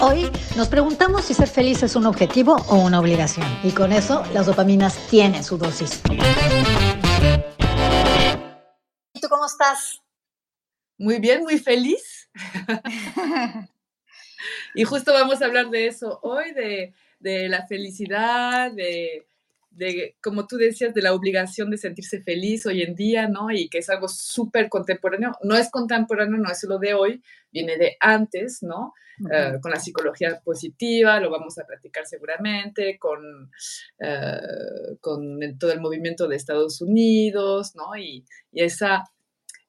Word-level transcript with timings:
Hoy 0.00 0.30
nos 0.56 0.68
preguntamos 0.68 1.24
si 1.24 1.34
ser 1.34 1.48
feliz 1.48 1.82
es 1.82 1.96
un 1.96 2.06
objetivo 2.06 2.56
o 2.68 2.76
una 2.76 3.00
obligación. 3.00 3.46
Y 3.62 3.70
con 3.70 3.92
eso, 3.92 4.24
las 4.32 4.46
dopaminas 4.46 4.98
tienen 5.08 5.44
su 5.44 5.58
dosis. 5.58 6.02
¿Y 9.14 9.20
tú 9.20 9.28
cómo 9.28 9.46
estás? 9.46 10.02
Muy 10.98 11.18
bien, 11.18 11.42
muy 11.42 11.58
feliz. 11.58 12.30
y 14.74 14.84
justo 14.84 15.12
vamos 15.12 15.42
a 15.42 15.46
hablar 15.46 15.70
de 15.70 15.86
eso 15.86 16.20
hoy, 16.22 16.52
de, 16.52 16.92
de 17.20 17.48
la 17.48 17.66
felicidad, 17.66 18.72
de, 18.72 19.26
de, 19.74 20.16
como 20.22 20.46
tú 20.46 20.56
decías, 20.56 20.94
de 20.94 21.02
la 21.02 21.14
obligación 21.14 21.70
de 21.70 21.78
sentirse 21.78 22.22
feliz 22.22 22.66
hoy 22.66 22.82
en 22.82 22.94
día, 22.94 23.28
¿no? 23.28 23.50
Y 23.50 23.68
que 23.68 23.78
es 23.78 23.88
algo 23.90 24.08
súper 24.08 24.68
contemporáneo. 24.68 25.32
No 25.42 25.56
es 25.56 25.70
contemporáneo, 25.70 26.38
no 26.38 26.50
es 26.50 26.60
solo 26.60 26.78
de 26.78 26.94
hoy, 26.94 27.22
viene 27.50 27.76
de 27.76 27.96
antes, 28.00 28.62
¿no? 28.62 28.94
Eh, 29.30 29.58
con 29.60 29.70
la 29.70 29.78
psicología 29.78 30.40
positiva, 30.42 31.20
lo 31.20 31.30
vamos 31.30 31.58
a 31.58 31.66
platicar 31.66 32.06
seguramente, 32.06 32.98
con, 32.98 33.50
eh, 33.98 34.40
con 35.00 35.38
todo 35.58 35.72
el 35.72 35.80
movimiento 35.80 36.26
de 36.26 36.36
Estados 36.36 36.80
Unidos, 36.80 37.74
¿no? 37.76 37.96
Y, 37.96 38.24
y 38.50 38.62
esa, 38.62 39.04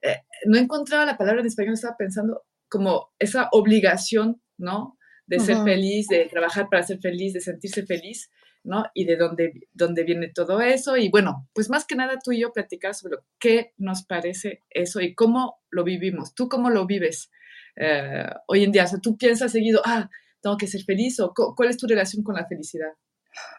eh, 0.01 0.21
no 0.45 0.57
encontraba 0.57 1.05
la 1.05 1.17
palabra 1.17 1.41
en 1.41 1.47
español, 1.47 1.73
estaba 1.73 1.97
pensando 1.97 2.43
como 2.67 3.13
esa 3.19 3.49
obligación, 3.51 4.41
¿no? 4.57 4.97
De 5.27 5.39
ser 5.39 5.57
feliz, 5.63 6.07
de 6.07 6.25
trabajar 6.25 6.67
para 6.69 6.83
ser 6.83 6.99
feliz, 6.99 7.33
de 7.33 7.41
sentirse 7.41 7.85
feliz. 7.85 8.29
¿No? 8.63 8.85
Y 8.93 9.05
de 9.05 9.17
dónde, 9.17 9.67
dónde 9.73 10.03
viene 10.03 10.29
todo 10.29 10.61
eso. 10.61 10.97
Y 10.97 11.09
bueno, 11.09 11.47
pues 11.53 11.69
más 11.69 11.85
que 11.85 11.95
nada 11.95 12.17
tú 12.23 12.31
y 12.31 12.41
yo 12.41 12.51
platicar 12.51 12.95
sobre 12.95 13.17
qué 13.39 13.73
nos 13.77 14.03
parece 14.05 14.63
eso 14.69 15.01
y 15.01 15.13
cómo 15.13 15.61
lo 15.69 15.83
vivimos. 15.83 16.33
¿Tú 16.33 16.47
cómo 16.47 16.69
lo 16.69 16.85
vives 16.85 17.29
eh, 17.75 18.25
hoy 18.47 18.63
en 18.63 18.71
día? 18.71 18.85
¿tú 19.01 19.17
piensas 19.17 19.51
seguido, 19.51 19.81
ah, 19.85 20.09
tengo 20.41 20.57
que 20.57 20.67
ser 20.67 20.83
feliz 20.83 21.19
o 21.19 21.33
cuál 21.33 21.69
es 21.69 21.77
tu 21.77 21.87
relación 21.87 22.23
con 22.23 22.35
la 22.35 22.45
felicidad? 22.45 22.91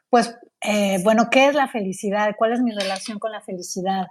Pues, 0.08 0.36
eh, 0.60 0.98
bueno, 1.02 1.28
¿qué 1.30 1.48
es 1.48 1.54
la 1.54 1.68
felicidad? 1.68 2.34
¿Cuál 2.36 2.52
es 2.52 2.60
mi 2.60 2.72
relación 2.72 3.18
con 3.18 3.32
la 3.32 3.40
felicidad? 3.40 4.06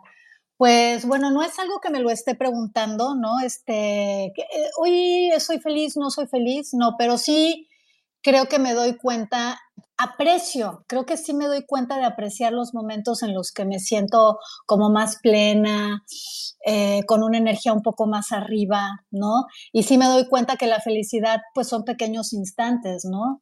Pues 0.57 1.05
bueno, 1.05 1.31
no 1.31 1.43
es 1.43 1.57
algo 1.59 1.79
que 1.79 1.89
me 1.89 1.99
lo 1.99 2.09
esté 2.09 2.35
preguntando, 2.35 3.15
¿no? 3.15 3.39
Este, 3.43 4.25
eh, 4.25 4.33
hoy 4.77 5.31
soy 5.39 5.59
feliz, 5.59 5.97
no 5.97 6.09
soy 6.09 6.27
feliz, 6.27 6.73
no, 6.73 6.95
pero 6.97 7.17
sí 7.17 7.67
creo 8.21 8.47
que 8.47 8.59
me 8.59 8.73
doy 8.73 8.95
cuenta, 8.97 9.59
aprecio, 10.03 10.83
creo 10.87 11.05
que 11.05 11.17
sí 11.17 11.33
me 11.33 11.45
doy 11.45 11.65
cuenta 11.65 11.97
de 11.97 12.05
apreciar 12.05 12.53
los 12.53 12.73
momentos 12.73 13.23
en 13.23 13.33
los 13.33 13.51
que 13.51 13.65
me 13.65 13.79
siento 13.79 14.37
como 14.65 14.89
más 14.89 15.17
plena, 15.21 16.03
eh, 16.65 17.01
con 17.07 17.23
una 17.23 17.37
energía 17.37 17.73
un 17.73 17.81
poco 17.81 18.07
más 18.07 18.31
arriba, 18.31 18.91
¿no? 19.11 19.45
Y 19.71 19.83
sí 19.83 19.97
me 19.97 20.05
doy 20.05 20.27
cuenta 20.27 20.57
que 20.57 20.67
la 20.67 20.79
felicidad 20.79 21.41
pues 21.53 21.67
son 21.67 21.83
pequeños 21.83 22.33
instantes, 22.33 23.05
¿no? 23.05 23.41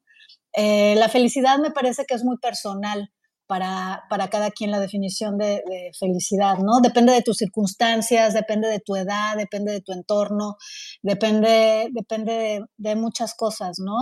Eh, 0.53 0.95
la 0.97 1.09
felicidad 1.09 1.57
me 1.59 1.71
parece 1.71 2.05
que 2.05 2.15
es 2.15 2.23
muy 2.23 2.37
personal. 2.37 3.11
Para, 3.47 4.05
para 4.09 4.29
cada 4.29 4.49
quien 4.49 4.71
la 4.71 4.79
definición 4.79 5.37
de, 5.37 5.61
felicidad, 5.99 6.59
¿no? 6.59 6.79
Depende 6.79 7.11
de 7.11 7.21
tus 7.21 7.35
circunstancias, 7.35 8.33
depende 8.33 8.69
de 8.69 8.79
tu 8.79 8.95
edad, 8.95 9.35
depende 9.35 9.73
de 9.73 9.81
tu 9.81 9.91
entorno, 9.91 10.55
depende, 11.01 11.89
depende 11.91 12.31
de, 12.33 12.65
de 12.77 12.95
muchas 12.95 13.35
cosas, 13.35 13.77
¿no? 13.79 13.97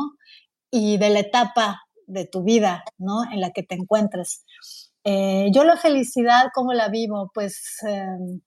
y 0.72 0.98
de 0.98 1.10
la 1.10 1.20
etapa 1.20 1.82
de 2.10 2.26
tu 2.26 2.44
vida, 2.44 2.84
¿no? 2.98 3.24
En 3.32 3.40
la 3.42 3.52
que 3.52 3.64
te 3.64 3.76
encuentres. 3.76 4.44
Eh, 5.04 5.50
yo 5.54 5.64
la 5.64 5.78
felicidad, 5.78 6.48
¿cómo 6.54 6.74
la 6.74 6.90
vivo? 6.90 7.32
Pues, 7.34 7.78
em, 7.88 8.42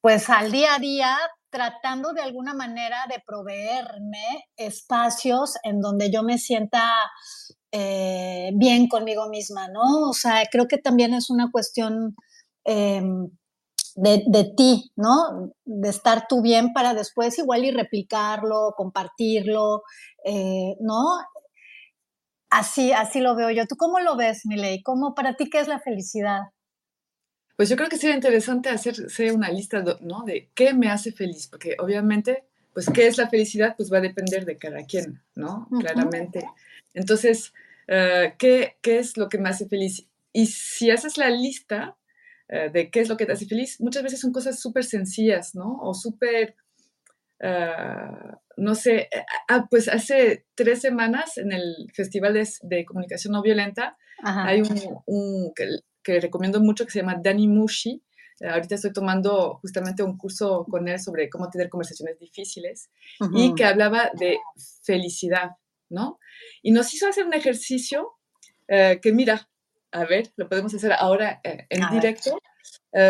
pues 0.00 0.28
al 0.30 0.50
día 0.52 0.74
a 0.74 0.78
día 0.78 1.16
tratando 1.50 2.12
de 2.12 2.22
alguna 2.22 2.54
manera 2.54 2.98
de 3.08 3.22
proveerme 3.26 4.46
espacios 4.56 5.54
en 5.62 5.80
donde 5.80 6.10
yo 6.10 6.22
me 6.22 6.38
sienta 6.38 6.92
eh, 7.72 8.50
bien 8.54 8.88
conmigo 8.88 9.28
misma, 9.28 9.68
¿no? 9.68 10.08
O 10.10 10.12
sea, 10.12 10.42
creo 10.50 10.66
que 10.68 10.78
también 10.78 11.14
es 11.14 11.30
una 11.30 11.50
cuestión 11.50 12.14
em, 12.64 13.30
de, 13.94 14.24
de, 14.26 14.44
ti, 14.56 14.92
¿no? 14.96 15.52
De 15.64 15.88
estar 15.88 16.26
tú 16.28 16.42
bien 16.42 16.72
para 16.72 16.94
después 16.94 17.38
igual 17.38 17.64
y 17.64 17.70
replicarlo, 17.70 18.74
compartirlo, 18.76 19.82
eh, 20.24 20.76
¿no? 20.80 21.04
Así, 22.50 22.92
así 22.92 23.20
lo 23.20 23.34
veo 23.34 23.50
yo. 23.50 23.66
¿Tú 23.66 23.76
cómo 23.76 24.00
lo 24.00 24.16
ves, 24.16 24.46
Miley? 24.46 24.82
¿Cómo 24.82 25.14
para 25.14 25.34
ti 25.34 25.50
qué 25.50 25.60
es 25.60 25.68
la 25.68 25.80
felicidad? 25.80 26.40
Pues 27.56 27.68
yo 27.68 27.76
creo 27.76 27.88
que 27.88 27.96
sería 27.96 28.14
interesante 28.14 28.68
hacerse 28.68 29.32
una 29.32 29.50
lista, 29.50 29.82
¿no? 30.00 30.22
De 30.24 30.50
qué 30.54 30.74
me 30.74 30.88
hace 30.90 31.12
feliz, 31.12 31.48
porque 31.48 31.76
obviamente, 31.78 32.44
pues 32.72 32.88
qué 32.88 33.06
es 33.06 33.18
la 33.18 33.28
felicidad, 33.28 33.74
pues 33.76 33.92
va 33.92 33.98
a 33.98 34.02
depender 34.02 34.44
de 34.44 34.58
cada 34.58 34.84
quien, 34.84 35.20
¿no? 35.34 35.68
Claramente. 35.80 36.48
Entonces, 36.94 37.52
eh, 37.88 38.34
¿qué, 38.38 38.76
¿qué, 38.80 38.98
es 38.98 39.16
lo 39.16 39.28
que 39.28 39.38
me 39.38 39.48
hace 39.48 39.66
feliz? 39.66 40.06
Y 40.32 40.46
si 40.46 40.90
haces 40.90 41.18
la 41.18 41.30
lista 41.30 41.96
eh, 42.48 42.70
de 42.72 42.90
qué 42.90 43.00
es 43.00 43.08
lo 43.08 43.16
que 43.16 43.26
te 43.26 43.32
hace 43.32 43.46
feliz, 43.46 43.80
muchas 43.80 44.04
veces 44.04 44.20
son 44.20 44.32
cosas 44.32 44.60
súper 44.60 44.84
sencillas, 44.84 45.54
¿no? 45.54 45.78
O 45.80 45.94
súper 45.94 46.54
Ah, 47.40 48.40
no 48.58 48.74
sé, 48.74 49.08
eh, 49.12 49.24
ah, 49.48 49.66
pues 49.70 49.88
hace 49.88 50.46
tres 50.54 50.80
semanas 50.80 51.38
en 51.38 51.52
el 51.52 51.90
Festival 51.94 52.34
de, 52.62 52.84
Comunicación 52.84 53.32
No 53.32 53.42
Violenta 53.42 53.96
hay 54.22 54.62
un, 55.06 55.52
que, 55.54 56.20
recomiendo 56.20 56.60
mucho 56.60 56.84
que 56.84 56.90
se 56.90 57.00
llama 57.00 57.20
Danny 57.22 57.46
Mushi. 57.46 58.02
Eh, 58.40 58.48
ahorita 58.48 58.74
estoy 58.74 58.92
tomando 58.92 59.58
justamente 59.62 60.02
un 60.02 60.16
curso 60.16 60.66
con 60.68 60.88
él 60.88 60.98
sobre 61.00 61.28
cómo 61.28 61.48
tener 61.50 61.68
conversaciones 61.68 62.18
difíciles 62.18 62.90
y 63.34 63.54
que 63.54 63.64
hablaba 63.64 64.10
de 64.18 64.38
felicidad, 64.82 65.50
¿no? 65.88 66.18
Y 66.62 66.72
nos 66.72 66.92
hizo 66.94 67.06
hacer 67.06 67.26
un 67.26 67.34
ejercicio 67.34 68.12
eh, 68.66 68.98
que 69.00 69.12
mira, 69.12 69.48
a 69.92 70.04
ver, 70.04 70.32
lo 70.36 70.48
podemos 70.48 70.74
hacer 70.74 70.92
ahora 70.92 71.40
en 71.44 71.88
directo. 71.92 72.38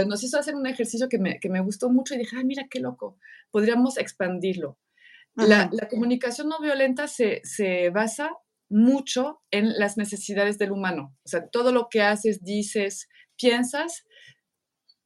nos 0.06 0.22
hizo 0.22 0.38
hacer 0.38 0.54
un 0.54 0.66
ejercicio 0.66 1.08
que 1.08 1.18
me, 1.18 1.40
que 1.40 1.48
me 1.48 1.60
gustó 1.60 1.88
mucho 1.90 2.14
y 2.14 2.18
dije, 2.18 2.36
ah, 2.38 2.44
mira 2.44 2.66
qué 2.70 2.80
loco 2.80 3.18
podríamos 3.50 3.98
expandirlo. 3.98 4.78
La, 5.46 5.70
comunicación 5.88 6.48
no 6.48 6.58
violenta 6.58 7.06
se, 7.06 7.90
basa 7.92 8.30
mucho 8.68 9.40
en 9.50 9.78
las 9.78 9.96
necesidades 9.96 10.58
del 10.58 10.72
humano. 10.72 11.16
O 11.24 11.28
sea, 11.28 11.48
todo 11.48 11.72
lo 11.72 11.88
que 11.88 12.02
haces, 12.02 12.42
dices, 12.42 13.08
piensas, 13.36 14.04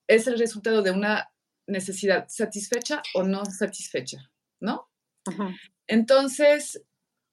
es 0.09 0.27
el 0.27 0.39
resultado 0.39 0.83
de 0.83 0.91
una 0.91 1.31
necesidad 1.67 2.27
satisfecha 2.29 3.03
o 3.15 3.23
no 3.23 3.45
satisfecha, 3.45 4.31
¿no? 4.61 4.89
Entonces, 5.87 6.83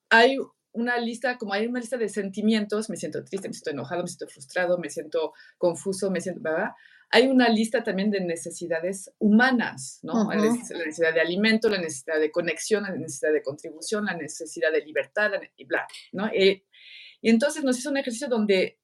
hay 0.09 0.37
una 0.71 0.97
lista, 0.99 1.37
como 1.37 1.53
hay 1.53 1.67
una 1.67 1.79
lista 1.79 1.97
de 1.97 2.09
sentimientos, 2.09 2.89
me 2.89 2.97
siento 2.97 3.23
triste, 3.23 3.47
me 3.47 3.53
siento 3.53 3.71
enojado, 3.71 4.03
me 4.03 4.07
siento 4.07 4.27
frustrado, 4.27 4.77
me 4.77 4.89
siento 4.89 5.33
confuso, 5.57 6.11
me 6.11 6.21
siento, 6.21 6.41
¿verdad? 6.41 6.71
Hay 7.11 7.27
una 7.27 7.49
lista 7.49 7.83
también 7.83 8.11
de 8.11 8.21
necesidades 8.21 9.11
humanas, 9.17 9.99
¿no? 10.03 10.29
La 10.31 10.35
necesidad 10.35 11.13
de 11.13 11.21
alimento, 11.21 11.69
la 11.69 11.79
necesidad 11.79 12.19
de 12.19 12.31
conexión, 12.31 12.83
la 12.83 12.95
necesidad 12.95 13.33
de 13.33 13.41
contribución, 13.41 14.05
la 14.05 14.15
necesidad 14.15 14.71
de 14.71 14.85
libertad, 14.85 15.31
y 15.57 15.65
bla, 15.65 15.87
¿no? 16.11 16.27
Eh, 16.27 16.65
y 17.21 17.29
entonces 17.29 17.63
nos 17.63 17.79
hizo 17.79 17.89
un 17.89 17.97
ejercicio 17.97 18.27
donde 18.27 18.79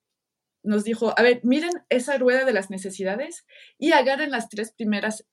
nos 0.63 0.83
dijo, 0.83 1.13
a 1.15 1.21
ver, 1.21 1.41
miren 1.43 1.71
esa 1.89 2.17
rueda 2.17 2.43
de 2.43 2.53
las 2.53 2.71
necesidades 2.71 3.45
y 3.77 3.91
agarren 3.91 4.31
las 4.31 4.49
tres 4.49 4.71
primeras 4.71 5.25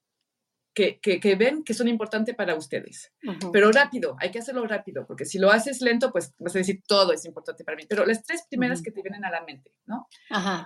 que, 0.75 1.01
que, 1.01 1.35
ven 1.35 1.65
que 1.65 1.75
son 1.75 1.89
importantes 1.89 2.35
para 2.35 2.55
ustedes. 2.55 3.13
Pero 3.53 3.73
rápido, 3.73 4.17
hay 4.21 4.31
que 4.31 4.39
hacerlo 4.39 4.67
rápido, 4.67 5.07
porque 5.07 5.25
si 5.25 5.39
lo 5.39 5.51
haces 5.51 5.81
lento, 5.81 6.13
pues 6.13 6.33
vas 6.39 6.55
a 6.55 6.59
decir 6.59 6.83
todo 6.87 7.13
es 7.13 7.25
importante 7.25 7.65
para 7.65 7.77
mí. 7.77 7.85
Pero 7.89 8.07
las 8.07 8.23
tres 8.23 8.47
primeras 8.49 8.83
que 8.83 8.91
te 8.91 9.03
vienen 9.03 9.25
a 9.25 9.31
la 9.31 9.45
mente, 9.45 9.73
¿no? 9.87 10.09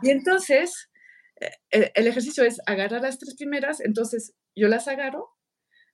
Y 0.03 0.11
entonces 0.11 0.91
el 1.71 2.07
ejercicio 2.07 2.45
es 2.45 2.61
agarrar 2.67 3.03
las 3.03 3.19
tres 3.19 3.35
primeras, 3.37 3.81
entonces 3.81 4.35
yo 4.55 4.69
las 4.69 4.89
agarro. 4.89 5.37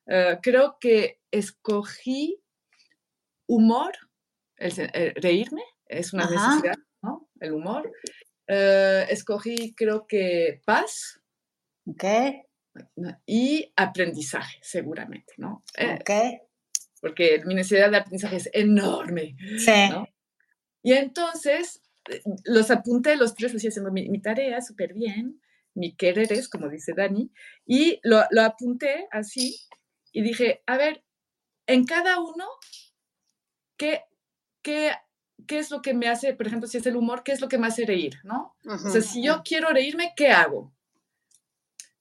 Eh, 0.06 0.38
creo 0.42 0.78
que 0.80 1.20
escogí 1.30 2.42
humor, 3.48 3.92
el, 4.56 4.72
eh, 4.78 5.14
reírme, 5.16 5.62
es 5.86 6.12
una 6.12 6.28
necesidad, 6.28 6.76
¿no? 7.02 7.28
El 7.40 7.52
humor. 7.52 7.92
escogí, 8.46 9.74
creo 9.74 10.06
que 10.06 10.60
paz. 10.64 11.20
Ok. 11.86 12.04
Y 13.26 13.72
aprendizaje, 13.76 14.58
seguramente, 14.62 15.34
¿no? 15.36 15.62
ok. 15.78 16.10
Porque 17.00 17.42
mi 17.44 17.54
necesidad 17.54 17.90
de 17.90 17.96
aprendizaje 17.96 18.36
es 18.36 18.50
enorme. 18.52 19.36
Sí. 19.58 19.90
Y 20.84 20.92
entonces 20.92 21.81
los 22.44 22.70
apunté 22.70 23.16
los 23.16 23.34
tres, 23.34 23.54
así 23.54 23.68
haciendo 23.68 23.92
mi, 23.92 24.20
tarea 24.20 24.60
súper 24.60 24.94
bien, 24.94 25.40
mi 25.74 25.94
querer 25.94 26.32
es, 26.32 26.48
como 26.48 26.68
dice 26.68 26.92
Dani, 26.96 27.30
y 27.66 28.00
lo, 28.02 28.22
lo, 28.30 28.42
apunté 28.42 29.08
así 29.10 29.56
y 30.12 30.22
dije, 30.22 30.62
a 30.66 30.76
ver, 30.76 31.04
en 31.66 31.84
cada 31.84 32.20
uno, 32.20 32.46
¿qué, 33.76 34.02
qué, 34.62 34.92
qué 35.46 35.58
es 35.58 35.70
lo 35.70 35.80
que 35.82 35.94
me 35.94 36.08
hace, 36.08 36.34
por 36.34 36.46
ejemplo, 36.46 36.68
si 36.68 36.78
es 36.78 36.86
el 36.86 36.96
humor, 36.96 37.22
qué 37.24 37.32
es 37.32 37.40
lo 37.40 37.48
que 37.48 37.58
me 37.58 37.66
hace 37.66 37.86
reír, 37.86 38.18
¿no? 38.24 38.56
o 38.66 38.78
sea, 38.78 39.00
si 39.00 39.22
yo 39.22 39.42
quiero 39.44 39.70
reírme, 39.70 40.12
¿qué 40.16 40.28
hago? 40.28 40.74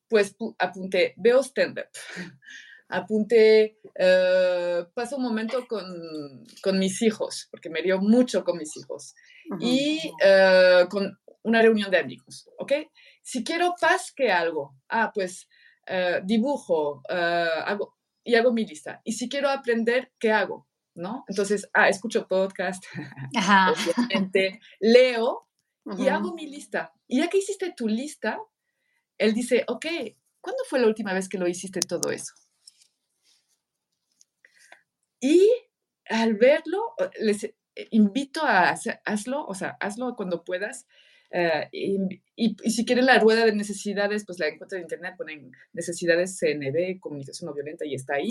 Pues 0.09 0.35
apunté, 0.59 1.13
veo 1.17 1.41
stand-up. 1.41 1.87
apunté, 2.91 3.79
eh, 3.95 4.85
paso 4.93 5.15
un 5.15 5.23
momento 5.23 5.65
con, 5.67 5.85
con, 6.61 6.77
mis 6.77 7.01
hijos, 7.01 7.47
porque 7.49 7.69
me 7.69 7.81
dio 7.81 7.99
mucho 7.99 8.43
con 8.43 8.57
mis 8.57 8.75
hijos, 8.77 9.15
y 9.59 10.11
eh, 10.23 10.85
con 10.89 11.17
una 11.43 11.61
reunión 11.61 11.89
de 11.91 11.99
amigos, 11.99 12.49
¿ok? 12.57 12.73
Si 13.21 13.43
quiero 13.43 13.73
paz, 13.79 14.13
¿qué 14.15 14.31
hago? 14.31 14.75
Ah, 14.89 15.11
pues 15.13 15.47
eh, 15.87 16.21
dibujo 16.23 17.01
hago, 17.09 17.95
y 18.23 18.35
hago 18.35 18.53
mi 18.53 18.65
lista. 18.65 19.01
Y 19.03 19.13
si 19.13 19.29
quiero 19.29 19.49
aprender, 19.49 20.11
¿qué 20.19 20.31
hago? 20.31 20.67
¿No? 20.93 21.23
Entonces, 21.27 21.69
ah, 21.73 21.89
escucho 21.89 22.27
podcast, 22.27 22.83
obviamente, 23.35 24.59
leo 24.79 25.47
y 25.97 26.07
hago 26.07 26.33
mi 26.33 26.47
lista. 26.47 26.93
Y 27.07 27.19
ya 27.19 27.29
que 27.29 27.37
hiciste 27.39 27.73
tu 27.75 27.87
lista, 27.87 28.39
él 29.17 29.33
dice, 29.33 29.63
ok, 29.67 29.85
¿cuándo 30.41 30.63
fue 30.69 30.79
la 30.79 30.87
última 30.87 31.13
vez 31.13 31.29
que 31.29 31.37
lo 31.37 31.47
hiciste 31.47 31.79
todo 31.79 32.11
eso? 32.11 32.33
Y 35.19 35.49
al 36.05 36.35
verlo, 36.35 36.95
les 37.19 37.43
eh, 37.43 37.55
invito 37.91 38.41
a 38.43 38.75
hazlo, 39.05 39.45
o 39.45 39.53
sea, 39.53 39.77
hazlo 39.79 40.15
cuando 40.15 40.43
puedas. 40.43 40.87
Eh, 41.33 41.69
y, 41.71 42.55
si 42.69 42.85
quieren 42.85 43.05
la 43.05 43.19
rueda 43.19 43.45
de 43.45 43.53
necesidades, 43.53 44.25
pues 44.25 44.39
la 44.39 44.47
encuentran 44.47 44.79
en 44.79 44.85
internet, 44.85 45.15
ponen 45.17 45.51
necesidades 45.71 46.37
CNB, 46.37 46.99
comunicación 46.99 47.47
no 47.47 47.53
violenta, 47.53 47.85
y 47.85 47.95
está 47.95 48.15
ahí. 48.15 48.29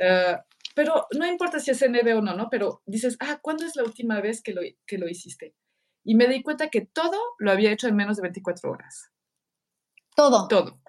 Eh, 0.00 0.36
pero 0.74 1.06
no 1.16 1.26
importa 1.26 1.60
si 1.60 1.70
es 1.70 1.78
CNB 1.78 2.16
o 2.16 2.20
no, 2.20 2.34
¿no? 2.34 2.48
Pero 2.50 2.82
dices, 2.86 3.16
ah, 3.20 3.38
¿cuándo 3.42 3.64
es 3.64 3.76
la 3.76 3.84
última 3.84 4.20
vez 4.20 4.42
que 4.42 4.52
lo, 4.52 4.62
que 4.86 4.98
lo 4.98 5.08
hiciste? 5.08 5.54
Y 6.04 6.14
me 6.14 6.26
di 6.26 6.42
cuenta 6.42 6.68
que 6.68 6.80
todo 6.80 7.18
lo 7.38 7.52
había 7.52 7.70
hecho 7.70 7.86
en 7.86 7.94
menos 7.94 8.16
de 8.16 8.22
24 8.22 8.70
horas. 8.70 9.10
Todo. 10.16 10.48
Todo. 10.48 10.80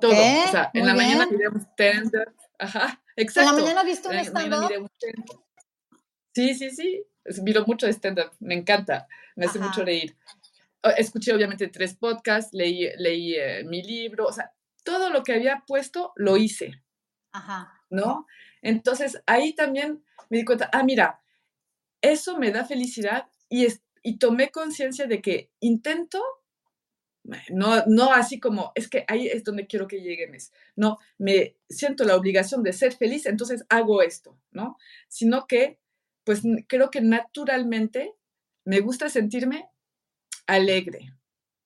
Todo. 0.00 0.10
O 0.10 0.50
sea, 0.50 0.70
en 0.72 0.86
la 0.86 0.94
mañana 0.94 1.26
miré 1.26 1.48
un 1.48 1.60
stand-up. 1.60 2.34
Ajá, 2.58 3.02
exacto. 3.14 3.50
¿En 3.50 3.56
la 3.56 3.62
mañana 3.62 3.84
viste 3.84 4.08
un 4.08 4.16
stand-up? 4.16 4.90
Sí, 6.36 6.54
sí, 6.54 6.70
sí. 6.70 7.02
Miro 7.42 7.64
mucho 7.66 7.86
de 7.86 7.92
stand-up. 7.94 8.30
Me 8.40 8.52
encanta. 8.52 9.08
Me 9.36 9.46
hace 9.46 9.58
mucho 9.58 9.82
reír. 9.82 10.14
Escuché 10.98 11.32
obviamente 11.32 11.68
tres 11.68 11.94
podcasts, 11.94 12.52
leí, 12.52 12.90
leí 12.98 13.36
eh, 13.36 13.64
mi 13.64 13.82
libro. 13.82 14.26
O 14.26 14.32
sea, 14.32 14.52
todo 14.84 15.08
lo 15.08 15.22
que 15.22 15.32
había 15.32 15.64
puesto 15.66 16.12
lo 16.14 16.36
hice. 16.36 16.82
Ajá. 17.32 17.80
¿No? 17.88 18.26
Entonces 18.60 19.22
ahí 19.24 19.54
también 19.54 20.04
me 20.28 20.36
di 20.36 20.44
cuenta, 20.44 20.68
ah, 20.74 20.82
mira, 20.82 21.22
eso 22.02 22.36
me 22.36 22.50
da 22.50 22.66
felicidad 22.66 23.28
y, 23.48 23.66
y 24.02 24.18
tomé 24.18 24.50
conciencia 24.50 25.06
de 25.06 25.22
que 25.22 25.50
intento 25.60 26.22
no, 27.50 27.84
no 27.86 28.12
así 28.12 28.38
como, 28.38 28.72
es 28.74 28.88
que 28.88 29.04
ahí 29.08 29.26
es 29.26 29.42
donde 29.42 29.66
quiero 29.66 29.88
que 29.88 30.00
llegues. 30.00 30.52
No, 30.76 30.98
me 31.18 31.56
siento 31.68 32.04
la 32.04 32.16
obligación 32.16 32.62
de 32.62 32.72
ser 32.72 32.94
feliz, 32.94 33.26
entonces 33.26 33.64
hago 33.68 34.02
esto, 34.02 34.38
¿no? 34.50 34.76
Sino 35.08 35.46
que, 35.46 35.80
pues 36.26 36.42
creo 36.68 36.90
que 36.90 37.00
naturalmente 37.00 38.12
me 38.64 38.80
gusta 38.80 39.08
sentirme 39.08 39.70
alegre, 40.48 41.14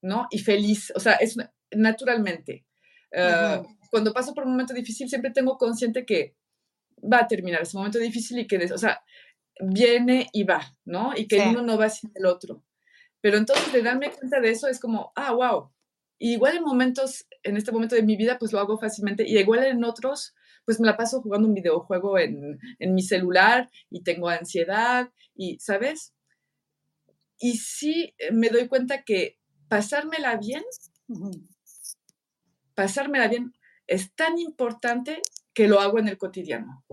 ¿no? 0.03 0.29
Y 0.31 0.39
feliz, 0.39 0.93
o 0.95 1.01
sea, 1.01 1.15
es 1.15 1.37
naturalmente. 1.73 2.67
Ah, 3.17 3.63
cuando 3.91 4.13
paso 4.13 4.35
por 4.35 4.45
un 4.45 4.51
momento 4.51 4.75
difícil, 4.75 5.09
siempre 5.09 5.31
tengo 5.31 5.57
consciente 5.57 6.05
que 6.05 6.37
va 7.01 7.21
a 7.21 7.27
terminar 7.27 7.63
ese 7.63 7.79
momento 7.79 7.99
difícil 7.99 8.39
y 8.39 8.47
que, 8.47 8.59
o 8.71 8.79
sea, 8.79 9.03
viene 9.59 10.29
y 10.35 10.45
va, 10.45 10.77
¿no? 10.85 11.13
Y 11.17 11.27
que 11.27 11.41
uno 11.41 11.63
no 11.63 11.79
va 11.79 11.89
sin 11.89 12.13
el 12.15 12.27
otro. 12.27 12.63
Pero 13.23 13.39
entonces 13.39 13.73
de 13.73 13.83
darme 13.83 14.11
cuenta 14.11 14.41
de 14.41 14.51
eso 14.51 14.69
es 14.69 14.79
como, 14.79 15.11
ah, 15.17 15.33
wow. 15.33 15.73
igual 16.19 16.59
en 16.59 16.65
momentos, 16.65 17.27
en 17.43 17.57
este 17.57 17.73
momento 17.73 17.95
de 17.95 18.03
mi 18.03 18.17
vida, 18.17 18.39
pues 18.39 18.53
lo 18.53 18.59
hago 18.61 18.79
fácilmente. 18.79 19.25
Y 19.27 19.39
igual 19.39 19.65
en 19.65 19.85
otros, 19.85 20.35
pues 20.65 20.81
me 20.81 20.87
la 20.87 20.97
paso 20.97 21.23
jugando 21.23 21.49
un 21.49 21.55
videojuego 21.55 22.19
en, 22.19 22.59
en 22.79 22.95
mi 22.95 23.03
celular 23.03 23.71
y 23.91 24.03
tengo 24.03 24.29
ansiedad 24.29 25.11
y, 25.35 25.59
¿sabes? 25.61 26.15
Y 27.39 27.57
sí 27.57 28.15
eh, 28.19 28.33
me 28.33 28.49
doy 28.51 28.69
cuenta 28.69 29.03
que 29.03 29.39
pasármela 29.69 30.37
bien, 30.37 30.65
pasármela 32.75 33.29
bien 33.29 33.53
es 33.87 34.15
tan 34.15 34.39
importante 34.39 35.21
que 35.53 35.67
lo 35.67 35.81
hago 35.81 35.99
en 35.99 36.09
el 36.09 36.17
cotidiano. 36.17 36.85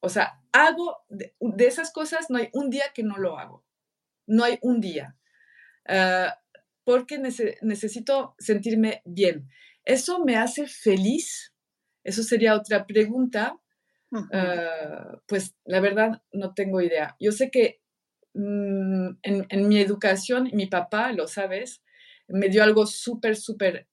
O 0.00 0.08
sea, 0.08 0.40
hago 0.52 0.98
de, 1.08 1.34
de 1.40 1.66
esas 1.66 1.92
cosas, 1.92 2.26
no 2.30 2.38
hay 2.38 2.50
un 2.52 2.70
día 2.70 2.84
que 2.94 3.02
no 3.02 3.16
lo 3.16 3.38
hago. 3.38 3.64
No 4.26 4.44
hay 4.44 4.58
un 4.62 4.80
día. 4.80 5.16
Ah, 5.88 6.38
porque 6.84 7.18
necesito 7.18 8.36
sentirme 8.38 9.02
bien. 9.04 9.48
¿Eso 9.84 10.24
me 10.24 10.36
hace 10.36 10.68
feliz? 10.68 11.52
Eso 12.06 12.22
sería 12.22 12.54
otra 12.54 12.86
pregunta. 12.86 13.58
Ah, 14.32 15.20
pues 15.26 15.56
la 15.64 15.80
verdad 15.80 16.22
no 16.32 16.54
tengo 16.54 16.80
idea. 16.80 17.16
Yo 17.18 17.32
sé 17.32 17.50
que 17.50 17.80
mm, 18.34 19.08
en, 19.22 19.46
en, 19.48 19.68
mi 19.68 19.80
educación, 19.80 20.48
mi 20.52 20.66
papá, 20.66 21.12
lo 21.12 21.26
sabes, 21.26 21.82
me 22.28 22.48
dio 22.48 22.62
algo 22.62 22.86
súper, 22.86 23.36
súper 23.36 23.88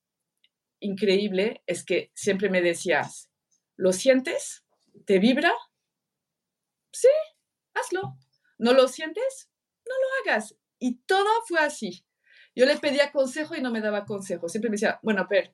increíble, 0.79 1.63
es 1.65 1.83
que 1.83 2.11
siempre 2.13 2.49
me 2.49 2.61
decías, 2.61 3.31
¿lo 3.75 3.91
sientes? 3.91 4.63
¿Te 5.05 5.17
vibra? 5.17 5.51
Sí, 6.91 7.09
hazlo. 7.73 8.15
¿No 8.59 8.73
lo 8.73 8.87
sientes? 8.87 9.49
No 9.85 9.93
lo 9.95 10.31
hagas. 10.31 10.55
Y 10.77 10.97
todo 11.05 11.29
fue 11.47 11.59
así. 11.59 12.05
Yo 12.55 12.67
le 12.67 12.77
pedía 12.77 13.11
consejo 13.11 13.55
y 13.55 13.61
no 13.61 13.71
me 13.71 13.81
daba 13.81 14.05
consejo. 14.05 14.47
Siempre 14.47 14.69
me 14.69 14.75
decía, 14.75 14.99
bueno, 15.01 15.25
pero, 15.27 15.51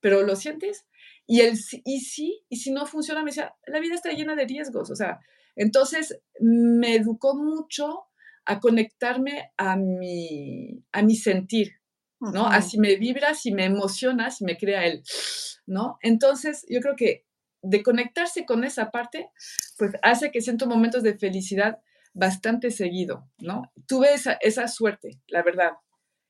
pero 0.00 0.22
¿lo 0.22 0.34
sientes? 0.34 0.86
Y 1.30 1.42
él, 1.42 1.56
y 1.84 2.00
sí, 2.00 2.44
y 2.48 2.56
si 2.56 2.72
no 2.72 2.86
funciona, 2.86 3.22
me 3.22 3.30
decía, 3.30 3.54
la 3.68 3.78
vida 3.78 3.94
está 3.94 4.10
llena 4.10 4.34
de 4.34 4.46
riesgos. 4.46 4.90
O 4.90 4.96
sea, 4.96 5.20
entonces 5.54 6.20
me 6.40 6.96
educó 6.96 7.36
mucho 7.36 8.06
a 8.44 8.58
conectarme 8.58 9.52
a 9.56 9.76
mi, 9.76 10.82
a 10.90 11.02
mi 11.02 11.14
sentir, 11.14 11.74
¿no? 12.18 12.48
Así 12.48 12.80
me 12.80 12.96
vibra, 12.96 13.34
si 13.34 13.52
me 13.52 13.64
emociona, 13.64 14.32
si 14.32 14.44
me 14.44 14.56
crea 14.56 14.84
él, 14.86 15.04
¿no? 15.66 15.98
Entonces, 16.02 16.66
yo 16.68 16.80
creo 16.80 16.96
que 16.96 17.26
de 17.62 17.84
conectarse 17.84 18.44
con 18.44 18.64
esa 18.64 18.90
parte, 18.90 19.30
pues 19.78 19.92
hace 20.02 20.32
que 20.32 20.40
siento 20.40 20.66
momentos 20.66 21.04
de 21.04 21.16
felicidad 21.16 21.78
bastante 22.12 22.72
seguido, 22.72 23.30
¿no? 23.38 23.70
Tuve 23.86 24.14
esa, 24.14 24.32
esa 24.40 24.66
suerte, 24.66 25.20
la 25.28 25.44
verdad. 25.44 25.74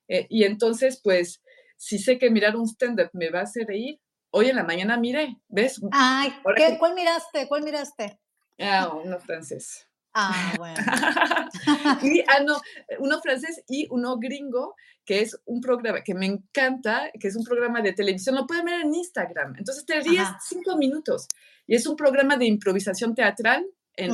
Eh, 0.08 0.26
y 0.29 0.44
entonces, 0.44 1.00
pues, 1.03 1.43
si 1.79 1.99
sé 1.99 2.19
que 2.19 2.29
mirar 2.29 2.55
un 2.55 2.67
stand-up 2.67 3.08
me 3.14 3.31
va 3.31 3.41
a 3.41 3.44
hacer 3.44 3.67
reír, 3.67 3.99
hoy 4.31 4.49
en 4.49 4.56
la 4.56 4.65
mañana 4.65 4.97
miré, 4.97 5.37
¿ves? 5.49 5.81
Ay, 5.93 6.32
¿cuál 6.79 6.94
miraste? 6.94 7.49
¿Cuál 7.49 7.62
miraste? 7.62 8.19
Ah, 8.59 8.93
uno 8.94 9.19
francés. 9.19 9.87
Ah, 10.12 10.55
bueno. 10.59 10.77
y, 12.03 12.20
ah, 12.20 12.43
no, 12.44 12.60
uno 12.99 13.20
francés 13.20 13.63
y 13.69 13.87
uno 13.91 14.19
gringo, 14.19 14.75
que 15.05 15.20
es 15.20 15.39
un 15.44 15.60
programa 15.60 16.03
que 16.03 16.15
me 16.15 16.27
encanta, 16.27 17.10
que 17.19 17.29
es 17.29 17.37
un 17.37 17.44
programa 17.44 17.81
de 17.81 17.93
televisión, 17.93 18.34
lo 18.34 18.46
pueden 18.46 18.65
ver 18.65 18.81
en 18.81 18.94
Instagram. 18.94 19.55
Entonces 19.56 19.84
te 19.84 20.01
ríes 20.01 20.29
cinco 20.49 20.77
minutos. 20.77 21.27
Y 21.67 21.77
es 21.77 21.87
un 21.87 21.96
programa 21.96 22.37
de 22.37 22.46
improvisación 22.46 23.15
teatral 23.15 23.65
en, 23.96 24.13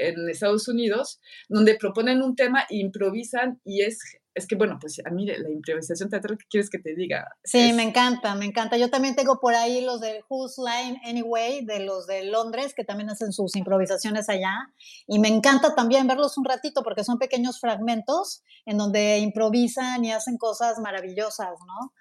en 0.00 0.28
Estados 0.28 0.68
Unidos, 0.68 1.20
donde 1.48 1.76
proponen 1.76 2.22
un 2.22 2.36
tema 2.36 2.66
improvisan 2.68 3.60
y 3.64 3.82
es 3.82 3.98
es 4.38 4.46
que 4.46 4.56
bueno, 4.56 4.78
pues 4.80 5.00
a 5.04 5.10
mí 5.10 5.26
la 5.26 5.50
improvisación 5.50 6.08
teatral, 6.08 6.38
¿qué 6.38 6.46
quieres 6.48 6.70
que 6.70 6.78
te 6.78 6.94
diga? 6.94 7.36
Sí, 7.44 7.72
me 7.72 7.82
encanta, 7.82 8.34
me 8.34 8.46
encanta. 8.46 8.76
Yo 8.76 8.88
también 8.88 9.14
tengo 9.16 9.40
por 9.40 9.54
ahí 9.54 9.82
los 9.82 10.00
de 10.00 10.24
Who's 10.28 10.56
Line 10.58 11.00
Anyway, 11.04 11.64
de 11.64 11.80
los 11.80 12.06
de 12.06 12.24
Londres, 12.24 12.72
que 12.74 12.84
también 12.84 13.10
hacen 13.10 13.32
sus 13.32 13.56
improvisaciones 13.56 14.28
allá. 14.28 14.72
Y 15.06 15.18
me 15.18 15.28
encanta 15.28 15.74
también 15.74 16.06
verlos 16.06 16.38
un 16.38 16.44
ratito 16.44 16.82
porque 16.82 17.04
son 17.04 17.18
pequeños 17.18 17.60
fragmentos 17.60 18.42
en 18.64 18.78
donde 18.78 19.18
improvisan 19.18 20.04
y 20.04 20.12
hacen 20.12 20.38
cosas 20.38 20.78
maravillosas, 20.78 21.58
¿no? 21.66 21.92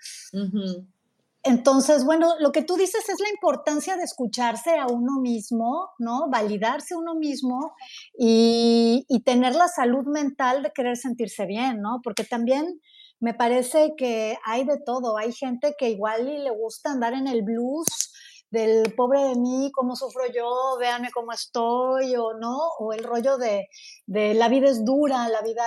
Entonces, 1.47 2.03
bueno, 2.03 2.33
lo 2.39 2.51
que 2.51 2.61
tú 2.61 2.75
dices 2.75 3.07
es 3.07 3.21
la 3.21 3.29
importancia 3.29 3.95
de 3.95 4.03
escucharse 4.03 4.77
a 4.77 4.87
uno 4.87 5.21
mismo, 5.21 5.91
¿no? 5.97 6.29
Validarse 6.29 6.93
uno 6.93 7.15
mismo 7.15 7.73
y, 8.19 9.05
tener 9.23 9.55
la 9.55 9.69
salud 9.69 10.05
mental 10.07 10.61
de 10.61 10.71
querer 10.71 10.97
sentirse 10.97 11.45
bien, 11.45 11.81
¿no? 11.81 12.01
Porque 12.03 12.25
también 12.25 12.81
me 13.21 13.33
parece 13.33 13.93
que 13.97 14.37
hay 14.45 14.65
de 14.65 14.77
todo. 14.85 15.17
Hay 15.17 15.31
gente 15.31 15.73
que 15.77 15.89
igual 15.89 16.43
le 16.43 16.49
gusta 16.49 16.91
andar 16.91 17.13
en 17.13 17.27
el 17.27 17.43
blues 17.43 17.87
del 18.51 18.93
pobre 18.95 19.23
de 19.23 19.35
mí, 19.35 19.71
cómo 19.73 19.95
sufro 19.95 20.23
yo, 20.33 20.77
véanme 20.79 21.11
cómo 21.13 21.31
estoy, 21.31 22.13
o 22.17 22.33
no, 22.37 22.57
o 22.79 22.91
el 22.91 23.05
rollo 23.05 23.37
de, 23.37 23.67
la 24.05 24.49
vida 24.49 24.69
es 24.69 24.83
dura, 24.83 25.29
la 25.29 25.41
vida 25.41 25.65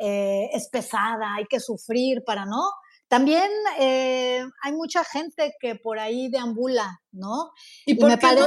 eh, 0.00 0.50
es 0.52 0.68
pesada, 0.70 1.36
hay 1.36 1.44
que 1.48 1.60
sufrir 1.60 2.24
para, 2.24 2.46
¿no? 2.46 2.62
También 3.14 3.48
eh, 3.78 4.42
hay 4.62 4.72
mucha 4.72 5.04
gente 5.04 5.54
que 5.60 5.76
por 5.76 6.00
ahí 6.00 6.28
deambula, 6.30 7.00
¿no? 7.12 7.52
¿Y 7.86 7.94
por, 7.94 8.18
qué 8.18 8.34
no? 8.34 8.46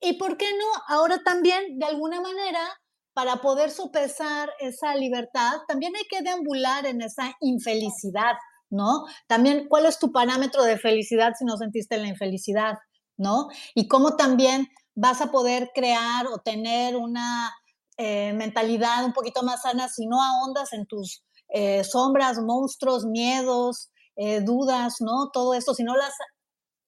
¿Y 0.00 0.14
por 0.14 0.38
qué 0.38 0.50
no? 0.52 0.64
Ahora 0.88 1.22
también, 1.22 1.78
de 1.78 1.84
alguna 1.84 2.22
manera, 2.22 2.66
para 3.12 3.42
poder 3.42 3.70
sopesar 3.70 4.50
esa 4.58 4.94
libertad, 4.94 5.58
también 5.68 5.94
hay 5.96 6.04
que 6.08 6.22
deambular 6.22 6.86
en 6.86 7.02
esa 7.02 7.36
infelicidad, 7.40 8.36
¿no? 8.70 9.04
También, 9.26 9.68
¿cuál 9.68 9.84
es 9.84 9.98
tu 9.98 10.12
parámetro 10.12 10.62
de 10.62 10.78
felicidad 10.78 11.34
si 11.38 11.44
no 11.44 11.58
sentiste 11.58 11.98
la 11.98 12.08
infelicidad? 12.08 12.78
¿no? 13.18 13.48
Y 13.74 13.86
cómo 13.86 14.16
también 14.16 14.68
vas 14.94 15.20
a 15.20 15.30
poder 15.30 15.70
crear 15.74 16.26
o 16.26 16.38
tener 16.38 16.96
una 16.96 17.52
eh, 17.98 18.32
mentalidad 18.32 19.04
un 19.04 19.12
poquito 19.12 19.42
más 19.42 19.62
sana 19.62 19.88
si 19.88 20.06
no 20.06 20.22
ahondas 20.22 20.72
en 20.72 20.86
tus 20.86 21.22
eh, 21.52 21.84
sombras, 21.84 22.38
monstruos, 22.38 23.04
miedos, 23.04 23.90
eh, 24.16 24.40
dudas, 24.40 24.96
¿no? 25.00 25.30
Todo 25.32 25.54
esto, 25.54 25.74
si 25.74 25.84
no 25.84 25.96
las 25.96 26.12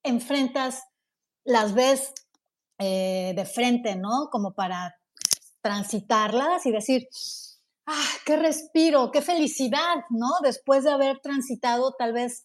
enfrentas, 0.02 0.82
las 1.44 1.74
ves 1.74 2.12
de 2.76 3.50
frente, 3.50 3.96
¿no? 3.96 4.28
Como 4.30 4.52
para 4.52 4.94
transitarlas 5.62 6.66
y 6.66 6.72
decir, 6.72 7.08
ah, 7.86 8.08
qué 8.26 8.36
respiro, 8.36 9.10
qué 9.10 9.22
felicidad, 9.22 9.96
¿no? 10.10 10.28
Después 10.42 10.84
de 10.84 10.90
haber 10.90 11.20
transitado 11.20 11.94
tal 11.98 12.12
vez 12.12 12.44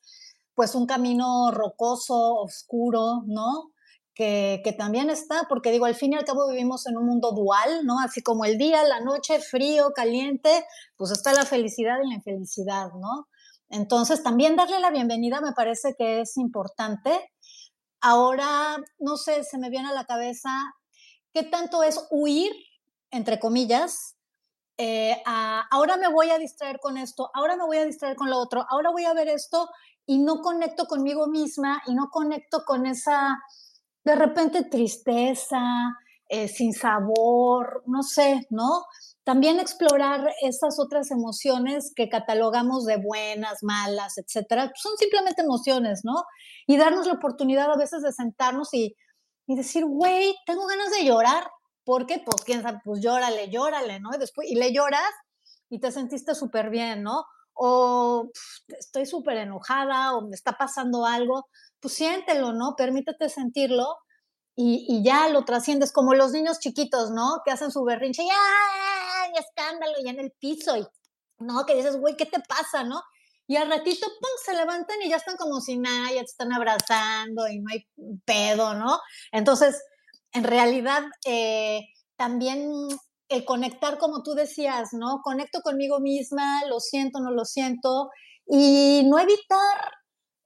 pues 0.55 0.75
un 0.75 0.85
camino 0.85 1.51
rocoso, 1.51 2.35
oscuro, 2.35 3.23
¿no? 3.25 3.71
Que, 4.15 4.75
también 4.77 5.09
está, 5.09 5.45
porque 5.47 5.71
digo, 5.71 5.85
al 5.85 5.95
fin 5.95 6.11
y 6.11 6.17
al 6.17 6.25
cabo 6.25 6.49
vivimos 6.49 6.85
en 6.87 6.97
un 6.97 7.05
mundo 7.05 7.31
dual, 7.31 7.85
¿no? 7.85 7.99
Así 8.01 8.21
como 8.21 8.43
el 8.43 8.57
día, 8.57 8.83
la 8.83 8.99
noche, 8.99 9.39
frío, 9.39 9.91
caliente, 9.95 10.65
pues 10.97 11.11
está 11.11 11.31
la 11.31 11.45
felicidad 11.45 11.95
y 12.03 12.09
la 12.09 12.15
infelicidad, 12.15 12.87
¿no? 12.99 13.29
Entonces, 13.69 14.21
también 14.21 14.57
darle 14.57 14.81
la 14.81 14.91
bienvenida 14.91 15.39
me 15.39 15.53
parece 15.53 15.95
que 15.97 16.21
es 16.21 16.35
importante. 16.35 17.31
Ahora, 18.01 18.77
no 18.97 19.15
sé, 19.15 19.45
se 19.45 19.57
me 19.57 19.69
viene 19.69 19.89
a 19.89 19.93
la 19.93 20.05
cabeza 20.05 20.49
qué 21.33 21.43
tanto 21.43 21.83
es 21.83 22.05
huir, 22.11 22.51
entre 23.11 23.39
comillas, 23.39 24.17
eh, 24.81 25.21
ahora 25.25 25.97
me 25.97 26.07
voy 26.07 26.29
a 26.29 26.37
distraer 26.37 26.79
con 26.79 26.97
esto, 26.97 27.29
ahora 27.33 27.57
me 27.57 27.65
voy 27.65 27.77
a 27.77 27.85
distraer 27.85 28.15
con 28.15 28.29
lo 28.29 28.37
otro, 28.37 28.65
ahora 28.69 28.91
voy 28.91 29.03
a 29.03 29.13
ver 29.13 29.27
esto 29.27 29.67
y 30.05 30.19
no 30.19 30.39
conecto 30.41 30.85
conmigo 30.85 31.27
misma 31.27 31.81
y 31.85 31.93
no 31.93 32.09
conecto 32.09 32.63
con 32.65 32.85
esa, 32.85 33.37
de 34.03 34.15
repente, 34.15 34.63
tristeza, 34.63 35.61
eh, 36.27 36.47
sin 36.47 36.73
sabor, 36.73 37.83
no 37.85 38.03
sé, 38.03 38.47
¿no? 38.49 38.85
También 39.23 39.59
explorar 39.59 40.33
esas 40.41 40.79
otras 40.79 41.11
emociones 41.11 41.91
que 41.95 42.09
catalogamos 42.09 42.85
de 42.85 42.97
buenas, 42.97 43.63
malas, 43.63 44.17
etcétera, 44.17 44.71
son 44.75 44.97
simplemente 44.97 45.41
emociones, 45.41 46.01
¿no? 46.03 46.23
Y 46.67 46.77
darnos 46.77 47.07
la 47.07 47.13
oportunidad 47.13 47.71
a 47.71 47.77
veces 47.77 48.01
de 48.01 48.11
sentarnos 48.11 48.73
y, 48.73 48.95
y 49.47 49.55
decir, 49.55 49.85
güey, 49.85 50.35
tengo 50.45 50.65
ganas 50.67 50.91
de 50.91 51.05
llorar, 51.05 51.47
¿Por 51.89 52.05
qué? 52.05 52.21
Pues 52.23 52.43
quién 52.45 52.61
sabe, 52.61 52.81
pues 52.85 53.01
llórale, 53.01 53.49
llórale, 53.49 53.99
¿no? 53.99 54.11
Y 54.13 54.19
después, 54.19 54.47
y 54.47 54.53
le 54.53 54.71
lloras 54.71 55.09
y 55.71 55.79
te 55.79 55.91
sentiste 55.91 56.35
súper 56.35 56.69
bien, 56.69 57.01
¿no? 57.01 57.25
O 57.61 58.29
estoy 58.67 59.05
súper 59.05 59.37
enojada 59.37 60.15
o 60.15 60.27
me 60.27 60.35
está 60.35 60.53
pasando 60.53 61.05
algo, 61.05 61.49
pues 61.81 61.93
siéntelo, 61.93 62.53
¿no? 62.53 62.75
Permítete 62.77 63.27
sentirlo 63.27 63.97
y, 64.55 64.85
y, 64.87 65.03
ya 65.03 65.29
lo 65.29 65.45
trasciendes, 65.45 65.91
como 65.91 66.13
los 66.13 66.31
niños 66.31 66.59
chiquitos, 66.59 67.11
¿no? 67.11 67.41
Que 67.43 67.51
hacen 67.51 67.71
su 67.71 67.83
berrinche 67.83 68.23
y 68.23 68.29
¡ay! 68.29 69.31
escándalo 69.37 69.93
y 70.03 70.09
en 70.09 70.19
el 70.19 70.31
piso 70.31 70.77
y, 70.77 70.85
¿no? 71.39 71.65
Que 71.65 71.75
dices, 71.75 71.97
güey, 71.97 72.15
¿qué 72.15 72.25
te 72.25 72.39
pasa, 72.41 72.83
no? 72.83 73.01
Y 73.47 73.55
al 73.55 73.69
ratito, 73.69 74.05
¡pum!, 74.07 74.29
se 74.45 74.55
levantan 74.55 75.01
y 75.01 75.09
ya 75.09 75.17
están 75.17 75.35
como 75.35 75.59
si 75.59 75.77
nada, 75.77 76.11
ya 76.11 76.19
te 76.19 76.25
están 76.25 76.53
abrazando 76.53 77.47
y 77.47 77.59
no 77.59 77.71
hay 77.71 77.87
pedo, 78.23 78.75
¿no? 78.75 78.99
Entonces, 79.31 79.81
en 80.33 80.43
realidad 80.43 81.03
eh, 81.25 81.81
también 82.15 82.71
el 83.29 83.45
conectar, 83.45 83.97
como 83.97 84.23
tú 84.23 84.33
decías, 84.33 84.89
¿no? 84.93 85.21
Conecto 85.23 85.61
conmigo 85.61 85.99
misma, 85.99 86.65
lo 86.67 86.79
siento, 86.79 87.19
no 87.19 87.31
lo 87.31 87.45
siento, 87.45 88.09
y 88.47 89.03
no 89.05 89.19
evitar, 89.19 89.93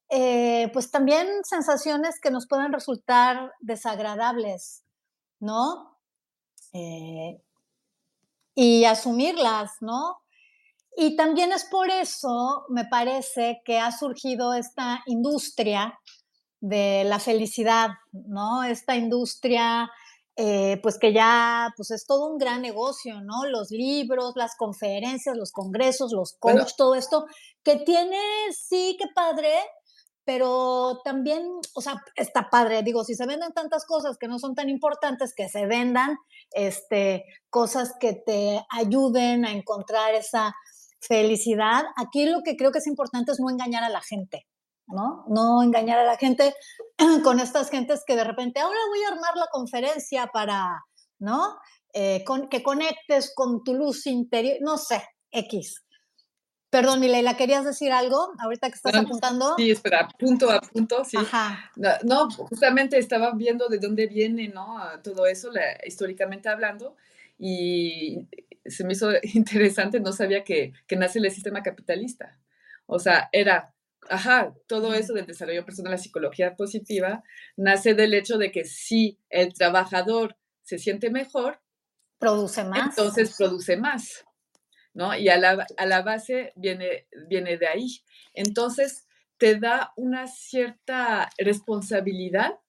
eh, 0.10 0.70
pues 0.74 0.92
también 0.92 1.28
sensaciones 1.44 2.20
que 2.22 2.30
nos 2.30 2.48
puedan 2.48 2.74
resultar 2.74 3.52
desagradables, 3.62 4.84
¿no? 5.40 5.98
Eh, 6.74 7.42
y 8.56 8.86
asumirlas, 8.86 9.72
¿no? 9.82 10.18
Y 10.96 11.16
también 11.16 11.52
es 11.52 11.66
por 11.66 11.90
eso, 11.90 12.66
me 12.70 12.86
parece, 12.86 13.62
que 13.66 13.80
ha 13.80 13.92
surgido 13.92 14.54
esta 14.54 15.02
industria 15.08 15.98
de 16.60 17.04
la 17.06 17.20
felicidad, 17.20 17.90
¿no? 18.12 18.64
Esta 18.64 18.96
industria, 18.96 19.90
eh, 20.36 20.80
pues 20.82 20.98
que 20.98 21.14
ya, 21.14 21.72
pues 21.78 21.92
es 21.92 22.06
todo 22.06 22.32
un 22.32 22.38
gran 22.38 22.62
negocio, 22.62 23.22
¿no? 23.22 23.46
Los 23.46 23.70
libros, 23.70 24.34
las 24.36 24.56
conferencias, 24.56 25.38
los 25.38 25.52
congresos, 25.52 26.12
los 26.12 26.36
coach, 26.40 26.72
todo 26.76 26.96
esto, 26.96 27.26
que 27.64 27.78
tiene, 27.78 28.20
sí, 28.52 28.98
qué 29.00 29.06
padre, 29.14 29.54
pero 30.26 31.02
también, 31.04 31.44
o 31.76 31.82
sea, 31.82 32.02
está 32.16 32.50
padre, 32.50 32.82
digo, 32.82 33.04
si 33.04 33.14
se 33.14 33.26
venden 33.26 33.54
tantas 33.54 33.86
cosas 33.86 34.18
que 34.18 34.28
no 34.28 34.40
son 34.40 34.56
tan 34.56 34.70
importantes, 34.70 35.34
que 35.36 35.50
se 35.50 35.66
vendan, 35.68 36.18
este, 36.52 37.26
cosas 37.50 37.94
que 38.00 38.14
te 38.14 38.66
ayuden 38.70 39.46
a 39.46 39.52
encontrar 39.52 40.16
esa 40.16 40.54
felicidad. 41.00 41.84
Aquí 41.98 42.26
lo 42.26 42.42
que 42.44 42.56
creo 42.56 42.72
que 42.72 42.80
es 42.80 42.88
importante 42.88 43.34
es 43.34 43.40
no 43.40 43.50
engañar 43.50 43.84
a 43.84 43.90
la 43.90 44.02
gente. 44.02 44.48
¿No? 44.94 45.26
No 45.28 45.62
engañar 45.64 46.00
a 46.00 46.04
la 46.04 46.18
gente 46.18 46.54
con 47.24 47.40
estas 47.40 47.70
gentes 47.70 48.04
que 48.06 48.16
de 48.16 48.24
repente, 48.24 48.60
ahora 48.60 48.80
voy 48.90 49.04
a 49.04 49.14
armar 49.14 49.36
la 49.36 49.48
conferencia 49.52 50.28
para, 50.28 50.84
¿no? 51.20 51.58
Eh, 51.94 52.24
que 52.50 52.64
conectes 52.64 53.34
con 53.36 53.64
tu 53.64 53.74
luz 53.76 54.08
interior, 54.08 54.58
no 54.62 54.78
sé, 54.78 55.04
X. 55.32 55.84
Perdón, 56.70 57.02
Mileila, 57.02 57.38
¿querías 57.38 57.66
decir 57.66 57.92
algo 57.92 58.34
ahorita 58.40 58.68
que 58.70 58.76
estás 58.76 58.96
apuntando? 58.96 59.54
Sí, 59.58 59.70
espera, 59.70 60.08
punto 60.18 60.50
a 60.50 60.60
punto, 60.60 61.06
sí. 61.06 61.18
Ajá. 61.18 61.72
No, 62.04 62.32
justamente 62.32 62.98
estaba 62.98 63.32
viendo 63.36 63.68
de 63.68 63.78
dónde 63.78 64.08
viene, 64.08 64.48
¿no? 64.48 64.80
Todo 65.04 65.28
eso, 65.28 65.52
históricamente 65.86 66.50
hablando, 66.50 66.96
y 67.38 68.28
se 68.66 68.84
me 68.86 68.94
hizo 68.94 69.12
interesante, 69.36 70.00
no 70.00 70.12
sabía 70.14 70.44
que, 70.44 70.74
que 70.88 70.96
nace 70.96 71.20
el 71.20 71.30
sistema 71.30 71.62
capitalista. 71.62 72.40
O 72.88 72.98
sea, 72.98 73.30
era 73.32 73.73
ajá, 74.10 74.54
todo 74.68 74.94
eso 74.94 75.14
del 75.14 75.26
desarrollo 75.26 75.66
personal, 75.66 75.92
la 75.92 75.98
psicología 75.98 76.56
positiva, 76.56 77.24
nace 77.56 77.94
del 77.94 78.14
hecho 78.14 78.38
de 78.38 78.52
que 78.52 78.66
si 78.66 79.20
el 79.30 79.54
trabajador 79.54 80.38
se 80.62 80.78
siente 80.78 81.10
mejor, 81.10 81.62
produce 82.20 82.64
más. 82.64 82.98
Entonces 82.98 83.36
produce 83.38 83.78
más, 83.78 84.26
¿no? 84.94 85.16
Y 85.16 85.30
a 85.30 85.38
la, 85.38 86.02
base 86.02 86.54
viene, 86.56 87.08
viene 87.28 87.58
de 87.58 87.68
ahí. 87.68 87.88
Entonces 88.34 89.06
te 89.38 89.60
da 89.60 89.92
una 89.98 90.28
cierta 90.28 91.30
responsabilidad, 91.38 92.60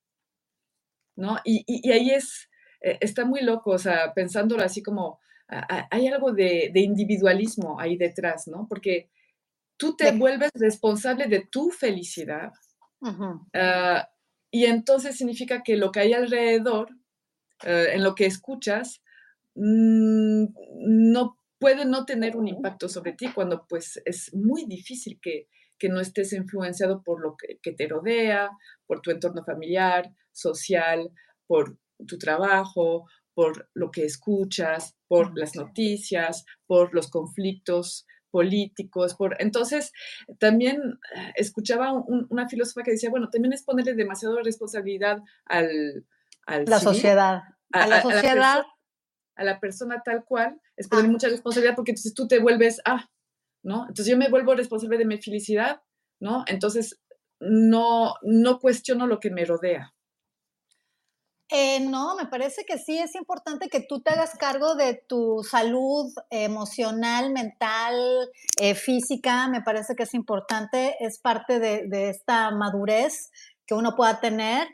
¿no? 1.17 1.39
Y, 1.45 1.91
ahí 1.91 2.11
es, 2.11 2.51
eh, 2.81 2.99
está 3.01 3.25
muy 3.25 3.43
loco, 3.43 3.71
o 3.71 3.79
sea, 3.79 4.13
pensándolo 4.15 4.63
así 4.65 4.83
como, 4.83 5.21
hay 5.47 6.09
algo 6.09 6.33
de, 6.33 6.71
de 6.73 6.81
individualismo 6.81 7.79
ahí 7.79 7.97
detrás, 7.97 8.49
¿no? 8.49 8.67
Porque 8.69 9.11
tú 9.85 9.97
te 9.97 10.13
vuelves 10.13 10.51
responsable 10.55 11.27
de 11.27 11.47
tu 11.51 11.71
felicidad. 11.71 12.53
Ah, 13.53 14.09
y 14.51 14.65
entonces 14.65 15.17
significa 15.17 15.63
que 15.63 15.77
lo 15.77 15.93
que 15.93 16.01
hay 16.01 16.15
alrededor, 16.15 16.89
eh, 17.65 17.89
en 17.93 18.03
lo 18.03 18.15
que 18.15 18.25
escuchas, 18.25 19.03
mm, 19.55 20.47
no 21.13 21.39
puede 21.59 21.85
no 21.85 22.07
tener 22.07 22.37
un 22.37 22.49
impacto 22.49 22.89
sobre 22.89 23.13
ti 23.13 23.29
cuando 23.35 23.67
pues 23.69 24.01
es 24.07 24.33
muy 24.35 24.65
difícil 24.67 25.21
que, 25.21 25.49
no 25.87 26.01
estés 26.01 26.33
influenciado 26.33 27.03
por 27.03 27.21
lo 27.21 27.37
que, 27.37 27.59
que, 27.61 27.73
te 27.73 27.87
rodea, 27.87 28.51
por 28.87 29.03
tu 29.03 29.11
entorno 29.11 29.45
familiar, 29.45 30.11
social, 30.33 31.11
por 31.47 31.77
tu 32.07 32.17
trabajo, 32.17 33.05
por 33.35 33.69
lo 33.75 33.91
que 33.91 34.07
escuchas, 34.07 34.97
por 35.09 35.39
las 35.39 35.55
noticias, 35.55 36.47
por 36.67 36.95
los 36.95 37.11
conflictos 37.11 38.07
políticos, 38.35 39.15
por... 39.15 39.37
Entonces, 39.39 39.93
también 40.41 40.99
eh, 41.15 41.33
escuchaba 41.37 41.93
una 41.93 42.49
filósofa 42.49 42.83
que 42.83 42.91
decía, 42.91 43.09
bueno, 43.09 43.31
también 43.31 43.53
es 43.53 43.63
ponerle 43.63 43.95
demasiada 43.95 44.35
responsabilidad 44.43 45.19
al... 45.45 46.05
al 46.45 46.65
la 46.65 46.81
sociedad. 46.81 47.43
A, 47.71 47.87
la 47.87 48.03
sociedad. 48.03 48.65
A 49.37 49.45
la, 49.45 49.61
persona, 49.61 50.03
tal 50.05 50.25
cual, 50.25 50.61
es 50.77 50.89
poner 50.89 51.05
ah. 51.05 51.09
mucha 51.11 51.29
responsabilidad 51.29 51.77
porque 51.77 51.93
entonces 51.93 52.13
tú 52.13 52.27
te 52.27 52.41
vuelves, 52.41 52.81
ah, 52.85 53.09
¿no? 53.63 53.83
Entonces 53.83 54.07
yo 54.07 54.17
me 54.17 54.29
vuelvo 54.29 54.57
responsable 54.57 54.99
de 54.99 55.05
mi 55.05 55.23
felicidad, 55.23 55.81
¿no? 56.19 56.43
Entonces 56.49 57.01
no, 57.39 58.15
no 58.23 58.59
cuestiono 58.59 59.07
lo 59.07 59.21
que 59.21 59.31
me 59.31 59.45
rodea. 59.45 59.95
Eh, 61.51 61.81
no, 61.81 62.17
me 62.17 62.27
parece 62.27 62.65
que 62.65 62.79
sí 62.79 62.99
es 62.99 63.15
importante 63.15 63.69
que 63.69 63.81
tú 63.81 64.01
te 64.01 64.11
hagas 64.11 64.31
cargo 64.39 64.77
de 64.77 64.95
tu 65.07 65.43
salud 65.43 66.11
emocional, 66.31 67.33
mental, 67.33 67.95
eh, 68.59 68.75
física. 68.75 69.49
Me 69.49 69.61
parece 69.63 69.95
que 69.95 70.05
es 70.05 70.15
importante, 70.15 70.97
es 71.01 71.19
parte 71.19 71.61
de, 71.61 72.09
esta 72.09 72.51
madurez 72.51 73.31
que 73.67 73.75
uno 73.75 73.95
pueda 73.95 74.21
tener. 74.21 74.69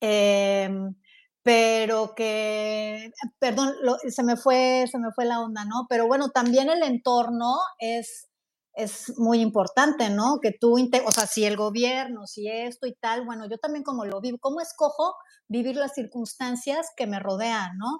Em, 0.00 0.94
pero 1.42 2.14
que, 2.16 3.12
perdón, 3.38 3.74
se, 4.08 4.22
me 4.24 4.36
fue, 4.36 4.86
se 4.90 4.98
me 4.98 5.12
fue 5.14 5.26
la 5.26 5.40
onda, 5.40 5.64
¿no? 5.64 5.86
Pero 5.88 6.08
bueno, 6.08 6.30
también 6.30 6.68
el 6.70 6.82
entorno 6.82 7.54
es, 7.78 8.28
es 8.74 9.16
muy 9.18 9.40
importante, 9.40 10.10
¿no? 10.10 10.40
Que 10.42 10.50
tú, 10.52 10.74
o 10.74 11.12
sea, 11.12 11.26
si 11.26 11.44
el 11.44 11.56
gobierno, 11.56 12.26
si 12.26 12.48
esto 12.48 12.86
y 12.88 12.94
tal, 12.94 13.24
bueno, 13.24 13.48
yo 13.48 13.58
también 13.58 13.84
como 13.84 14.04
lo 14.04 14.20
vivo, 14.20 14.38
¿cómo 14.40 14.60
escojo 14.60 15.14
vivir 15.48 15.76
las 15.76 15.94
circunstancias 15.94 16.90
que 16.96 17.06
me 17.06 17.20
rodean, 17.20 17.76
¿no? 17.78 17.98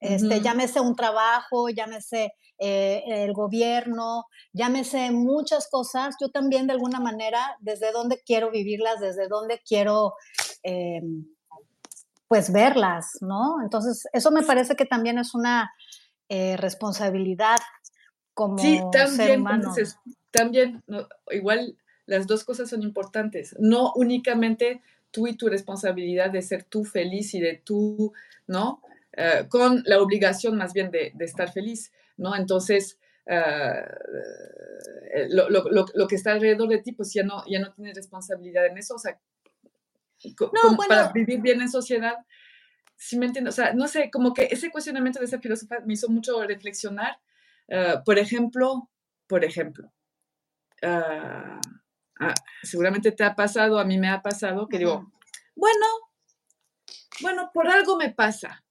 Este, 0.00 0.40
Llámese 0.40 0.80
un 0.80 0.96
trabajo, 0.96 1.68
llámese 1.68 2.32
eh, 2.58 3.04
el 3.06 3.32
gobierno, 3.32 4.24
llámese 4.52 5.12
muchas 5.12 5.68
cosas. 5.70 6.16
Yo 6.20 6.28
también 6.28 6.66
de 6.66 6.72
alguna 6.72 6.98
manera, 6.98 7.56
desde 7.60 7.92
dónde 7.92 8.20
quiero 8.26 8.50
vivirlas, 8.50 8.98
desde 8.98 9.28
dónde 9.28 9.62
quiero, 9.64 10.14
em, 10.64 11.24
pues, 12.26 12.50
verlas, 12.50 13.18
¿no? 13.20 13.62
Entonces, 13.62 14.08
eso 14.12 14.32
me 14.32 14.42
parece 14.42 14.74
que 14.74 14.86
también 14.86 15.18
es 15.18 15.34
una 15.34 15.72
eh, 16.28 16.56
responsabilidad 16.56 17.58
como 18.34 18.58
sí, 18.58 18.80
también, 18.90 19.16
ser 19.16 19.38
humano. 19.38 19.74
también, 20.30 20.82
igual 21.30 21.76
las 22.06 22.26
dos 22.26 22.42
cosas 22.42 22.70
son 22.70 22.82
importantes. 22.82 23.54
No 23.58 23.92
únicamente 23.94 24.82
tú 25.12 25.28
y 25.28 25.36
tu 25.36 25.48
responsabilidad 25.48 26.30
de 26.30 26.42
ser 26.42 26.64
tú 26.64 26.84
feliz 26.84 27.34
y 27.34 27.40
de 27.40 27.62
tú, 27.64 28.12
¿no? 28.48 28.82
Eh, 29.12 29.46
con 29.48 29.82
la 29.86 30.00
obligación 30.00 30.56
más 30.56 30.72
bien 30.72 30.90
de, 30.90 31.12
estar 31.20 31.52
feliz, 31.52 31.92
¿no? 32.16 32.34
Entonces, 32.34 32.98
eh, 33.26 33.84
lo, 35.28 35.50
lo, 35.50 35.86
lo, 35.94 36.08
que 36.08 36.16
está 36.16 36.32
alrededor 36.32 36.68
de 36.68 36.78
ti, 36.78 36.92
pues 36.92 37.12
ya 37.12 37.22
no, 37.22 37.44
ya 37.46 37.60
no 37.60 37.72
tienes 37.72 37.94
responsabilidad 37.94 38.66
en 38.66 38.78
eso, 38.78 38.94
o 38.94 38.98
sea, 38.98 39.20
para 40.88 41.12
vivir 41.12 41.40
bien 41.40 41.60
en 41.60 41.70
sociedad, 41.70 42.14
si 42.96 43.18
me 43.18 43.26
entiendes, 43.26 43.54
o 43.54 43.56
sea, 43.62 43.74
no 43.74 43.86
sé, 43.86 44.10
como 44.10 44.32
que 44.32 44.48
ese 44.50 44.70
cuestionamiento 44.70 45.18
de 45.18 45.26
esa 45.26 45.40
filósofa 45.40 45.80
me 45.84 45.92
hizo 45.94 46.08
mucho 46.08 46.42
reflexionar, 46.44 47.18
por 48.04 48.18
ejemplo, 48.18 48.88
por 49.26 49.44
ejemplo, 49.44 49.92
ah, 52.20 52.34
seguramente 52.62 53.12
te 53.12 53.24
ha 53.24 53.34
pasado, 53.34 53.78
a 53.78 53.84
mí 53.84 53.98
me 53.98 54.08
ha 54.08 54.22
pasado, 54.22 54.68
que 54.68 54.78
digo, 54.78 55.12
bueno, 55.54 55.86
bueno, 57.20 57.50
por 57.52 57.68
algo 57.68 57.96
me 57.96 58.10
pasa, 58.10 58.62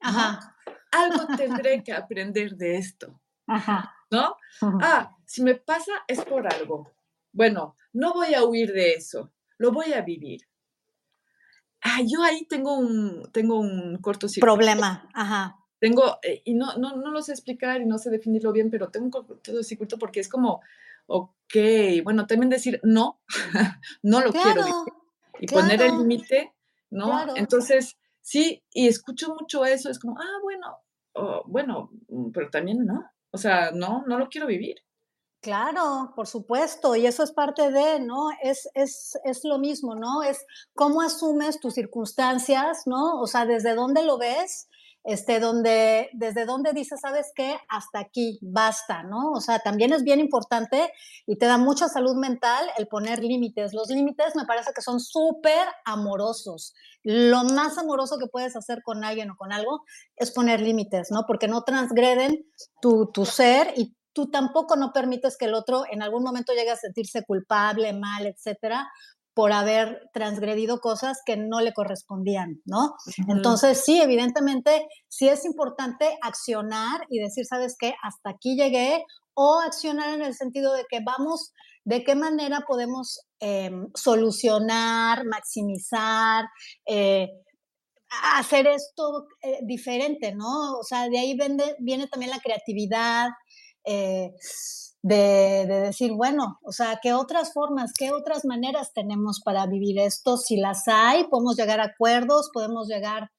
Ajá. 0.00 0.56
Algo 0.92 1.26
tendré 1.36 1.82
que 1.82 1.92
aprender 1.92 2.56
de 2.56 2.76
esto. 2.76 3.20
Ajá. 3.46 3.94
¿No? 4.10 4.36
Ah, 4.82 5.16
si 5.24 5.42
me 5.42 5.56
pasa 5.56 5.92
es 6.06 6.24
por 6.24 6.52
algo. 6.52 6.92
Bueno, 7.32 7.76
no 7.92 8.14
voy 8.14 8.34
a 8.34 8.44
huir 8.44 8.72
de 8.72 8.92
eso, 8.92 9.32
lo 9.58 9.72
voy 9.72 9.92
a 9.92 10.02
vivir. 10.02 10.42
Ah, 11.82 12.00
yo 12.04 12.22
ahí 12.22 12.46
tengo 12.46 12.76
un, 12.78 13.30
tengo 13.32 13.58
un 13.58 13.98
cortocircuito. 13.98 14.54
Problema, 14.54 15.08
ajá. 15.12 15.56
Tengo, 15.78 16.18
eh, 16.22 16.40
y 16.44 16.54
no, 16.54 16.76
no, 16.78 16.96
no 16.96 17.10
lo 17.10 17.20
sé 17.20 17.32
explicar 17.32 17.80
y 17.80 17.86
no 17.86 17.98
sé 17.98 18.10
definirlo 18.10 18.52
bien, 18.52 18.70
pero 18.70 18.88
tengo 18.88 19.06
un 19.06 19.10
cortocircuito 19.10 19.98
porque 19.98 20.20
es 20.20 20.28
como, 20.28 20.62
ok, 21.06 21.56
bueno, 22.04 22.26
también 22.26 22.50
decir 22.50 22.80
no, 22.82 23.20
no 24.02 24.20
lo 24.20 24.32
quiero 24.32 24.64
vivir. 24.64 24.74
Y 25.38 25.46
poner 25.46 25.82
el 25.82 25.98
límite, 25.98 26.54
¿no? 26.90 27.36
Entonces, 27.36 27.96
Sí, 28.26 28.64
y 28.72 28.88
escucho 28.88 29.36
mucho 29.40 29.64
eso, 29.64 29.88
es 29.88 30.00
como, 30.00 30.18
ah, 30.18 30.40
bueno, 30.42 31.42
bueno, 31.46 31.90
mm, 32.08 32.32
pero 32.32 32.50
también 32.50 32.84
no, 32.84 33.08
o 33.30 33.38
sea, 33.38 33.70
no, 33.70 34.02
no 34.08 34.18
lo 34.18 34.28
quiero 34.28 34.48
vivir. 34.48 34.78
Claro, 35.40 36.12
por 36.16 36.26
supuesto, 36.26 36.96
y 36.96 37.06
eso 37.06 37.22
es 37.22 37.30
parte 37.30 37.70
de, 37.70 38.00
¿no? 38.00 38.30
Es, 38.42 38.68
es, 38.74 39.16
es 39.22 39.44
lo 39.44 39.60
mismo, 39.60 39.94
¿no? 39.94 40.24
Es 40.24 40.44
cómo 40.74 41.02
asumes 41.02 41.60
tus 41.60 41.74
circunstancias, 41.74 42.82
¿no? 42.86 43.20
O 43.20 43.28
sea, 43.28 43.46
desde 43.46 43.76
dónde 43.76 44.02
lo 44.02 44.18
ves 44.18 44.68
este, 45.06 45.38
donde, 45.38 46.10
desde 46.14 46.46
donde 46.46 46.72
dices, 46.72 47.00
¿sabes 47.00 47.30
qué? 47.34 47.56
Hasta 47.68 48.00
aquí, 48.00 48.40
basta, 48.42 49.04
¿no? 49.04 49.30
O 49.30 49.40
sea, 49.40 49.60
también 49.60 49.92
es 49.92 50.02
bien 50.02 50.18
importante 50.18 50.92
y 51.26 51.38
te 51.38 51.46
da 51.46 51.58
mucha 51.58 51.88
salud 51.88 52.16
mental 52.16 52.66
el 52.76 52.88
poner 52.88 53.22
límites. 53.22 53.72
Los 53.72 53.88
límites 53.88 54.34
me 54.34 54.44
parece 54.46 54.72
que 54.74 54.82
son 54.82 54.98
súper 54.98 55.68
amorosos. 55.84 56.74
Lo 57.04 57.44
más 57.44 57.78
amoroso 57.78 58.18
que 58.18 58.26
puedes 58.26 58.56
hacer 58.56 58.82
con 58.82 59.04
alguien 59.04 59.30
o 59.30 59.36
con 59.36 59.52
algo 59.52 59.84
es 60.16 60.32
poner 60.32 60.60
límites, 60.60 61.12
¿no? 61.12 61.22
Porque 61.24 61.46
no 61.46 61.62
transgreden 61.62 62.44
tu, 62.82 63.06
tu 63.12 63.24
ser 63.24 63.74
y 63.76 63.94
tú 64.12 64.28
tampoco 64.28 64.74
no 64.74 64.92
permites 64.92 65.36
que 65.36 65.44
el 65.44 65.54
otro 65.54 65.84
en 65.88 66.02
algún 66.02 66.24
momento 66.24 66.52
llegue 66.52 66.70
a 66.70 66.76
sentirse 66.76 67.22
culpable, 67.24 67.92
mal, 67.92 68.26
etcétera, 68.26 68.88
por 69.36 69.52
haber 69.52 70.08
transgredido 70.14 70.80
cosas 70.80 71.20
que 71.26 71.36
no 71.36 71.60
le 71.60 71.74
correspondían, 71.74 72.62
¿no? 72.64 72.94
Entonces, 73.28 73.84
sí, 73.84 74.00
evidentemente, 74.00 74.88
sí 75.08 75.28
es 75.28 75.44
importante 75.44 76.16
accionar 76.22 77.02
y 77.10 77.18
decir, 77.18 77.44
¿sabes 77.44 77.76
qué? 77.78 77.94
Hasta 78.02 78.30
aquí 78.30 78.56
llegué, 78.56 79.04
o 79.34 79.60
accionar 79.60 80.14
en 80.14 80.22
el 80.22 80.34
sentido 80.34 80.72
de 80.72 80.86
que 80.88 81.00
vamos, 81.04 81.52
de 81.84 82.02
qué 82.02 82.14
manera 82.14 82.64
podemos 82.66 83.26
em, 83.38 83.88
solucionar, 83.94 85.26
maximizar, 85.26 86.46
eh, 86.86 87.28
hacer 88.38 88.66
esto 88.66 89.26
eh, 89.42 89.58
diferente, 89.64 90.34
¿no? 90.34 90.78
O 90.78 90.82
sea, 90.82 91.10
de 91.10 91.18
ahí 91.18 91.36
viene 91.80 92.06
también 92.06 92.30
la 92.30 92.40
creatividad. 92.40 93.28
De, 95.08 95.66
decir, 95.68 96.10
bueno, 96.14 96.58
o 96.64 96.72
sea, 96.72 96.98
¿qué 97.00 97.12
otras 97.12 97.52
formas, 97.52 97.92
qué 97.96 98.10
otras 98.10 98.44
maneras 98.44 98.92
tenemos 98.92 99.40
para 99.40 99.64
vivir 99.66 100.00
esto? 100.00 100.36
Si 100.36 100.56
las 100.56 100.88
hay, 100.88 101.28
podemos 101.28 101.56
llegar 101.56 101.78
a 101.78 101.92
acuerdos, 101.94 102.50
podemos 102.52 102.88
llegar 102.88 103.30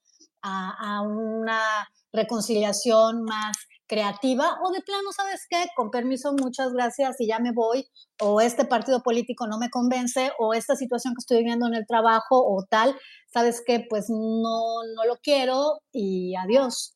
a, 0.41 1.01
una 1.01 1.89
reconciliación 2.13 3.23
más 3.23 3.57
creativa 3.85 4.57
o 4.63 4.71
de 4.71 4.79
plano, 4.79 5.11
¿sabes 5.11 5.45
qué? 5.49 5.65
Con 5.75 5.91
permiso, 5.91 6.31
muchas 6.31 6.71
gracias 6.71 7.19
y 7.19 7.27
ya 7.27 7.39
me 7.39 7.51
voy, 7.51 7.85
o 8.21 8.39
este 8.39 8.63
partido 8.63 9.03
político 9.03 9.45
no 9.45 9.57
me 9.57 9.69
convence, 9.69 10.31
o 10.39 10.53
esta 10.53 10.77
situación 10.77 11.15
que 11.15 11.19
estoy 11.19 11.39
viviendo 11.39 11.67
en 11.67 11.73
el 11.73 11.85
trabajo 11.85 12.47
o 12.47 12.63
tal, 12.63 12.95
¿sabes 13.33 13.61
qué? 13.65 13.85
Pues 13.89 14.09
no, 14.09 14.83
no 14.95 15.03
lo 15.05 15.17
quiero 15.21 15.81
y 15.91 16.33
adiós, 16.35 16.95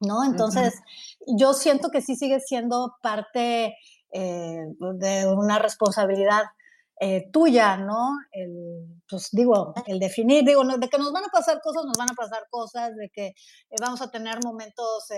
¿no? 0.00 0.24
Entonces, 0.24 0.80
yo 1.26 1.52
siento 1.52 1.90
que 1.90 2.00
sí 2.00 2.16
sigue 2.16 2.40
siendo 2.40 2.94
parte 3.02 3.76
eh, 4.12 4.64
de 4.94 5.26
una 5.26 5.58
responsabilidad 5.58 6.44
eh, 6.98 7.28
tuya, 7.30 7.76
¿no? 7.76 8.10
El, 8.32 9.02
pues 9.08 9.28
digo, 9.32 9.74
el 9.86 9.98
definir, 9.98 10.44
digo, 10.44 10.64
de 10.64 10.88
que 10.88 10.98
nos 10.98 11.12
van 11.12 11.24
a 11.24 11.28
pasar 11.28 11.60
cosas, 11.60 11.84
nos 11.84 11.98
van 11.98 12.10
a 12.10 12.14
pasar 12.14 12.46
cosas, 12.48 12.96
de 12.96 13.10
que 13.10 13.26
eh, 13.26 13.76
vamos 13.80 14.00
a 14.00 14.10
tener 14.10 14.42
momentos 14.42 15.08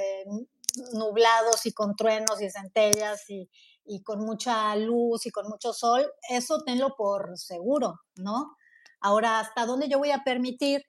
nublados 0.94 1.66
y 1.66 1.72
con 1.72 1.94
truenos 1.94 2.42
y 2.42 2.51
centellas 2.51 3.31
y, 3.31 3.48
y, 3.85 4.03
con 4.03 4.24
mucha 4.24 4.74
luz 4.77 5.27
y 5.27 5.31
con 5.31 5.48
mucho 5.48 5.72
sol, 5.72 6.11
eso 6.29 6.62
tenlo 6.64 6.96
por 6.96 7.38
seguro, 7.38 8.01
¿no? 8.16 8.57
Ahora, 9.01 9.38
¿hasta 9.38 9.64
dónde 9.64 9.88
yo 9.88 9.98
voy 9.98 10.11
a 10.11 10.24
permitir 10.24 10.83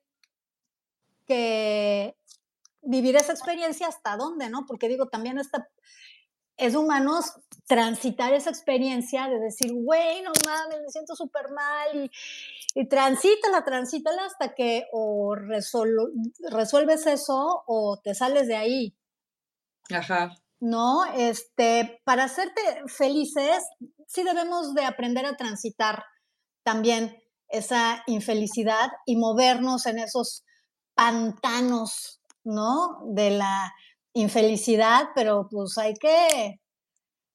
que 1.27 2.17
vivir 2.81 3.15
esa 3.15 3.33
experiencia? 3.33 3.87
¿Hasta 3.87 4.17
dónde, 4.17 4.49
no? 4.49 4.65
Porque 4.67 4.87
digo, 4.87 5.07
también 5.07 5.37
esta 5.37 5.67
es 6.59 6.75
humanos 6.75 7.33
transitar 7.67 8.33
esa 8.33 8.49
experiencia 8.49 9.27
de 9.27 9.39
decir, 9.39 9.71
güey, 9.73 10.21
no 10.21 10.31
mames, 10.45 10.81
me 10.81 10.89
siento 10.89 11.15
súper 11.15 11.51
mal 11.51 12.11
y, 12.75 12.87
transítala, 12.87 13.63
transítala 13.63 14.25
hasta 14.25 14.53
que 14.55 14.87
o 14.91 15.35
resuelves 15.35 17.05
eso 17.07 17.63
o 17.67 17.99
te 18.03 18.13
sales 18.15 18.47
de 18.47 18.55
ahí. 18.55 18.97
Ajá. 19.91 20.35
¿No? 20.59 21.05
Este, 21.15 22.01
para 22.03 22.25
hacerte 22.25 22.61
felices, 22.87 23.63
sí 24.07 24.23
debemos 24.23 24.73
de 24.73 24.85
aprender 24.85 25.25
a 25.25 25.37
transitar 25.37 26.03
también 26.63 27.21
esa 27.47 28.03
infelicidad 28.07 28.89
y 29.05 29.15
movernos 29.15 29.85
en 29.85 29.99
esos 29.99 30.43
pantanos, 30.95 32.21
¿no? 32.43 32.99
De 33.05 33.31
la 33.31 33.73
infelicidad, 34.13 35.09
pero 35.15 35.47
pues 35.49 35.77
hay 35.77 35.93
que 35.93 36.59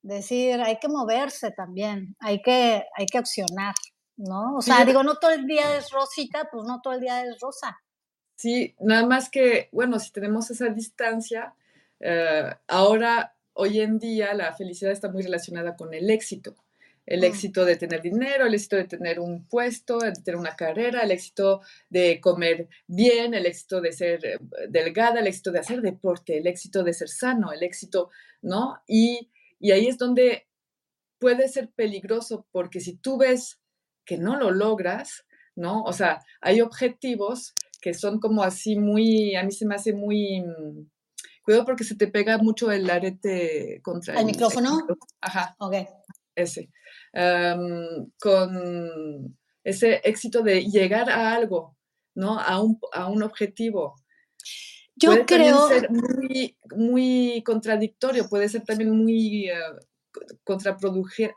decir, 0.03 0.61
hay 0.61 0.79
que 0.79 0.89
moverse 0.89 1.51
también, 1.51 2.17
hay 2.21 2.43
que, 2.43 2.85
hay 2.97 3.07
que 3.07 3.19
accionar, 3.19 3.75
¿no? 4.17 4.57
O 4.57 4.63
sea, 4.63 4.85
digo, 4.85 5.03
no 5.03 5.17
todo 5.17 5.31
el 5.31 5.47
día 5.47 5.77
es 5.77 5.91
rosita, 5.91 6.49
pues 6.51 6.65
no 6.67 6.81
todo 6.83 6.95
el 6.95 7.01
día 7.01 7.25
es 7.25 7.41
rosa. 7.41 7.79
Sí, 8.37 8.75
nada 8.81 9.07
más 9.07 9.31
que, 9.31 9.69
bueno, 9.73 9.99
si 9.99 10.11
tenemos 10.11 10.51
esa 10.51 10.67
distancia, 10.67 11.55
eh, 12.01 12.51
ahora, 12.67 13.35
hoy 13.55 13.81
en 13.81 13.99
día, 13.99 14.35
la 14.35 14.53
felicidad 14.55 14.93
está 14.93 15.09
muy 15.09 15.23
relacionada 15.23 15.77
con 15.77 15.95
el 15.95 16.11
éxito 16.11 16.55
el 17.07 17.21
mm. 17.21 17.25
éxito 17.25 17.65
de 17.65 17.77
tener 17.77 18.03
dinero, 18.03 18.47
el 18.47 18.55
éxito 18.55 18.77
de 18.77 18.85
tener 18.85 19.21
un 19.21 19.47
puesto, 19.47 19.99
de 19.99 20.13
tener 20.13 20.39
una 20.39 20.57
carrera, 20.57 21.03
el 21.03 21.11
éxito 21.11 21.61
de 21.89 22.21
comer 22.21 22.69
bien, 22.87 23.35
el 23.35 23.47
éxito 23.47 23.81
de 23.81 23.93
ser 23.93 24.25
eh, 24.25 24.39
delgada, 24.69 25.21
el 25.21 25.27
éxito 25.27 25.53
de 25.53 25.61
hacer 25.61 25.81
deporte, 25.83 26.39
el 26.39 26.47
éxito 26.47 26.83
de 26.83 26.95
ser 26.95 27.09
sano, 27.09 27.53
el 27.53 27.63
éxito, 27.63 28.11
¿no? 28.43 28.83
Y, 28.87 29.31
ahí 29.73 29.87
es 29.87 29.97
donde 29.97 30.47
puede 31.19 31.49
ser 31.49 31.71
peligroso 31.71 32.47
porque 32.53 32.81
si 32.81 32.97
tú 32.97 33.17
ves 33.17 33.61
que 34.05 34.19
no 34.19 34.37
lo 34.37 34.51
logras, 34.51 35.25
¿no? 35.57 35.83
O 35.85 35.93
sea, 35.93 36.23
hay 36.43 36.61
objetivos 36.61 37.55
que 37.81 37.95
son 37.95 38.21
como 38.21 38.43
así 38.43 38.77
muy, 38.77 39.35
a 39.37 39.43
mí 39.43 39.53
se 39.53 39.67
me 39.67 39.75
hace 39.75 39.93
muy... 39.93 40.43
Mm, 40.43 40.91
cuidado 41.43 41.67
porque 41.67 41.85
se 41.85 41.95
te 41.95 42.09
pega 42.09 42.39
mucho 42.39 42.71
el 42.73 42.89
arete 42.89 43.81
contra 43.83 44.15
el, 44.15 44.21
¿El 44.21 44.27
micrófono. 44.27 44.87
Ajá. 45.21 45.55
Ok. 45.59 45.75
Ese. 46.35 46.71
Em, 47.17 48.11
con 48.19 49.39
ese 49.63 50.01
éxito 50.03 50.43
de 50.43 50.65
llegar 50.65 51.09
a 51.09 51.33
algo, 51.33 51.77
¿no? 52.17 52.41
A 52.41 52.61
un, 52.61 52.77
a 52.93 53.09
un 53.09 53.23
objetivo. 53.23 53.95
Yo 54.97 55.11
puede 55.11 55.25
creo... 55.25 55.69
ser 55.69 55.89
muy, 55.91 56.59
muy 56.75 57.41
contradictorio, 57.47 58.29
puede 58.29 58.49
ser 58.49 58.65
también 58.65 58.91
muy 58.91 59.49
uh, 59.49 59.79
contraproducente. 60.43 61.37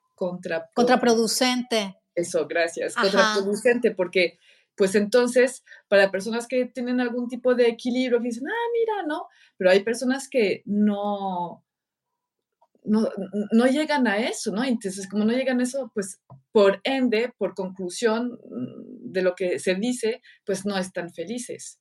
Eso, 2.15 2.47
gracias. 2.47 2.95
Contraproducente, 2.95 3.91
porque 3.91 4.39
pues 4.75 4.95
entonces, 4.95 5.63
para 5.87 6.09
personas 6.09 6.47
que 6.47 6.65
tienen 6.65 7.01
algún 7.01 7.27
tipo 7.27 7.53
de 7.53 7.67
equilibrio, 7.67 8.19
dicen, 8.19 8.47
ah, 8.47 8.71
mira, 8.73 9.03
¿no? 9.07 9.27
Pero 9.57 9.69
hay 9.69 9.83
personas 9.83 10.27
que 10.27 10.63
no, 10.65 11.63
no, 12.87 13.09
no, 13.51 13.65
llegan 13.67 14.07
a 14.07 14.17
eso, 14.17 14.51
¿no? 14.51 14.63
Entonces, 14.63 15.07
como 15.07 15.25
no 15.25 15.33
llegan 15.33 15.59
a 15.59 15.63
eso, 15.63 15.91
pues 15.93 16.19
por 16.51 16.79
ende, 16.83 17.33
por 17.37 17.53
conclusión 17.53 18.39
mm, 18.49 19.11
de 19.11 19.21
lo 19.21 19.35
que 19.35 19.59
se 19.59 19.75
dice, 19.75 20.21
pues 20.45 20.65
no 20.65 20.77
están 20.77 21.13
felices. 21.13 21.79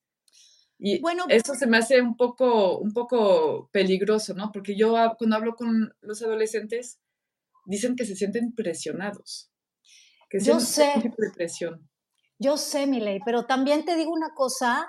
Y 0.79 1.01
bueno, 1.01 1.25
eso 1.29 1.55
se 1.55 1.67
me 1.67 1.79
hace 1.79 2.03
un 2.03 2.17
poco, 2.17 2.79
un 2.79 2.93
poco 2.93 3.71
peligroso, 3.73 4.35
¿no? 4.35 4.51
Porque 4.53 4.77
yo 4.77 4.95
cuando 5.19 5.37
hablo 5.37 5.55
con 5.55 5.95
los 6.01 6.23
adolescentes, 6.23 7.01
dicen 7.65 7.97
que 7.97 8.05
se 8.05 8.17
sienten 8.17 8.55
presionados. 8.55 9.51
Que 10.29 10.41
yo 10.41 10.61
sé. 10.61 10.93
tipo 11.01 11.17
de 11.19 11.31
presión. 11.31 11.89
Yo 12.39 12.59
sé, 12.59 12.87
Miley, 12.87 13.21
pero 13.25 13.47
también 13.47 13.85
te 13.87 13.97
digo 13.97 14.13
una 14.13 14.35
cosa, 14.35 14.87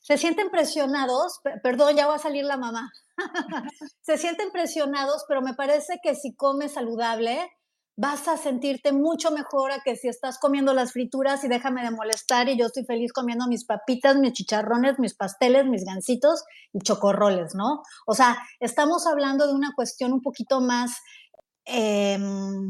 se 0.00 0.16
sienten 0.16 0.50
presionados, 0.50 1.40
perdón, 1.62 1.94
ya 1.96 2.06
va 2.06 2.14
a 2.14 2.18
salir 2.18 2.44
la 2.44 2.56
mamá, 2.56 2.90
se 4.02 4.18
sienten 4.18 4.50
presionados, 4.50 5.24
pero 5.28 5.42
me 5.42 5.54
parece 5.54 6.00
que 6.02 6.14
si 6.14 6.34
comes 6.34 6.72
saludable, 6.72 7.50
vas 7.96 8.28
a 8.28 8.36
sentirte 8.36 8.92
mucho 8.92 9.30
mejor 9.30 9.72
a 9.72 9.80
que 9.82 9.96
si 9.96 10.08
estás 10.08 10.38
comiendo 10.38 10.74
las 10.74 10.92
frituras 10.92 11.42
y 11.44 11.48
déjame 11.48 11.82
de 11.82 11.90
molestar 11.90 12.48
y 12.48 12.58
yo 12.58 12.66
estoy 12.66 12.84
feliz 12.84 13.12
comiendo 13.12 13.46
mis 13.48 13.64
papitas, 13.64 14.16
mis 14.16 14.34
chicharrones, 14.34 14.98
mis 14.98 15.14
pasteles, 15.14 15.64
mis 15.64 15.84
gancitos 15.84 16.44
y 16.74 16.80
chocorroles, 16.80 17.54
¿no? 17.54 17.82
O 18.06 18.14
sea, 18.14 18.36
estamos 18.60 19.06
hablando 19.06 19.46
de 19.46 19.54
una 19.54 19.72
cuestión 19.74 20.12
un 20.12 20.20
poquito 20.20 20.60
más 20.60 21.00
Em, 21.68 22.68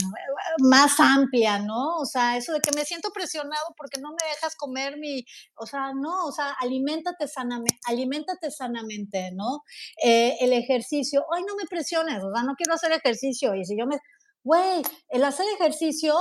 más 0.58 0.98
amplia, 1.00 1.58
¿no? 1.58 1.98
O 1.98 2.06
sea, 2.06 2.38
eso 2.38 2.54
de 2.54 2.60
que 2.60 2.74
me 2.74 2.86
siento 2.86 3.10
presionado 3.12 3.66
porque 3.76 4.00
no 4.00 4.10
me 4.10 4.28
dejas 4.30 4.56
comer 4.56 4.96
mi, 4.96 5.22
o 5.56 5.66
sea, 5.66 5.92
no, 5.94 6.24
o 6.24 6.32
sea, 6.32 6.52
aliméntate 6.60 7.28
sanamente, 7.28 7.78
aliméntate 7.84 8.50
sanamente, 8.50 9.32
¿no? 9.32 9.62
Eh, 10.02 10.36
el 10.40 10.54
ejercicio, 10.54 11.26
ay, 11.34 11.42
no 11.46 11.56
me 11.56 11.66
presiones, 11.66 12.22
o 12.24 12.32
sea, 12.32 12.42
no 12.42 12.54
quiero 12.54 12.72
hacer 12.72 12.90
ejercicio, 12.92 13.54
y 13.54 13.66
si 13.66 13.78
yo 13.78 13.86
me, 13.86 13.98
güey, 14.42 14.82
el 15.10 15.24
hacer 15.24 15.46
ejercicio 15.60 16.14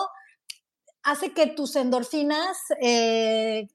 hace 1.04 1.34
que 1.34 1.48
tus 1.48 1.78
endorfinas 1.78 2.58
eh, 2.82 3.68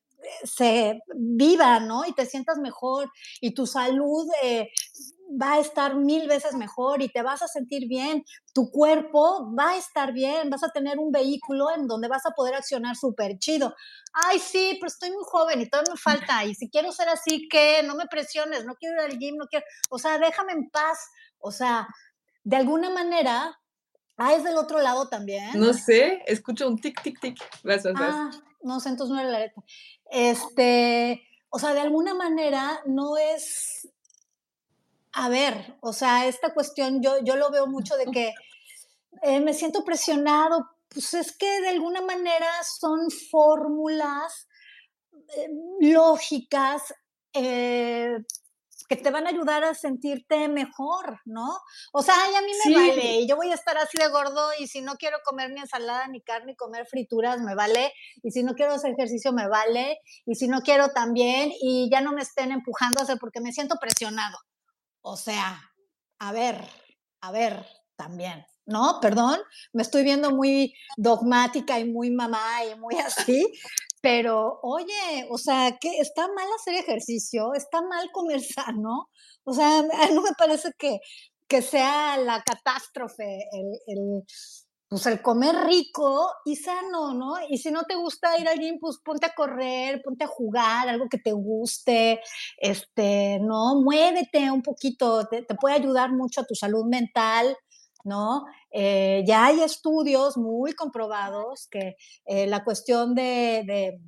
se 0.44 1.00
vivan, 1.14 1.88
¿no? 1.88 2.04
Y 2.06 2.12
te 2.12 2.26
sientas 2.26 2.58
mejor 2.58 3.10
y 3.40 3.54
tu 3.54 3.66
salud 3.66 4.26
eh, 4.42 4.68
va 5.40 5.54
a 5.54 5.60
estar 5.60 5.94
mil 5.96 6.26
veces 6.28 6.54
mejor 6.54 7.02
y 7.02 7.08
te 7.08 7.22
vas 7.22 7.42
a 7.42 7.48
sentir 7.48 7.88
bien, 7.88 8.24
tu 8.52 8.70
cuerpo 8.70 9.54
va 9.56 9.70
a 9.70 9.76
estar 9.76 10.12
bien, 10.12 10.50
vas 10.50 10.64
a 10.64 10.70
tener 10.70 10.98
un 10.98 11.12
vehículo 11.12 11.70
en 11.70 11.86
donde 11.86 12.08
vas 12.08 12.26
a 12.26 12.32
poder 12.32 12.54
accionar 12.54 12.96
súper 12.96 13.38
chido. 13.38 13.74
Ay, 14.12 14.38
sí, 14.38 14.76
pero 14.80 14.88
estoy 14.88 15.10
muy 15.10 15.22
joven 15.24 15.60
y 15.60 15.68
todo 15.68 15.82
me 15.88 15.96
falta 15.96 16.44
y 16.44 16.54
si 16.54 16.68
quiero 16.68 16.92
ser 16.92 17.08
así, 17.08 17.48
¿qué? 17.48 17.82
No 17.84 17.94
me 17.94 18.06
presiones, 18.06 18.64
no 18.64 18.74
quiero 18.74 18.96
ir 18.96 19.12
al 19.12 19.18
gym, 19.18 19.36
no 19.36 19.46
quiero, 19.46 19.64
o 19.90 19.98
sea, 19.98 20.18
déjame 20.18 20.52
en 20.52 20.70
paz, 20.70 20.98
o 21.38 21.52
sea, 21.52 21.86
de 22.42 22.56
alguna 22.56 22.90
manera, 22.90 23.58
ah, 24.16 24.34
es 24.34 24.44
del 24.44 24.56
otro 24.56 24.80
lado 24.80 25.08
también. 25.08 25.50
No 25.54 25.72
sé, 25.74 26.22
escucho 26.26 26.68
un 26.68 26.78
tic, 26.78 27.02
tic, 27.02 27.20
tic. 27.20 27.38
Vas, 27.62 27.84
vas, 27.84 27.94
ah, 27.98 28.30
no 28.62 28.80
sé, 28.80 28.90
entonces 28.90 29.14
no 29.14 29.20
era 29.20 29.30
la 29.30 29.38
letra. 29.38 29.62
Este, 30.10 31.22
o 31.50 31.58
sea, 31.58 31.74
de 31.74 31.80
alguna 31.80 32.14
manera 32.14 32.82
no 32.86 33.16
es 33.16 33.88
a 35.12 35.28
ver, 35.28 35.76
o 35.80 35.92
sea, 35.92 36.26
esta 36.26 36.54
cuestión 36.54 37.02
yo, 37.02 37.22
yo 37.22 37.36
lo 37.36 37.50
veo 37.50 37.66
mucho 37.66 37.96
de 37.96 38.06
que 38.06 38.32
eh, 39.22 39.40
me 39.40 39.54
siento 39.54 39.84
presionado, 39.84 40.70
pues 40.88 41.14
es 41.14 41.36
que 41.36 41.60
de 41.60 41.68
alguna 41.68 42.00
manera 42.00 42.46
son 42.62 43.10
fórmulas 43.10 44.48
eh, 45.36 45.48
lógicas 45.80 46.94
eh, 47.32 48.18
que 48.90 48.96
te 48.96 49.12
van 49.12 49.24
a 49.28 49.30
ayudar 49.30 49.62
a 49.62 49.72
sentirte 49.72 50.48
mejor, 50.48 51.20
¿no? 51.24 51.60
O 51.92 52.02
sea, 52.02 52.16
a 52.16 52.42
mí 52.42 52.50
me 52.64 52.74
vale, 52.74 53.20
y 53.20 53.28
yo 53.28 53.36
voy 53.36 53.48
a 53.52 53.54
estar 53.54 53.78
así 53.78 53.96
de 53.96 54.08
gordo 54.08 54.50
y 54.58 54.66
si 54.66 54.80
no 54.80 54.96
quiero 54.96 55.18
comer 55.24 55.50
ni 55.52 55.60
ensalada, 55.60 56.08
ni 56.08 56.20
carne, 56.20 56.46
ni 56.46 56.56
comer 56.56 56.86
frituras, 56.86 57.40
me 57.40 57.54
vale, 57.54 57.92
y 58.24 58.32
si 58.32 58.42
no 58.42 58.54
quiero 58.54 58.72
hacer 58.72 58.90
ejercicio, 58.90 59.32
me 59.32 59.46
vale, 59.46 60.00
y 60.26 60.34
si 60.34 60.48
no 60.48 60.62
quiero 60.62 60.88
también, 60.88 61.52
y 61.60 61.88
ya 61.88 62.00
no 62.00 62.10
me 62.12 62.22
estén 62.22 62.50
empujando 62.50 62.98
a 62.98 63.04
hacer 63.04 63.18
porque 63.20 63.40
me 63.40 63.52
siento 63.52 63.76
presionado. 63.80 64.36
O 65.02 65.16
sea, 65.16 65.70
a 66.18 66.32
ver, 66.32 66.60
a 67.20 67.30
ver, 67.30 67.64
también, 67.94 68.44
¿no? 68.66 68.98
Perdón, 69.00 69.38
me 69.72 69.82
estoy 69.82 70.02
viendo 70.02 70.32
muy 70.32 70.74
dogmática 70.96 71.78
y 71.78 71.84
muy 71.84 72.10
mamá 72.10 72.64
y 72.64 72.74
muy 72.74 72.96
así, 72.96 73.46
pero 74.00 74.60
oye, 74.62 75.26
o 75.30 75.38
sea, 75.38 75.78
que 75.80 75.98
está 76.00 76.28
mal 76.28 76.46
hacer 76.58 76.74
ejercicio, 76.74 77.54
está 77.54 77.82
mal 77.82 78.10
comer 78.12 78.40
sano, 78.42 79.10
o 79.44 79.52
sea, 79.52 79.82
no 80.12 80.22
me 80.22 80.32
parece 80.38 80.70
que, 80.78 81.00
que 81.48 81.62
sea 81.62 82.16
la 82.18 82.42
catástrofe 82.42 83.40
el, 83.86 84.24
pues 84.90 85.06
el 85.06 85.22
comer 85.22 85.54
rico 85.66 86.32
y 86.44 86.56
sano, 86.56 87.14
¿no? 87.14 87.34
Y 87.48 87.58
si 87.58 87.70
no 87.70 87.84
te 87.84 87.94
gusta 87.94 88.36
ir 88.38 88.48
al 88.48 88.58
gym, 88.58 88.78
pues 88.80 88.98
ponte 89.04 89.26
a 89.26 89.34
correr, 89.36 90.02
ponte 90.02 90.24
a 90.24 90.26
jugar, 90.26 90.88
algo 90.88 91.08
que 91.08 91.18
te 91.18 91.30
guste, 91.30 92.20
este, 92.58 93.38
¿no? 93.40 93.80
Muévete 93.82 94.50
un 94.50 94.62
poquito, 94.62 95.28
te, 95.28 95.44
puede 95.60 95.76
ayudar 95.76 96.10
mucho 96.12 96.40
a 96.40 96.44
tu 96.44 96.56
salud 96.56 96.86
mental, 96.86 97.56
¿no? 98.04 98.44
Eh, 98.70 99.24
ya 99.26 99.46
hay 99.46 99.60
estudios 99.60 100.36
muy 100.36 100.72
comprobados 100.72 101.68
que 101.70 101.96
eh, 102.26 102.46
la 102.46 102.64
cuestión 102.64 103.14
de, 103.14 103.98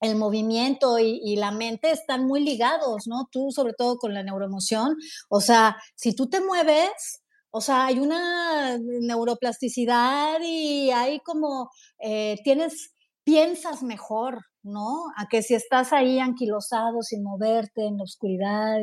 el 0.00 0.16
movimiento 0.16 0.98
y, 0.98 1.20
y, 1.24 1.36
la 1.36 1.52
mente 1.52 1.90
están 1.90 2.26
muy 2.26 2.42
ligados, 2.42 3.06
¿no? 3.06 3.28
Tú 3.30 3.52
sobre 3.52 3.72
todo 3.72 3.98
con 3.98 4.14
la 4.14 4.22
neuroemoción, 4.22 4.96
o 5.28 5.40
sea, 5.40 5.76
si 5.94 6.14
tú 6.14 6.28
te 6.28 6.40
mueves, 6.40 7.22
o 7.54 7.60
sea, 7.60 7.86
hay 7.86 8.00
una 8.00 8.78
neuroplasticidad 8.78 10.40
y 10.42 10.90
hay 10.90 11.20
como, 11.20 11.70
eh, 11.98 12.38
tienes, 12.44 12.94
piensas 13.24 13.82
mejor, 13.82 14.46
¿no? 14.62 15.06
A 15.16 15.26
que 15.28 15.42
si 15.42 15.54
estás 15.54 15.92
ahí 15.92 16.18
anquilosado 16.18 17.02
sin 17.02 17.22
moverte 17.22 17.86
en 17.86 17.98
la 17.98 18.04
oscuridad 18.04 18.78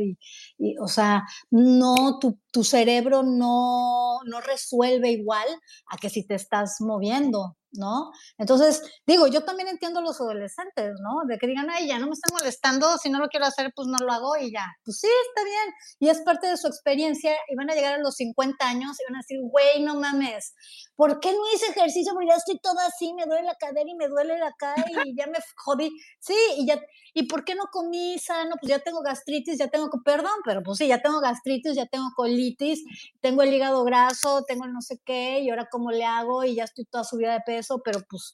y, 0.57 0.77
o 0.79 0.87
sea, 0.87 1.23
no, 1.51 2.19
tu, 2.19 2.39
tu 2.51 2.63
cerebro 2.63 3.23
no, 3.23 4.19
no 4.25 4.41
resuelve 4.41 5.11
igual 5.11 5.47
a 5.87 5.97
que 5.97 6.09
si 6.09 6.25
te 6.25 6.35
estás 6.35 6.77
moviendo, 6.79 7.57
¿no? 7.71 8.11
Entonces, 8.37 8.81
digo, 9.05 9.27
yo 9.27 9.43
también 9.43 9.67
entiendo 9.69 9.99
a 9.99 10.01
los 10.01 10.19
adolescentes, 10.19 10.95
¿no? 11.01 11.27
De 11.27 11.37
que 11.37 11.47
digan, 11.47 11.69
ay, 11.69 11.87
ya 11.87 11.99
no 11.99 12.07
me 12.07 12.13
están 12.13 12.35
molestando, 12.37 12.97
si 12.97 13.09
no 13.09 13.19
lo 13.19 13.27
quiero 13.27 13.45
hacer, 13.45 13.71
pues 13.75 13.87
no 13.87 13.97
lo 14.03 14.11
hago 14.11 14.37
y 14.37 14.51
ya. 14.51 14.65
Pues 14.83 14.99
sí, 14.99 15.07
está 15.29 15.43
bien. 15.43 15.73
Y 15.99 16.09
es 16.09 16.21
parte 16.21 16.47
de 16.47 16.57
su 16.57 16.67
experiencia 16.67 17.35
y 17.47 17.55
van 17.55 17.69
a 17.69 17.75
llegar 17.75 17.95
a 17.95 17.99
los 17.99 18.15
50 18.15 18.67
años 18.67 18.97
y 18.99 19.11
van 19.11 19.17
a 19.17 19.19
decir, 19.19 19.39
güey, 19.41 19.83
no 19.83 19.95
mames, 19.95 20.53
¿por 20.95 21.19
qué 21.19 21.31
no 21.31 21.39
hice 21.53 21.67
ejercicio? 21.67 22.13
Porque 22.13 22.29
ya 22.29 22.35
estoy 22.35 22.59
toda 22.59 22.85
así, 22.87 23.13
me 23.13 23.25
duele 23.25 23.43
la 23.43 23.55
cadera 23.55 23.89
y 23.89 23.95
me 23.95 24.07
duele 24.07 24.37
la 24.37 24.51
cara 24.57 24.85
y 25.05 25.15
ya 25.15 25.27
me 25.27 25.37
jodí. 25.57 25.89
Sí, 26.19 26.35
y 26.57 26.67
ya, 26.67 26.79
¿y 27.13 27.23
por 27.27 27.45
qué 27.45 27.55
no 27.55 27.65
comí 27.71 28.17
sano? 28.19 28.55
Pues 28.59 28.69
ya 28.69 28.79
tengo 28.79 29.01
gastritis, 29.01 29.57
ya 29.59 29.67
tengo, 29.67 29.89
perdón, 30.03 30.39
pero 30.43 30.63
pues 30.63 30.79
sí, 30.79 30.87
ya 30.87 31.01
tengo 31.01 31.19
gastritis, 31.19 31.75
ya 31.75 31.85
tengo 31.85 32.07
colitis, 32.15 32.83
tengo 33.21 33.43
el 33.43 33.53
hígado 33.53 33.83
graso, 33.83 34.43
tengo 34.47 34.65
el 34.65 34.73
no 34.73 34.81
sé 34.81 34.99
qué, 35.05 35.39
y 35.39 35.49
ahora 35.49 35.67
cómo 35.71 35.91
le 35.91 36.05
hago 36.05 36.43
y 36.43 36.55
ya 36.55 36.63
estoy 36.63 36.85
toda 36.85 37.03
subida 37.03 37.33
de 37.33 37.41
peso 37.45 37.58
eso, 37.59 37.81
pero 37.83 38.01
pues, 38.09 38.33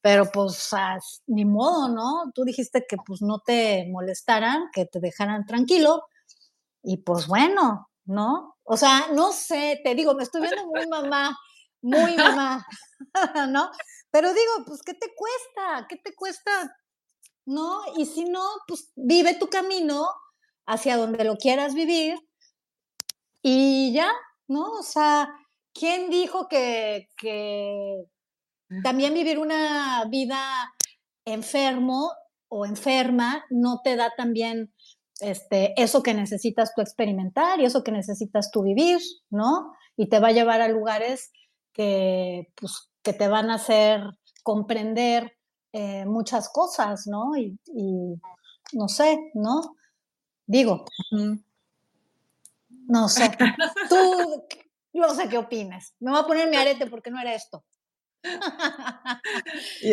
pero 0.00 0.30
pues 0.30 0.70
ni 1.26 1.44
modo, 1.44 1.88
¿no? 1.88 2.30
Tú 2.34 2.44
dijiste 2.44 2.84
que 2.88 2.96
pues 3.04 3.22
no 3.22 3.40
te 3.40 3.86
molestaran, 3.90 4.70
que 4.72 4.86
te 4.86 5.00
dejaran 5.00 5.46
tranquilo, 5.46 6.04
y 6.82 6.98
pues 6.98 7.26
bueno, 7.26 7.90
¿no? 8.04 8.56
O 8.62 8.76
sea, 8.76 9.08
no 9.12 9.32
sé, 9.32 9.80
te 9.82 9.94
digo, 9.94 10.14
me 10.14 10.22
estoy 10.22 10.42
viendo 10.42 10.66
muy 10.66 10.86
mamá, 10.86 11.36
muy 11.82 12.16
mamá, 12.16 12.64
¿no? 13.48 13.70
Pero 14.10 14.32
digo, 14.32 14.64
pues, 14.66 14.82
¿qué 14.82 14.94
te 14.94 15.12
cuesta? 15.14 15.86
¿Qué 15.88 15.96
te 15.96 16.14
cuesta? 16.14 16.76
¿No? 17.44 17.82
Y 17.96 18.06
si 18.06 18.24
no, 18.24 18.44
pues 18.66 18.92
vive 18.94 19.34
tu 19.34 19.48
camino 19.48 20.08
hacia 20.66 20.96
donde 20.96 21.24
lo 21.24 21.36
quieras 21.36 21.74
vivir 21.74 22.18
y 23.42 23.92
ya, 23.92 24.10
¿no? 24.48 24.70
O 24.78 24.82
sea, 24.82 25.28
¿quién 25.72 26.10
dijo 26.10 26.48
que, 26.48 27.08
que, 27.16 28.04
también 28.82 29.14
vivir 29.14 29.38
una 29.38 30.04
vida 30.10 30.38
enfermo 31.24 32.12
o 32.48 32.66
enferma 32.66 33.44
no 33.50 33.80
te 33.82 33.96
da 33.96 34.12
también 34.16 34.72
este, 35.20 35.80
eso 35.80 36.02
que 36.02 36.14
necesitas 36.14 36.74
tú 36.74 36.82
experimentar 36.82 37.60
y 37.60 37.64
eso 37.64 37.82
que 37.82 37.92
necesitas 37.92 38.50
tú 38.50 38.62
vivir, 38.62 39.00
¿no? 39.30 39.72
Y 39.96 40.08
te 40.08 40.20
va 40.20 40.28
a 40.28 40.32
llevar 40.32 40.60
a 40.60 40.68
lugares 40.68 41.32
que, 41.72 42.52
pues, 42.54 42.90
que 43.02 43.12
te 43.12 43.28
van 43.28 43.50
a 43.50 43.54
hacer 43.54 44.02
comprender 44.42 45.36
eh, 45.72 46.04
muchas 46.06 46.48
cosas, 46.48 47.06
¿no? 47.06 47.36
Y, 47.36 47.58
no 48.72 48.88
sé, 48.88 49.30
¿no? 49.34 49.76
Digo, 50.46 50.84
no 52.88 53.08
sé. 53.08 53.30
Tú, 53.88 54.44
no 54.92 55.14
sé 55.14 55.28
qué 55.28 55.38
opines. 55.38 55.94
Me 56.00 56.10
voy 56.10 56.20
a 56.20 56.26
poner 56.26 56.48
mi 56.48 56.56
arete 56.56 56.86
porque 56.86 57.10
no 57.10 57.20
era 57.20 57.34
esto. 57.34 57.64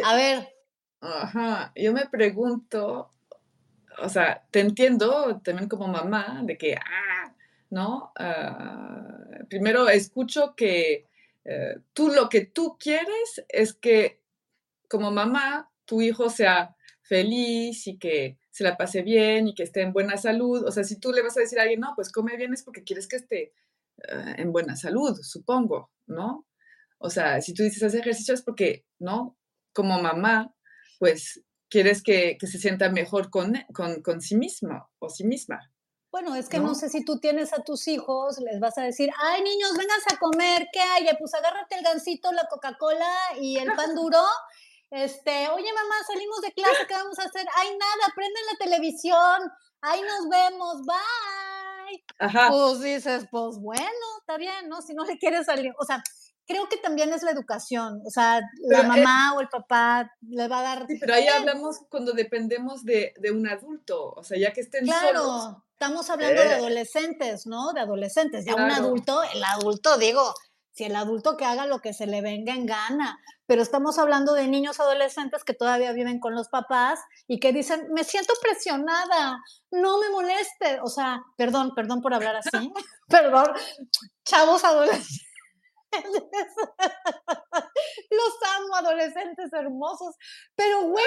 A 0.04 0.16
ver. 0.16 0.50
Ajá, 1.02 1.74
yo 1.76 1.92
me 1.92 2.06
pregunto, 2.08 3.12
o 4.00 4.10
sea, 4.10 4.46
te 4.52 4.62
entiendo 4.62 5.42
también 5.44 5.68
como 5.68 5.88
mamá 5.88 6.42
de 6.44 6.58
que, 6.58 6.76
ah, 6.76 7.36
¿no? 7.70 8.14
Ah, 8.18 9.18
primero 9.50 9.90
escucho 9.90 10.56
que 10.56 11.08
eh, 11.44 11.76
tú 11.94 12.08
lo 12.10 12.30
que 12.30 12.46
tú 12.46 12.78
quieres 12.80 13.44
es 13.50 13.74
que 13.74 14.22
como 14.88 15.12
mamá 15.12 15.70
tu 15.86 16.02
hijo 16.02 16.30
sea 16.30 16.76
feliz 17.02 17.86
y 17.88 17.98
que 17.98 18.38
se 18.50 18.64
la 18.64 18.78
pase 18.78 19.02
bien 19.02 19.50
y 19.50 19.56
que 19.56 19.64
esté 19.64 19.82
en 19.82 19.92
buena 19.92 20.18
salud. 20.18 20.64
O 20.66 20.72
sea, 20.72 20.84
si 20.84 21.00
tú 21.00 21.12
le 21.12 21.22
vas 21.22 21.36
a 21.36 21.42
decir 21.42 21.60
a 21.60 21.64
alguien, 21.64 21.82
no, 21.82 21.94
pues 21.96 22.12
come 22.12 22.38
bien 22.38 22.54
es 22.54 22.64
porque 22.64 22.84
quieres 22.84 23.08
que 23.08 23.18
esté 23.18 23.54
eh, 23.98 24.36
en 24.38 24.52
buena 24.52 24.76
salud, 24.76 25.20
supongo, 25.22 25.92
¿no? 26.08 26.46
O 27.04 27.10
sea, 27.10 27.42
si 27.42 27.54
tú 27.54 27.64
dices 27.64 27.84
hacer 27.84 28.00
ejercicio 28.00 28.34
es 28.34 28.42
porque, 28.42 28.86
¿no? 28.98 29.38
Como 29.74 30.02
mamá, 30.02 30.56
pues 31.00 31.44
quieres 31.70 32.02
que, 32.02 32.38
se 32.40 32.58
sienta 32.58 32.90
mejor 32.90 33.30
con, 33.30 33.56
con, 33.74 34.22
sí 34.22 34.38
misma 34.38 34.90
o 35.00 35.10
sí 35.10 35.26
misma. 35.26 35.60
Bueno, 36.14 36.34
es 36.34 36.48
que 36.48 36.60
¿no? 36.60 36.76
sé 36.76 36.88
si 36.88 37.04
tú 37.04 37.20
tienes 37.20 37.52
a 37.52 37.62
tus 37.62 37.90
hijos, 37.90 38.40
les 38.40 38.62
vas 38.62 38.78
a 38.78 38.84
decir, 38.84 39.10
ay 39.20 39.42
niños, 39.42 39.72
vengan 39.78 40.00
a 40.14 40.18
comer, 40.18 40.70
¿qué 40.72 40.80
hay? 40.80 41.10
Pues 41.20 41.34
agárrate 41.34 41.76
el 41.76 41.84
gansito, 41.84 42.32
la 42.32 42.48
Coca-Cola 42.50 43.14
y 43.42 43.58
el 43.58 43.68
pan 43.74 43.96
duro. 43.96 44.20
Este, 44.96 45.50
oye 45.50 45.74
mamá, 45.74 45.96
salimos 46.06 46.40
de 46.42 46.52
clase, 46.52 46.86
¿qué 46.88 46.94
vamos 46.94 47.18
a 47.18 47.24
hacer? 47.24 47.48
Ay, 47.56 47.70
nada, 47.70 48.14
prenden 48.16 48.44
la 48.52 48.58
televisión, 48.64 49.52
ahí 49.82 50.00
nos 50.02 50.30
vemos, 50.30 50.86
bye. 50.86 52.04
Ajá. 52.20 52.50
Pues 52.52 52.80
dices, 52.82 53.26
pues 53.32 53.58
bueno, 53.58 54.06
está 54.20 54.38
bien, 54.38 54.70
¿no? 54.70 54.84
Si 54.84 54.94
no 54.94 55.04
le 55.04 55.18
quieres 55.18 55.48
salir, 55.48 55.74
o 55.80 55.84
sea, 55.84 56.04
creo 56.46 56.68
que 56.68 56.78
también 56.78 57.14
es 57.14 57.24
la 57.24 57.32
educación, 57.32 58.02
o 58.06 58.10
sea, 58.10 58.42
la 58.70 58.84
mamá 58.84 59.34
o 59.36 59.42
el 59.42 59.48
papá 59.50 60.12
le 60.22 60.48
va 60.48 60.60
a 60.60 60.64
dar... 60.64 60.88
Sí, 60.88 60.98
pero 61.00 61.14
ahí 61.14 61.28
hablamos 61.28 61.80
cuando 61.90 62.14
dependemos 62.14 62.84
de, 62.84 63.14
un 63.32 63.48
adulto, 63.48 64.12
o 64.12 64.24
sea, 64.24 64.38
ya 64.38 64.52
que 64.52 64.62
estén 64.62 64.86
claro, 64.86 65.64
estamos 65.72 66.10
hablando 66.10 66.42
de 66.42 66.48
eh. 66.48 66.54
adolescentes, 66.54 67.48
¿no? 67.48 67.72
De 67.74 67.82
adolescentes, 67.82 68.46
ya 68.46 68.56
un 68.56 68.72
adulto, 68.72 69.22
el 69.24 69.44
adulto, 69.44 69.98
digo, 69.98 70.34
si 70.72 70.86
el 70.86 70.96
adulto 70.96 71.38
que 71.38 71.46
haga 71.46 71.66
lo 71.66 71.80
que 71.80 71.94
se 71.94 72.08
le 72.08 72.22
venga 72.22 72.54
en 72.54 72.66
gana, 72.66 73.20
pero 73.46 73.62
estamos 73.62 73.98
hablando 74.00 74.34
de 74.34 74.48
niños 74.48 74.80
adolescentes 74.80 75.44
que 75.44 75.54
todavía 75.54 75.92
viven 75.92 76.20
con 76.20 76.36
los 76.36 76.50
papás 76.50 77.00
y 77.28 77.40
que 77.40 77.54
dicen, 77.54 77.88
me 77.94 78.04
siento 78.04 78.34
presionada, 78.42 79.40
no 79.72 80.00
me 80.00 80.10
moleste, 80.10 80.80
o 80.82 80.88
sea, 80.88 81.22
perdón, 81.38 81.74
perdón 81.76 82.02
por 82.02 82.14
hablar 82.14 82.36
así, 82.36 82.74
perdón, 83.08 83.48
chavos 84.26 84.64
adolescentes 84.64 85.33
Los 88.10 88.34
amo, 88.58 88.76
adolescentes 88.76 89.52
hermosos. 89.54 90.16
Pero, 90.56 90.84
güey, 90.84 91.04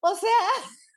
o 0.00 0.14
sea, 0.14 0.30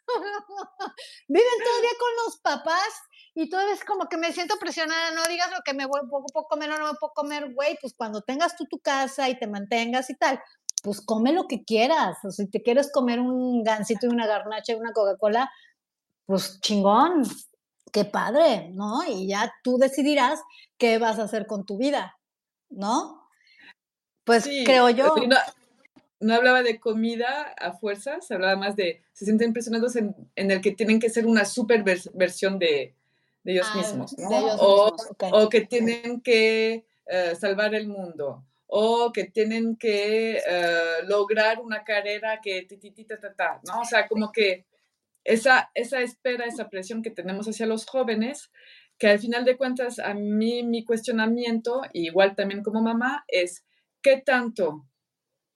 viven 1.28 1.60
todavía 1.64 1.90
con 2.00 2.26
los 2.26 2.38
papás 2.42 2.90
y 3.36 3.50
todo 3.50 3.62
es 3.70 3.84
como 3.84 4.08
que 4.08 4.18
me 4.18 4.32
siento 4.32 4.58
presionada, 4.60 5.12
no 5.12 5.24
digas 5.26 5.50
lo 5.52 5.62
que 5.66 5.74
me 5.74 5.86
voy, 5.86 6.02
poco 6.10 6.28
puedo 6.32 6.48
comer 6.48 6.72
o 6.72 6.78
no 6.78 6.92
me 6.92 7.00
puedo 7.00 7.14
comer, 7.14 7.54
güey, 7.54 7.78
pues 7.82 7.94
cuando 7.96 8.22
tengas 8.22 8.56
tú 8.56 8.66
tu 8.66 8.80
casa 8.80 9.30
y 9.30 9.40
te 9.40 9.48
mantengas 9.48 10.10
y 10.10 10.16
tal, 10.16 10.40
pues 10.84 11.02
come 11.02 11.32
lo 11.32 11.48
que 11.48 11.64
quieras. 11.64 12.18
O 12.24 12.32
si 12.32 12.50
te 12.50 12.62
quieres 12.62 12.92
comer 12.92 13.20
un 13.20 13.64
gansito 13.64 14.06
y 14.06 14.10
una 14.10 14.28
garnacha 14.28 14.74
y 14.74 14.76
una 14.76 14.92
Coca-Cola, 14.94 15.50
pues 16.26 16.60
chingón, 16.62 17.24
qué 17.92 18.06
padre, 18.06 18.70
¿no? 18.74 19.04
Y 19.08 19.28
ya 19.28 19.52
tú 19.64 19.78
decidirás 19.78 20.40
qué 20.78 21.00
vas 21.00 21.18
a 21.18 21.24
hacer 21.24 21.48
con 21.48 21.66
tu 21.66 21.78
vida, 21.78 22.16
¿no? 22.70 23.23
Pues 24.24 24.50
creo 24.66 24.90
yo. 24.90 25.16
No, 26.20 26.36
hablaba 26.36 26.64
de 26.64 26.80
comida 26.80 27.54
a 27.60 27.74
fuerzas, 27.74 28.32
hablaba 28.32 28.56
más 28.56 28.78
de, 28.78 29.02
se 29.12 29.26
sienten 29.26 29.50
impresionados 29.50 29.98
en, 29.98 30.16
el 30.36 30.62
que 30.62 30.72
tienen 30.72 31.00
que 31.00 31.10
ser 31.10 31.26
una 31.26 31.44
super 31.44 31.84
versión 32.14 32.60
de, 32.60 32.96
ellos 33.44 33.68
ah, 33.74 33.78
mismos, 33.78 34.18
¿no? 34.18 34.30
o, 34.30 35.50
que 35.50 35.62
tienen 35.62 36.22
que 36.22 36.86
eh, 37.08 37.36
salvar 37.38 37.76
el 37.76 37.88
mundo, 37.90 38.46
o 38.68 39.12
que 39.12 39.26
tienen 39.26 39.76
que 39.76 40.38
eh, 40.38 41.04
lograr 41.08 41.60
una 41.60 41.84
carrera 41.84 42.40
que 42.42 42.66
ta, 43.06 43.20
ta, 43.20 43.34
ta, 43.34 43.62
¿no? 43.68 43.82
O 43.82 43.86
sea, 43.86 44.08
como 44.08 44.32
que 44.32 44.66
esa, 45.26 45.72
esa 45.74 46.02
espera, 46.02 46.46
esa 46.46 46.70
presión 46.70 47.02
que 47.02 47.12
tenemos 47.12 47.48
hacia 47.48 47.66
los 47.66 47.86
jóvenes, 47.86 48.50
que 48.98 49.08
al 49.08 49.20
final 49.20 49.44
de 49.44 49.58
cuentas 49.58 50.00
a 50.00 50.14
mí 50.14 50.64
mi 50.64 50.86
cuestionamiento, 50.86 51.82
igual 51.92 52.36
también 52.36 52.64
como 52.64 52.82
mamá, 52.82 53.26
es 53.28 53.66
¿Qué 54.04 54.22
tanto 54.24 54.86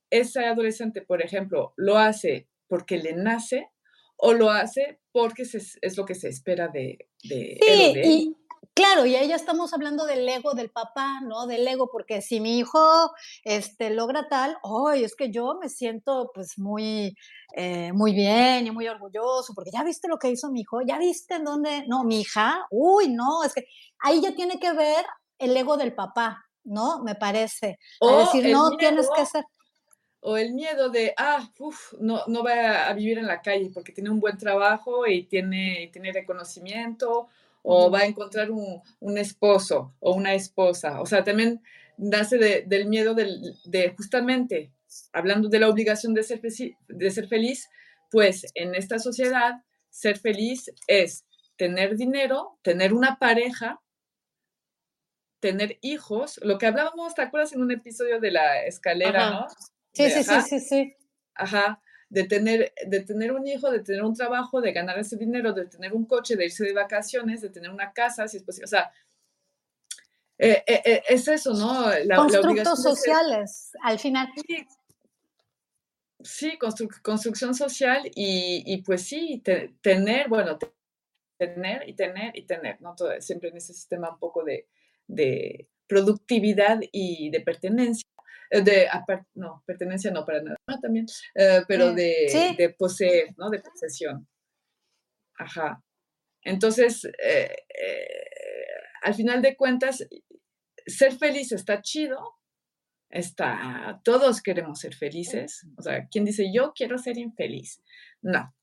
ese 0.09 0.45
adolescente, 0.45 1.01
por 1.01 1.21
ejemplo, 1.21 1.73
lo 1.75 1.97
hace 1.97 2.47
porque 2.67 2.97
le 2.97 3.13
nace 3.13 3.69
o 4.17 4.33
lo 4.33 4.49
hace 4.49 4.99
porque 5.11 5.43
es 5.43 5.97
lo 5.97 6.05
que 6.05 6.15
se 6.15 6.29
espera 6.29 6.67
de, 6.69 7.09
de 7.23 7.59
sí, 7.61 8.01
Y, 8.03 8.35
claro, 8.73 9.05
y 9.05 9.15
ahí 9.15 9.27
ya 9.27 9.35
estamos 9.35 9.73
hablando 9.73 10.05
del 10.05 10.27
ego 10.27 10.53
del 10.53 10.69
papá, 10.69 11.21
¿no? 11.21 11.45
Del 11.45 11.67
ego, 11.67 11.89
porque 11.91 12.21
si 12.21 12.39
mi 12.39 12.57
hijo 12.57 13.11
este, 13.43 13.89
logra 13.89 14.27
tal, 14.27 14.57
hoy 14.63 15.03
es 15.03 15.15
que 15.15 15.31
yo 15.31 15.57
me 15.61 15.69
siento 15.69 16.31
pues 16.33 16.57
muy, 16.57 17.15
eh, 17.55 17.91
muy 17.93 18.13
bien 18.13 18.67
y 18.67 18.71
muy 18.71 18.87
orgulloso, 18.87 19.53
porque 19.53 19.71
ya 19.71 19.83
viste 19.83 20.07
lo 20.07 20.17
que 20.17 20.31
hizo 20.31 20.49
mi 20.51 20.61
hijo, 20.61 20.81
ya 20.81 20.97
viste 20.97 21.35
en 21.35 21.43
dónde, 21.43 21.85
no, 21.87 22.03
mi 22.03 22.21
hija, 22.21 22.65
uy, 22.71 23.09
no, 23.09 23.43
es 23.43 23.53
que 23.53 23.65
ahí 23.99 24.21
ya 24.21 24.33
tiene 24.35 24.59
que 24.59 24.73
ver 24.73 25.05
el 25.37 25.55
ego 25.55 25.77
del 25.77 25.93
papá, 25.93 26.46
¿no? 26.67 27.03
Me 27.03 27.15
parece. 27.15 27.79
O 27.99 28.19
decir, 28.19 28.47
no, 28.51 28.77
tienes 28.77 29.07
que 29.15 29.25
ser. 29.25 29.43
O 30.19 30.37
el 30.37 30.53
miedo 30.53 30.89
de, 30.89 31.13
ah, 31.17 31.49
uf, 31.59 31.93
no, 31.99 32.21
no 32.27 32.43
va 32.43 32.87
a 32.87 32.93
vivir 32.93 33.17
en 33.17 33.27
la 33.27 33.41
calle 33.41 33.71
porque 33.73 33.91
tiene 33.91 34.09
un 34.09 34.19
buen 34.19 34.37
trabajo 34.37 35.07
y 35.07 35.23
tiene, 35.23 35.89
tiene 35.93 36.11
reconocimiento, 36.11 37.27
o 37.63 37.91
va 37.91 37.99
a 37.99 38.05
encontrar 38.05 38.51
un, 38.51 38.81
un, 38.99 39.17
esposo 39.17 39.93
o 39.99 40.13
una 40.13 40.33
esposa. 40.33 41.01
O 41.01 41.05
sea, 41.05 41.23
también 41.23 41.61
nace 41.97 42.37
del 42.65 42.85
miedo 42.87 43.13
de 43.13 43.93
justamente, 43.95 44.71
hablando 45.13 45.49
de 45.49 45.59
la 45.59 45.69
obligación 45.69 46.13
de 46.13 46.23
ser, 46.23 46.41
de 46.41 47.11
ser 47.11 47.27
feliz, 47.27 47.69
pues 48.11 48.45
en 48.55 48.75
esta 48.75 48.99
sociedad, 48.99 49.63
ser 49.89 50.17
feliz 50.17 50.71
es 50.87 51.25
tener 51.57 51.97
dinero, 51.97 52.57
tener 52.61 52.93
una 52.93 53.17
pareja, 53.19 53.81
tener 55.39 55.77
hijos, 55.81 56.39
lo 56.43 56.57
que 56.57 56.65
hablábamos, 56.65 57.15
¿te 57.15 57.21
acuerdas 57.21 57.53
en 57.53 57.61
un 57.61 57.71
episodio 57.71 58.19
de 58.19 58.31
la 58.31 58.63
escalera, 58.65 59.31
no? 59.31 59.47
Sí, 59.93 60.09
sí, 60.09 60.23
sí, 60.23 60.41
sí, 60.41 60.59
sí. 60.59 60.95
Ajá, 61.35 61.81
de 62.09 62.23
tener, 62.23 62.73
de 62.85 63.01
tener 63.01 63.31
un 63.31 63.45
hijo, 63.47 63.69
de 63.69 63.79
tener 63.79 64.03
un 64.03 64.15
trabajo, 64.15 64.61
de 64.61 64.71
ganar 64.71 64.97
ese 64.97 65.17
dinero, 65.17 65.53
de 65.53 65.65
tener 65.65 65.93
un 65.93 66.05
coche, 66.05 66.35
de 66.35 66.45
irse 66.45 66.63
de 66.63 66.73
vacaciones, 66.73 67.41
de 67.41 67.49
tener 67.49 67.69
una 67.69 67.91
casa, 67.91 68.27
si 68.27 68.37
es 68.37 68.43
posible. 68.43 68.65
O 68.65 68.69
sea, 68.69 68.91
eh, 70.37 70.63
eh, 70.67 70.81
eh, 70.85 71.03
es 71.09 71.27
eso, 71.27 71.53
¿no? 71.53 71.89
La, 72.05 72.15
Constructos 72.17 72.81
sociales, 72.81 73.71
al 73.81 73.99
final. 73.99 74.27
Sí, 76.23 76.57
construcción 76.57 77.53
social 77.53 78.09
y, 78.13 78.81
pues 78.83 79.03
sí, 79.03 79.41
tener, 79.81 80.27
bueno, 80.29 80.57
tener 81.37 81.87
y 81.87 81.93
tener 81.93 82.37
y 82.37 82.43
tener, 82.43 82.81
¿no? 82.81 82.95
Todo, 82.95 83.19
siempre 83.21 83.49
en 83.49 83.57
ese 83.57 83.73
sistema 83.73 84.11
un 84.11 84.19
poco 84.19 84.43
de, 84.43 84.67
de 85.07 85.69
productividad 85.87 86.79
y 86.91 87.29
de 87.31 87.41
pertenencia, 87.41 88.03
eh, 88.49 88.61
de, 88.61 88.87
no, 89.35 89.63
pertenencia 89.65 90.11
no 90.11 90.25
para 90.25 90.41
nada, 90.41 90.57
también, 90.81 91.05
eh, 91.35 91.61
pero 91.67 91.93
de, 91.93 92.55
de, 92.57 92.69
poseer, 92.77 93.33
¿no? 93.37 93.49
De 93.49 93.59
posesión. 93.59 94.27
Ajá. 95.37 95.81
Entonces, 96.43 97.05
eh, 97.23 97.55
al 99.01 99.13
final 99.13 99.41
de 99.41 99.55
cuentas, 99.55 100.07
ser 100.85 101.13
feliz 101.17 101.51
está 101.51 101.81
chido, 101.81 102.35
está, 103.09 104.01
todos 104.03 104.41
queremos 104.41 104.79
ser 104.79 104.95
felices, 104.95 105.65
o 105.77 105.81
sea, 105.81 106.07
¿quién 106.09 106.25
dice 106.25 106.51
yo 106.53 106.73
quiero 106.73 106.97
ser 106.97 107.17
infeliz? 107.17 107.81
No, 108.21 108.53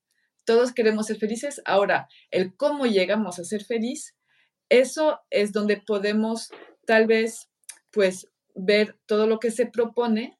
todos 0.44 0.72
queremos 0.72 1.06
ser 1.06 1.16
felices. 1.16 1.62
Ahora, 1.64 2.08
el 2.30 2.56
cómo 2.56 2.86
llegamos 2.86 3.38
a 3.38 3.44
ser 3.44 3.64
feliz 3.64 4.13
eso 4.68 5.20
es 5.30 5.52
donde 5.52 5.76
podemos 5.76 6.50
tal 6.86 7.06
vez 7.06 7.48
pues 7.90 8.28
ver 8.54 8.96
todo 9.06 9.26
lo 9.26 9.38
que 9.38 9.50
se 9.50 9.66
propone, 9.66 10.38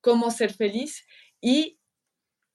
cómo 0.00 0.30
ser 0.30 0.52
feliz 0.52 1.04
y 1.40 1.78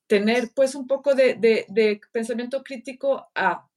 tener 0.08 0.52
pues 0.56 0.76
un 0.76 0.88
poco 0.88 1.14
de, 1.14 2.00
pensamiento 2.12 2.64
crítico 2.64 3.28
a, 3.36 3.68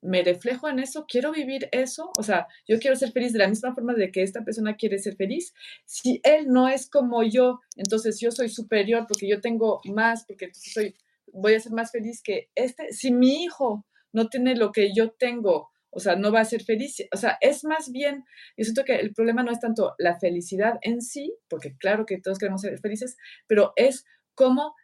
me 0.00 0.22
reflejo 0.22 0.68
en 0.68 0.78
eso, 0.78 1.06
quiero 1.08 1.32
vivir 1.32 1.68
eso, 1.72 2.12
o 2.18 2.22
sea, 2.22 2.46
yo 2.66 2.78
quiero 2.78 2.94
ser 2.94 3.10
feliz 3.10 3.32
de 3.32 3.40
la 3.40 3.48
misma 3.48 3.74
forma 3.74 3.94
de 3.94 4.12
que 4.12 4.22
esta 4.22 4.44
persona 4.44 4.76
quiere 4.76 4.98
ser 4.98 5.16
feliz. 5.16 5.54
Si 5.86 6.20
él 6.22 6.46
no 6.48 6.68
es 6.68 6.88
como 6.88 7.22
yo, 7.24 7.60
entonces 7.76 8.20
yo 8.20 8.30
soy 8.30 8.48
superior 8.48 9.06
porque 9.08 9.28
yo 9.28 9.40
tengo 9.40 9.80
más, 9.86 10.24
porque 10.26 10.50
soy, 10.52 10.94
voy 11.32 11.54
a 11.54 11.60
ser 11.60 11.72
más 11.72 11.90
feliz 11.90 12.22
que 12.22 12.50
este. 12.54 12.92
Si 12.92 13.10
mi 13.10 13.42
hijo 13.44 13.86
no 14.12 14.28
tiene 14.28 14.54
lo 14.54 14.70
que 14.72 14.94
yo 14.94 15.10
tengo, 15.10 15.70
o 15.90 16.00
sea, 16.00 16.16
no 16.16 16.32
va 16.32 16.40
a 16.40 16.44
ser 16.44 16.62
feliz. 16.62 16.96
O 17.12 17.16
sea, 17.16 17.38
es 17.40 17.64
más 17.64 17.90
bien, 17.90 18.24
yo 18.56 18.64
siento 18.64 18.84
que 18.84 18.96
el 18.96 19.12
problema 19.14 19.42
no 19.42 19.50
es 19.50 19.60
tanto 19.60 19.94
la 19.98 20.18
felicidad 20.18 20.78
en 20.82 21.00
sí, 21.00 21.34
porque 21.48 21.76
claro 21.76 22.06
que 22.06 22.20
todos 22.20 22.38
queremos 22.38 22.60
ser 22.60 22.78
felices, 22.80 23.16
pero 23.46 23.72
es 23.76 24.04
cómo 24.34 24.74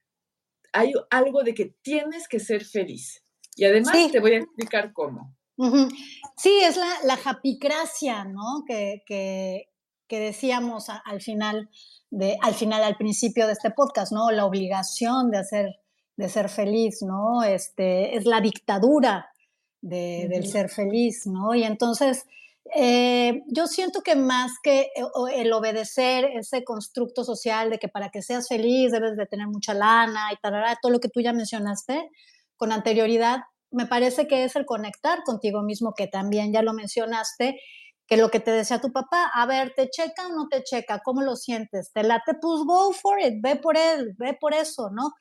hay 0.72 0.92
algo 1.10 1.42
de 1.42 1.54
que 1.54 1.76
tienes 1.82 2.26
que 2.28 2.40
ser 2.40 2.64
feliz. 2.64 3.24
Y 3.56 3.64
además 3.64 3.96
te 4.10 4.20
voy 4.20 4.32
a 4.32 4.38
explicar 4.38 4.92
cómo. 4.92 5.36
Sí, 6.36 6.60
es 6.62 6.76
la, 6.76 6.92
la 7.04 7.16
japicracia, 7.16 8.24
¿no? 8.24 8.64
Que, 8.66 9.02
que, 9.06 9.68
que 10.08 10.18
decíamos 10.18 10.88
al 10.88 11.20
final, 11.20 11.70
de, 12.10 12.36
al 12.42 12.54
final, 12.54 12.82
al 12.82 12.96
principio 12.96 13.46
de 13.46 13.52
este 13.52 13.70
podcast, 13.70 14.10
¿no? 14.10 14.32
La 14.32 14.46
obligación 14.46 15.30
de 15.30 15.38
hacer, 15.38 15.80
de 16.16 16.28
ser 16.28 16.48
feliz, 16.48 17.02
¿no? 17.02 17.44
Este, 17.44 18.16
es 18.16 18.24
la 18.24 18.40
dictadura 18.40 19.30
de, 19.84 20.28
del 20.30 20.46
ser 20.46 20.70
feliz, 20.70 21.26
¿no? 21.26 21.54
Y 21.54 21.62
entonces, 21.62 22.24
eh, 22.74 23.42
yo 23.48 23.66
siento 23.66 24.00
que 24.00 24.16
más 24.16 24.52
que 24.62 24.88
el 25.34 25.52
obedecer 25.52 26.24
ese 26.34 26.64
constructo 26.64 27.22
social 27.22 27.68
de 27.68 27.78
que 27.78 27.88
para 27.88 28.08
que 28.08 28.22
seas 28.22 28.48
feliz 28.48 28.92
debes 28.92 29.16
de 29.16 29.26
tener 29.26 29.46
mucha 29.46 29.74
lana 29.74 30.32
y 30.32 30.36
tal, 30.36 30.54
todo 30.80 30.90
lo 30.90 31.00
que 31.00 31.10
tú 31.10 31.20
ya 31.20 31.34
mencionaste 31.34 32.10
con 32.56 32.72
anterioridad, 32.72 33.40
me 33.70 33.86
parece 33.86 34.26
que 34.26 34.44
es 34.44 34.56
el 34.56 34.64
conectar 34.64 35.22
contigo 35.24 35.62
mismo, 35.62 35.92
que 35.94 36.06
también 36.06 36.52
ya 36.52 36.62
lo 36.62 36.72
mencionaste, 36.72 37.60
que 38.06 38.16
lo 38.16 38.30
que 38.30 38.40
te 38.40 38.52
decía 38.52 38.80
tu 38.80 38.90
papá, 38.90 39.30
a 39.34 39.44
ver, 39.46 39.74
¿te 39.76 39.90
checa 39.90 40.28
o 40.28 40.30
no 40.30 40.48
te 40.48 40.62
checa? 40.62 41.00
¿Cómo 41.04 41.20
lo 41.20 41.36
sientes? 41.36 41.90
¿Te 41.92 42.02
late? 42.02 42.34
Pues 42.40 42.62
go 42.64 42.92
for 42.92 43.20
it, 43.20 43.34
ve 43.42 43.56
por 43.56 43.76
él, 43.76 44.14
ve 44.18 44.36
por 44.40 44.54
eso, 44.54 44.88
¿no? 44.90 45.12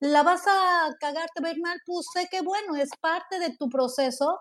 La 0.00 0.22
vas 0.22 0.46
a 0.46 0.94
cagar, 0.98 1.28
te 1.34 1.42
va 1.42 1.48
a 1.48 1.52
ir 1.52 1.60
mal, 1.60 1.78
pues 1.86 2.06
sé 2.12 2.26
que 2.30 2.40
bueno, 2.40 2.76
es 2.76 2.90
parte 3.00 3.38
de 3.38 3.54
tu 3.56 3.68
proceso, 3.68 4.38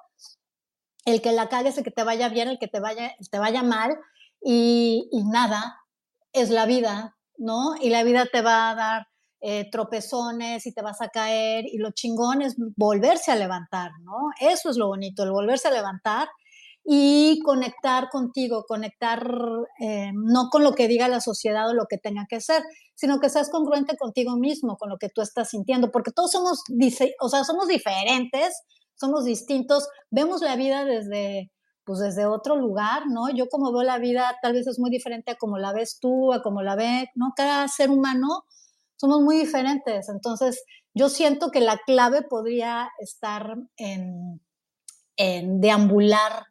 el 1.06 1.22
que 1.22 1.32
la 1.32 1.50
cagues, 1.50 1.78
el 1.78 1.84
que 1.84 1.92
te 1.92 2.04
vaya 2.04 2.30
bien, 2.30 2.48
el 2.48 2.60
que 2.60 2.68
te 2.68 2.80
vaya, 2.80 3.14
te 3.30 3.40
vaya 3.40 3.62
mal, 3.64 3.98
y, 4.42 5.10
y 5.12 5.24
nada, 5.26 5.78
es 6.34 6.50
la 6.50 6.66
vida, 6.66 7.18
¿no? 7.38 7.76
Y 7.82 7.90
la 7.90 8.04
vida 8.04 8.26
te 8.32 8.42
va 8.42 8.70
a 8.70 8.76
dar 8.76 9.08
eh, 9.42 9.70
tropezones 9.72 10.66
y 10.66 10.74
te 10.74 10.82
vas 10.82 11.02
a 11.02 11.08
caer 11.08 11.66
y 11.66 11.78
lo 11.78 11.92
chingón 11.92 12.42
es 12.42 12.56
volverse 12.76 13.32
a 13.32 13.38
levantar, 13.38 13.92
¿no? 14.02 14.32
Eso 14.42 14.70
es 14.70 14.76
lo 14.76 14.88
bonito, 14.88 15.24
el 15.24 15.32
volverse 15.32 15.70
a 15.70 15.72
levantar 15.72 16.28
y 16.92 17.40
conectar 17.44 18.10
contigo, 18.10 18.66
conectar 18.68 19.24
eh, 19.80 20.12
no 20.16 20.50
con 20.50 20.64
lo 20.64 20.74
que 20.74 20.88
diga 20.88 21.08
la 21.08 21.22
sociedad 21.22 21.70
o 21.70 21.76
lo 21.76 21.86
que 21.86 22.00
tenga 22.00 22.26
que 22.28 22.42
ser, 22.42 22.64
sino 22.96 23.20
que 23.20 23.30
seas 23.30 23.52
congruente 23.52 23.96
contigo 23.96 24.36
mismo, 24.38 24.76
con 24.76 24.90
lo 24.90 24.98
que 24.98 25.10
tú 25.10 25.22
estás 25.22 25.50
sintiendo, 25.50 25.92
porque 25.92 26.12
todos 26.12 26.32
somos, 26.32 26.64
o 27.20 27.30
sea, 27.30 27.44
somos 27.44 27.68
diferentes, 27.68 28.64
somos 28.96 29.26
distintos, 29.26 29.88
vemos 30.10 30.42
la 30.42 30.56
vida 30.56 30.84
desde, 30.84 31.52
pues 31.84 32.00
desde 32.00 32.26
otro 32.26 32.56
lugar, 32.56 33.04
¿no? 33.06 33.30
Yo 33.30 33.50
como 33.50 33.72
veo 33.72 33.84
la 33.84 34.00
vida 34.00 34.36
tal 34.42 34.54
vez 34.54 34.66
es 34.66 34.80
muy 34.80 34.90
diferente 34.90 35.30
a 35.30 35.36
como 35.36 35.60
la 35.60 35.72
ves 35.72 36.00
tú, 36.02 36.34
a 36.34 36.42
como 36.42 36.64
la 36.64 36.76
ve, 36.76 37.12
¿no? 37.14 37.34
Cada 37.36 37.68
ser 37.68 37.92
humano 37.92 38.46
somos 38.96 39.22
muy 39.22 39.38
diferentes. 39.38 40.10
Entonces, 40.10 40.64
yo 40.96 41.08
siento 41.08 41.52
que 41.52 41.62
la 41.62 41.78
clave 41.86 42.24
podría 42.24 42.90
estar 43.00 43.58
en, 43.78 44.42
deambular, 45.18 46.46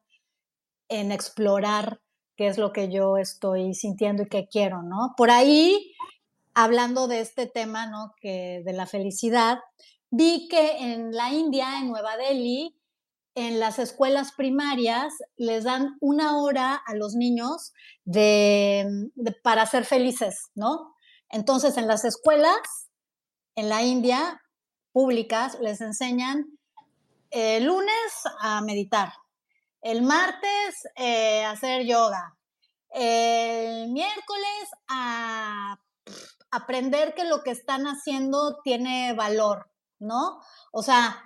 en 0.89 1.13
explorar 1.13 2.01
qué 2.37 2.47
es 2.47 2.59
lo 2.59 2.73
que 2.73 2.91
yo 2.91 3.17
estoy 3.17 3.75
sintiendo 3.75 4.23
y 4.23 4.29
qué 4.29 4.49
quiero, 4.49 4.83
¿no? 4.83 5.15
Por 5.17 5.31
ahí, 5.31 5.95
hablando 6.55 7.09
de 7.09 7.21
este 7.21 7.47
tema, 7.47 7.87
¿no? 7.87 8.15
Que 8.21 8.63
de 8.65 8.73
la 8.73 8.87
felicidad, 8.87 9.59
vi 10.11 10.49
que 10.49 10.79
en 10.79 11.13
la 11.13 11.33
India, 11.33 11.79
en 11.79 11.89
Nueva 11.89 12.17
Delhi, 12.17 12.75
en 13.35 13.61
las 13.61 13.79
escuelas 13.79 14.33
primarias 14.33 15.13
les 15.37 15.65
dan 15.65 15.97
una 16.01 16.39
hora 16.39 16.75
a 16.75 16.95
los 16.95 17.15
niños 17.15 17.73
para 19.43 19.67
ser 19.67 19.85
felices, 19.85 20.51
¿no? 20.55 20.95
Entonces, 21.31 21.77
en 21.77 21.87
las 21.87 22.05
escuelas, 22.05 22.89
en 23.55 23.69
la 23.69 23.83
India, 23.83 24.43
públicas, 24.93 25.59
les 25.61 25.81
enseñan 25.81 26.59
el 27.31 27.65
lunes 27.65 28.13
a 28.41 28.61
meditar, 28.63 29.13
el 29.83 30.03
martes 30.03 30.89
eh, 30.97 31.45
hacer 31.45 31.85
yoga, 31.85 32.37
el 32.91 33.91
miércoles 33.91 34.69
a 34.89 35.79
aprender 36.51 37.15
que 37.15 37.25
lo 37.25 37.43
que 37.43 37.51
están 37.51 37.87
haciendo 37.87 38.61
tiene 38.63 39.13
valor, 39.13 39.71
¿no? 39.99 40.41
O 40.73 40.83
sea, 40.83 41.23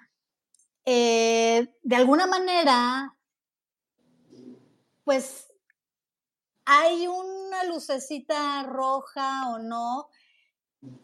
eh, 0.84 1.74
de 1.82 1.96
alguna 1.96 2.26
manera, 2.26 3.16
pues 5.04 5.52
hay 6.64 7.06
una 7.06 7.64
lucecita 7.64 8.62
roja 8.64 9.50
o 9.50 9.58
no 9.58 10.08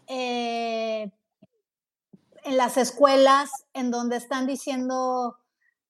eh, 0.06 1.11
en 2.44 2.56
las 2.56 2.76
escuelas 2.76 3.50
en 3.72 3.90
donde 3.90 4.16
están 4.16 4.46
diciendo 4.46 5.38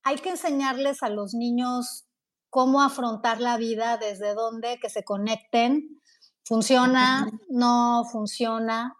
hay 0.08 0.16
que 0.16 0.30
enseñarles 0.30 1.02
a 1.02 1.10
los 1.10 1.34
niños 1.34 2.06
cómo 2.48 2.80
afrontar 2.80 3.42
la 3.42 3.58
vida, 3.58 3.98
desde 3.98 4.32
dónde, 4.32 4.78
que 4.80 4.88
se 4.88 5.04
conecten, 5.04 6.00
funciona, 6.46 7.28
no 7.50 8.04
funciona, 8.10 8.96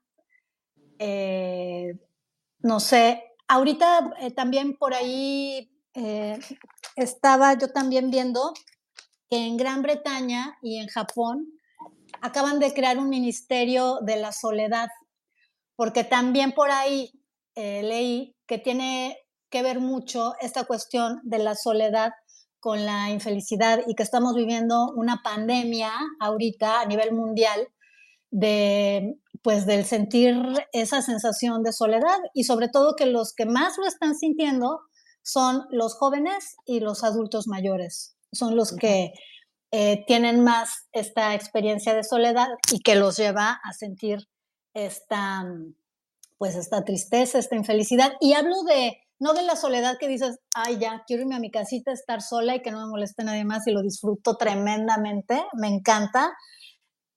eh, 0.98 1.98
no 2.58 2.78
sé. 2.78 3.24
Ahorita 3.48 4.12
eh, 4.20 4.32
también 4.32 4.76
por 4.76 4.92
ahí 4.92 5.72
estaba 6.94 7.54
yo 7.54 7.72
también 7.72 8.10
viendo 8.10 8.52
que 9.30 9.46
en 9.46 9.56
Gran 9.56 9.80
Bretaña 9.80 10.58
y 10.62 10.78
en 10.78 10.88
Japón 10.88 11.48
acaban 12.20 12.58
de 12.58 12.74
crear 12.74 12.98
un 12.98 13.08
ministerio 13.08 13.98
de 14.02 14.16
la 14.16 14.32
soledad, 14.32 14.90
porque 15.74 16.04
también 16.04 16.52
por 16.52 16.70
ahí 16.70 17.10
eh, 17.54 17.82
leí 17.82 18.36
que 18.46 18.58
tiene 18.58 19.18
que 19.50 19.62
ver 19.62 19.80
mucho 19.80 20.34
esta 20.40 20.64
cuestión 20.64 21.20
de 21.24 21.38
la 21.38 21.54
soledad 21.54 22.12
con 22.60 22.84
la 22.84 23.10
infelicidad 23.10 23.80
y 23.86 23.94
que 23.94 24.02
estamos 24.02 24.34
viviendo 24.34 24.92
una 24.94 25.20
pandemia 25.22 25.92
ahorita 26.20 26.80
a 26.80 26.86
nivel 26.86 27.12
mundial 27.12 27.68
de 28.30 29.16
pues 29.42 29.64
del 29.64 29.84
sentir 29.84 30.36
esa 30.72 31.00
sensación 31.00 31.62
de 31.62 31.72
soledad 31.72 32.18
y 32.34 32.44
sobre 32.44 32.68
todo 32.68 32.96
que 32.96 33.06
los 33.06 33.32
que 33.32 33.46
más 33.46 33.78
lo 33.78 33.86
están 33.86 34.16
sintiendo 34.16 34.80
son 35.22 35.66
los 35.70 35.94
jóvenes 35.94 36.56
y 36.66 36.80
los 36.80 37.04
adultos 37.04 37.46
mayores 37.46 38.18
son 38.32 38.56
los 38.56 38.72
que 38.72 39.12
eh, 39.70 40.04
tienen 40.06 40.42
más 40.42 40.88
esta 40.92 41.34
experiencia 41.34 41.94
de 41.94 42.04
soledad 42.04 42.48
y 42.72 42.80
que 42.80 42.94
los 42.94 43.16
lleva 43.16 43.60
a 43.62 43.72
sentir 43.72 44.28
esta, 44.74 45.44
pues 46.38 46.54
esta 46.56 46.84
tristeza, 46.84 47.38
esta 47.38 47.56
infelicidad. 47.56 48.12
Y 48.20 48.32
hablo 48.34 48.62
de, 48.62 48.98
no 49.20 49.34
de 49.34 49.42
la 49.42 49.56
soledad 49.56 49.98
que 49.98 50.08
dices, 50.08 50.38
ay, 50.54 50.78
ya, 50.78 51.02
quiero 51.06 51.22
irme 51.22 51.36
a 51.36 51.40
mi 51.40 51.50
casita, 51.50 51.92
estar 51.92 52.22
sola 52.22 52.56
y 52.56 52.62
que 52.62 52.70
no 52.70 52.80
me 52.80 52.90
moleste 52.90 53.24
nadie 53.24 53.44
más 53.44 53.66
y 53.66 53.72
lo 53.72 53.82
disfruto 53.82 54.36
tremendamente, 54.36 55.44
me 55.54 55.68
encanta, 55.68 56.32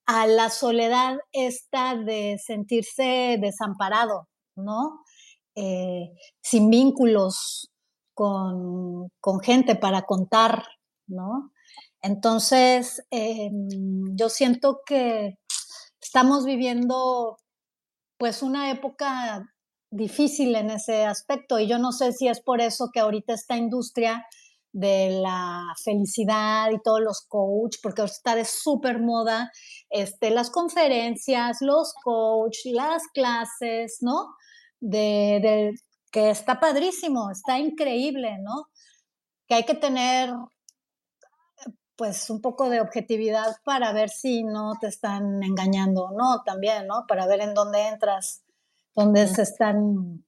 a 0.06 0.28
la 0.28 0.50
soledad 0.50 1.18
esta 1.32 1.96
de 1.96 2.38
sentirse 2.44 3.38
desamparado, 3.40 4.28
¿no? 4.56 5.04
Eh, 5.56 6.10
sin 6.42 6.70
vínculos 6.70 7.70
con, 8.14 9.10
con 9.20 9.40
gente 9.42 9.76
para 9.76 10.04
contar, 10.04 10.66
¿no? 11.08 11.52
Entonces, 12.02 13.06
em, 13.12 14.16
yo 14.16 14.30
siento 14.30 14.82
que 14.86 15.38
estamos 16.02 16.46
viviendo 16.46 17.38
pues 18.18 18.42
una 18.42 18.72
época 18.72 19.46
difícil 19.92 20.56
en 20.56 20.72
ese 20.72 21.06
aspecto 21.06 21.60
y 21.60 21.68
yo 21.68 21.78
no 21.78 21.92
sé 21.92 22.12
si 22.14 22.28
es 22.28 22.42
por 22.42 22.62
eso 22.62 22.90
que 22.92 23.00
ahorita 23.00 23.34
esta 23.34 23.58
industria 23.58 24.26
de 24.74 25.20
la 25.22 25.74
felicidad 25.84 26.72
y 26.72 26.82
todos 26.82 27.02
los 27.02 27.26
coach, 27.28 27.78
porque 27.84 28.04
está 28.04 28.36
de 28.36 28.46
súper 28.46 29.00
moda, 29.00 29.52
este, 29.90 30.32
las 30.32 30.50
conferencias, 30.50 31.58
los 31.60 31.94
coach, 32.04 32.60
las 32.66 33.04
clases, 33.14 33.98
¿no? 34.02 34.30
de, 34.82 35.74
que 36.12 36.30
está 36.30 36.60
padrísimo, 36.60 37.32
está 37.32 37.60
increíble, 37.60 38.38
¿no? 38.42 38.68
Que 39.48 39.56
hay 39.56 39.64
que 39.64 39.76
tener 39.76 40.34
pues 41.96 42.30
un 42.32 42.42
poco 42.42 42.70
de 42.70 42.82
objetividad 42.82 43.58
para 43.64 43.94
ver 43.94 44.10
si 44.10 44.44
no 44.44 44.74
te 44.82 44.88
están 44.88 45.44
engañando 45.44 46.06
o 46.06 46.18
no 46.18 46.42
también, 46.44 46.88
¿no? 46.88 47.06
Para 47.08 47.28
ver 47.28 47.42
en 47.42 47.54
dónde 47.54 47.88
entras, 47.88 48.44
dónde 48.96 49.28
se 49.28 49.44
están 49.44 50.26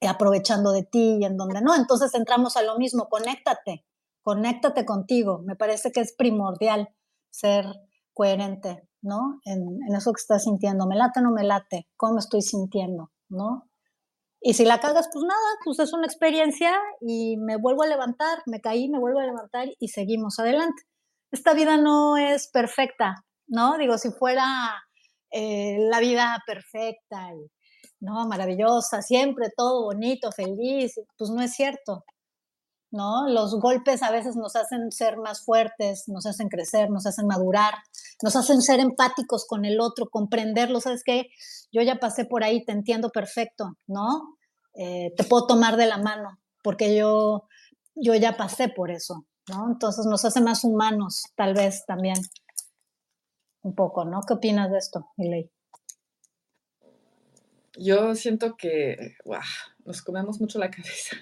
aprovechando 0.00 0.72
de 0.72 0.84
ti 0.84 1.18
y 1.20 1.24
en 1.24 1.36
dónde 1.36 1.60
no. 1.60 1.74
Entonces 1.74 2.14
entramos 2.14 2.56
a 2.56 2.62
lo 2.62 2.78
mismo, 2.78 3.08
conéctate, 3.08 3.84
conéctate 4.22 4.84
contigo. 4.84 5.42
Me 5.44 5.56
parece 5.56 5.92
que 5.92 6.00
es 6.00 6.14
primordial 6.14 6.88
ser 7.30 7.66
coherente, 8.12 8.88
¿no? 9.02 9.40
En, 9.44 9.60
en 9.88 9.94
eso 9.96 10.12
que 10.12 10.20
estás 10.20 10.44
sintiendo. 10.44 10.86
¿Me 10.86 10.96
late 10.96 11.20
o 11.20 11.22
no 11.22 11.30
me 11.32 11.44
late? 11.44 11.88
¿Cómo 11.96 12.18
estoy 12.18 12.42
sintiendo? 12.42 13.10
¿No? 13.28 13.70
Y 14.42 14.54
si 14.54 14.64
la 14.64 14.80
cagas, 14.80 15.08
pues 15.12 15.22
nada, 15.22 15.40
pues 15.64 15.78
es 15.80 15.92
una 15.92 16.06
experiencia 16.06 16.72
y 17.00 17.36
me 17.36 17.56
vuelvo 17.56 17.82
a 17.82 17.86
levantar, 17.86 18.38
me 18.46 18.60
caí, 18.60 18.88
me 18.88 18.98
vuelvo 18.98 19.20
a 19.20 19.26
levantar 19.26 19.68
y 19.78 19.88
seguimos 19.88 20.38
adelante. 20.38 20.82
Esta 21.30 21.52
vida 21.52 21.76
no 21.76 22.16
es 22.16 22.48
perfecta, 22.48 23.26
¿no? 23.46 23.76
Digo, 23.76 23.98
si 23.98 24.10
fuera 24.10 24.46
eh, 25.30 25.76
la 25.90 26.00
vida 26.00 26.42
perfecta 26.46 27.28
y, 27.34 27.50
¿no? 28.00 28.26
Maravillosa, 28.26 29.02
siempre 29.02 29.50
todo 29.56 29.84
bonito, 29.84 30.32
feliz, 30.32 31.00
pues 31.16 31.30
no 31.30 31.42
es 31.42 31.52
cierto, 31.52 32.04
¿no? 32.90 33.28
Los 33.28 33.54
golpes 33.60 34.02
a 34.02 34.10
veces 34.10 34.36
nos 34.36 34.56
hacen 34.56 34.90
ser 34.90 35.16
más 35.18 35.44
fuertes, 35.44 36.04
nos 36.08 36.26
hacen 36.26 36.48
crecer, 36.48 36.90
nos 36.90 37.06
hacen 37.06 37.26
madurar, 37.26 37.74
nos 38.22 38.34
hacen 38.36 38.62
ser 38.62 38.80
empáticos 38.80 39.46
con 39.46 39.64
el 39.64 39.80
otro, 39.80 40.08
comprenderlo, 40.10 40.80
¿sabes 40.80 41.02
qué? 41.04 41.28
Yo 41.72 41.82
ya 41.82 41.96
pasé 42.00 42.24
por 42.24 42.42
ahí, 42.42 42.64
te 42.64 42.72
entiendo 42.72 43.10
perfecto, 43.10 43.76
¿no? 43.86 44.36
Eh, 44.74 45.12
te 45.16 45.24
puedo 45.24 45.46
tomar 45.46 45.76
de 45.76 45.86
la 45.86 45.98
mano, 45.98 46.38
porque 46.62 46.96
yo, 46.96 47.44
yo 47.94 48.14
ya 48.14 48.36
pasé 48.36 48.68
por 48.68 48.90
eso, 48.90 49.26
¿no? 49.48 49.68
Entonces 49.70 50.06
nos 50.06 50.24
hace 50.24 50.40
más 50.40 50.64
humanos, 50.64 51.24
tal 51.36 51.54
vez 51.54 51.84
también, 51.86 52.16
un 53.62 53.74
poco, 53.74 54.04
¿no? 54.04 54.20
¿Qué 54.26 54.34
opinas 54.34 54.70
de 54.70 54.78
esto, 54.78 55.10
Miley? 55.16 55.50
Yo 57.82 58.14
siento 58.14 58.58
que, 58.58 59.16
wow, 59.24 59.40
nos 59.86 60.02
comemos 60.02 60.38
mucho 60.38 60.58
la 60.58 60.70
cabeza 60.70 61.16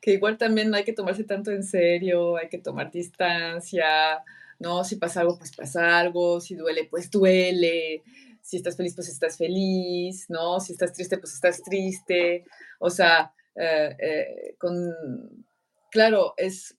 que 0.00 0.12
igual 0.12 0.36
también 0.36 0.68
no 0.68 0.76
hay 0.76 0.84
que 0.84 0.92
tomarse 0.92 1.24
tanto 1.24 1.52
en 1.52 1.62
serio, 1.62 2.36
hay 2.36 2.48
que 2.48 2.58
tomar 2.58 2.90
distancia, 2.90 4.22
¿no? 4.58 4.84
Si 4.84 4.96
pasa 4.96 5.20
algo, 5.20 5.38
pues 5.38 5.54
pasa 5.54 5.98
algo, 5.98 6.40
si 6.40 6.56
duele, 6.56 6.88
pues 6.90 7.08
duele, 7.10 8.02
si 8.42 8.56
estás 8.56 8.76
feliz, 8.76 8.94
pues 8.94 9.08
estás 9.08 9.38
feliz, 9.38 10.26
¿no? 10.28 10.58
Si 10.60 10.72
estás 10.72 10.92
triste, 10.92 11.18
pues 11.18 11.34
estás 11.34 11.62
triste, 11.62 12.44
o 12.80 12.90
sea, 12.90 13.32
eh, 13.54 13.96
eh, 13.98 14.54
con, 14.58 15.46
claro, 15.90 16.34
es, 16.36 16.76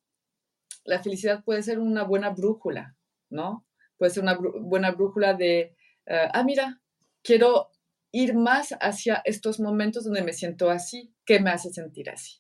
la 0.84 1.02
felicidad 1.02 1.44
puede 1.46 1.64
ser 1.64 1.80
una 1.80 2.04
buena 2.04 2.30
brújula, 2.30 2.96
¿no? 3.30 3.66
Puede 3.98 4.12
ser 4.12 4.24
una 4.24 4.38
buena 4.38 4.92
brújula 4.92 5.34
de, 5.34 5.76
eh, 6.06 6.28
ah, 6.34 6.44
mira, 6.44 6.82
quiero 7.22 7.72
ir 8.14 8.36
más 8.36 8.70
hacia 8.80 9.22
estos 9.26 9.60
momentos 9.60 10.06
donde 10.06 10.24
me 10.24 10.34
siento 10.34 10.70
así, 10.70 11.12
¿qué 11.26 11.40
me 11.40 11.50
hace 11.50 11.74
sentir 11.74 12.10
así? 12.12 12.38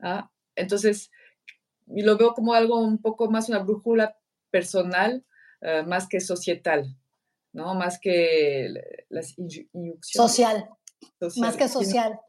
¿ah? 0.00 0.30
Entonces, 0.54 1.10
lo 1.86 2.16
veo 2.16 2.32
como 2.34 2.54
algo 2.54 2.80
un 2.80 2.98
poco 2.98 3.28
más 3.30 3.48
una 3.48 3.58
brújula 3.58 4.16
personal, 4.50 5.26
eh, 5.60 5.82
más 5.82 6.06
que 6.06 6.20
societal, 6.20 6.96
¿no? 7.52 7.74
Más 7.74 7.98
que 7.98 8.72
las 9.08 9.34
social, 10.00 10.70
más 11.36 11.56
que 11.56 11.68
social. 11.68 12.20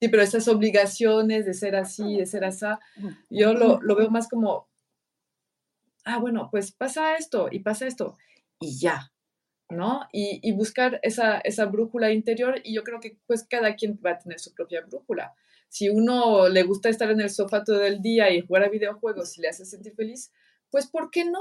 Sí, 0.00 0.08
pero 0.08 0.22
esas 0.22 0.46
obligaciones 0.46 1.46
de 1.46 1.54
ser 1.54 1.74
así, 1.74 2.18
de 2.18 2.26
ser 2.26 2.44
así, 2.44 2.66
yo 3.30 3.54
lo, 3.54 3.80
lo 3.80 3.96
veo 3.96 4.10
más 4.10 4.28
como, 4.28 4.68
ah, 6.04 6.18
bueno, 6.18 6.48
pues 6.50 6.70
pasa 6.70 7.16
esto 7.16 7.48
y 7.50 7.60
pasa 7.60 7.86
esto 7.86 8.18
y 8.60 8.78
ya, 8.78 9.10
¿no? 9.70 10.06
Y, 10.12 10.52
buscar 10.52 10.98
esa, 11.02 11.38
esa 11.38 11.66
brújula 11.66 12.12
interior 12.12 12.60
y 12.64 12.74
yo 12.74 12.82
creo 12.82 13.00
que 13.00 13.18
pues 13.26 13.46
cada 13.48 13.74
quien 13.74 13.98
va 14.04 14.12
a 14.12 14.18
tener 14.18 14.40
su 14.40 14.54
propia 14.54 14.80
brújula 14.82 15.34
si 15.68 15.90
uno 15.90 16.48
le 16.48 16.62
gusta 16.62 16.88
estar 16.88 17.10
en 17.10 17.20
el 17.20 17.30
sofá 17.30 17.62
todo 17.62 17.84
el 17.84 18.00
día 18.00 18.30
y 18.30 18.40
jugar 18.40 18.64
a 18.64 18.68
videojuegos 18.68 19.36
y 19.36 19.42
le 19.42 19.48
hace 19.48 19.64
sentir 19.64 19.94
feliz, 19.94 20.32
pues 20.70 20.86
¿por 20.86 21.10
qué 21.10 21.24
no? 21.24 21.40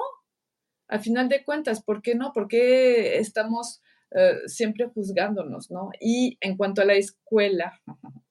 Al 0.88 0.99
final 0.99 1.30
de 1.30 1.43
cuentas, 1.43 1.82
¿por 1.84 2.01
qué 2.01 2.15
no? 2.15 2.32
¿Por 2.34 2.47
qué 2.47 3.17
estamos 3.17 3.82
eh, 4.11 4.39
siempre 4.47 4.86
juzgándonos, 4.88 5.71
no? 5.71 5.91
Y 5.99 6.38
en 6.41 6.57
cuanto 6.57 6.82
a 6.82 6.86
la 6.86 6.93
escuela, 6.93 7.82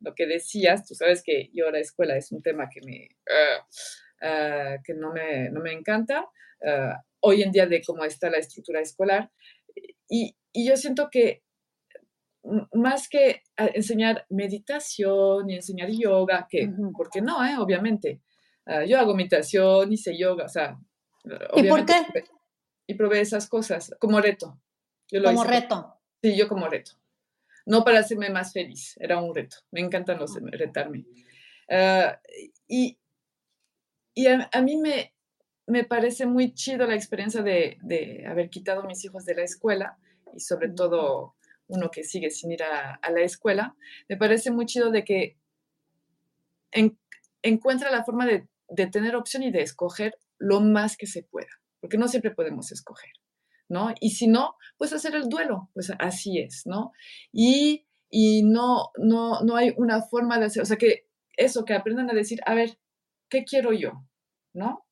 lo 0.00 0.14
que 0.14 0.26
decías, 0.26 0.86
tú 0.86 0.94
sabes 0.94 1.22
que 1.22 1.50
yo 1.52 1.70
la 1.70 1.80
escuela 1.80 2.16
es 2.16 2.30
un 2.32 2.42
tema 2.42 2.68
que 2.68 2.80
me... 2.84 2.96
Eh, 3.04 3.58
eh, 4.20 4.78
que 4.82 4.94
no 4.94 5.12
me, 5.12 5.48
no 5.50 5.60
me 5.60 5.72
encanta 5.72 6.28
hoy 7.20 7.42
en 7.42 7.52
día 7.52 7.66
de 7.66 7.82
cómo 7.82 8.04
está 8.04 8.30
la 8.30 8.38
estructura 8.38 8.80
escolar. 8.80 9.30
Y, 10.08 10.36
y 10.52 10.68
yo 10.68 10.76
siento 10.76 11.08
que 11.10 11.42
más 12.72 13.08
que 13.08 13.42
enseñar 13.56 14.24
meditación 14.30 15.50
y 15.50 15.56
enseñar 15.56 15.90
yoga, 15.90 16.46
que, 16.48 16.70
¿por 16.96 17.10
qué 17.10 17.20
no? 17.20 17.44
Eh? 17.44 17.56
Obviamente. 17.58 18.20
Ah, 18.66 18.84
yo 18.84 18.98
hago 18.98 19.14
meditación, 19.14 19.92
hice 19.92 20.16
yoga, 20.16 20.44
o 20.44 20.48
sea. 20.48 20.78
¿Y 21.56 21.64
por 21.64 21.84
qué? 21.84 21.94
Y 22.86 22.94
probé 22.94 23.20
esas 23.20 23.48
cosas 23.48 23.94
como 23.98 24.20
reto. 24.20 24.58
como 25.24 25.44
reto. 25.44 25.94
Sí, 26.22 26.36
yo 26.36 26.48
como 26.48 26.68
reto. 26.68 26.92
No 27.66 27.84
para 27.84 27.98
hacerme 27.98 28.30
más 28.30 28.52
feliz, 28.52 28.96
era 28.98 29.20
un 29.20 29.34
reto. 29.34 29.58
Me 29.70 29.80
encantan 29.80 30.18
los 30.18 30.38
retarme. 30.40 31.04
Ah, 31.70 32.18
y 32.66 32.98
y 34.18 34.26
a, 34.26 34.62
mí 34.62 34.76
me, 34.78 35.14
me 35.68 35.84
parece 35.84 36.26
muy 36.26 36.54
chido 36.54 36.86
la 36.86 36.94
experiencia 36.94 37.42
de, 37.42 37.78
de 37.82 38.26
haber 38.26 38.50
quitado 38.50 38.82
a 38.82 38.86
mis 38.86 39.04
hijos 39.04 39.24
de 39.24 39.34
la 39.34 39.42
escuela 39.42 39.98
y 40.34 40.40
sobre 40.40 40.70
todo 40.70 41.36
uno 41.68 41.90
que 41.90 42.02
sigue 42.02 42.30
sin 42.30 42.50
ir 42.52 42.62
a, 42.62 42.98
la 43.10 43.20
escuela, 43.20 43.76
me 44.08 44.16
parece 44.16 44.50
muy 44.50 44.66
chido 44.66 44.90
de 44.90 45.04
que 45.04 45.36
encuentra 47.42 47.90
la 47.90 48.04
forma 48.04 48.26
de, 48.26 48.48
tener 48.88 49.16
opción 49.16 49.42
y 49.42 49.50
de 49.50 49.62
escoger 49.62 50.18
lo 50.38 50.60
más 50.60 50.96
que 50.96 51.06
se 51.06 51.22
pueda, 51.22 51.48
porque 51.80 51.98
no 51.98 52.08
siempre 52.08 52.32
podemos 52.32 52.72
escoger, 52.72 53.12
¿no? 53.68 53.94
Y 54.00 54.10
si 54.10 54.26
no, 54.26 54.56
pues 54.76 54.92
hacer 54.92 55.14
el 55.14 55.28
duelo, 55.28 55.70
pues 55.74 55.90
así 55.98 56.38
es, 56.38 56.66
¿no? 56.66 56.92
Y, 57.32 57.84
no, 58.44 58.90
no, 58.96 59.42
no 59.42 59.56
hay 59.56 59.74
una 59.76 60.02
forma 60.02 60.38
de 60.38 60.46
hacer, 60.46 60.62
o 60.62 60.66
sea, 60.66 60.76
que 60.76 61.06
eso, 61.36 61.64
que 61.64 61.74
aprendan 61.74 62.10
a 62.10 62.14
decir, 62.14 62.40
a 62.46 62.54
ver, 62.54 62.78
¿qué 63.28 63.44
quiero 63.44 63.72
yo? 63.72 64.04
¿No? 64.54 64.86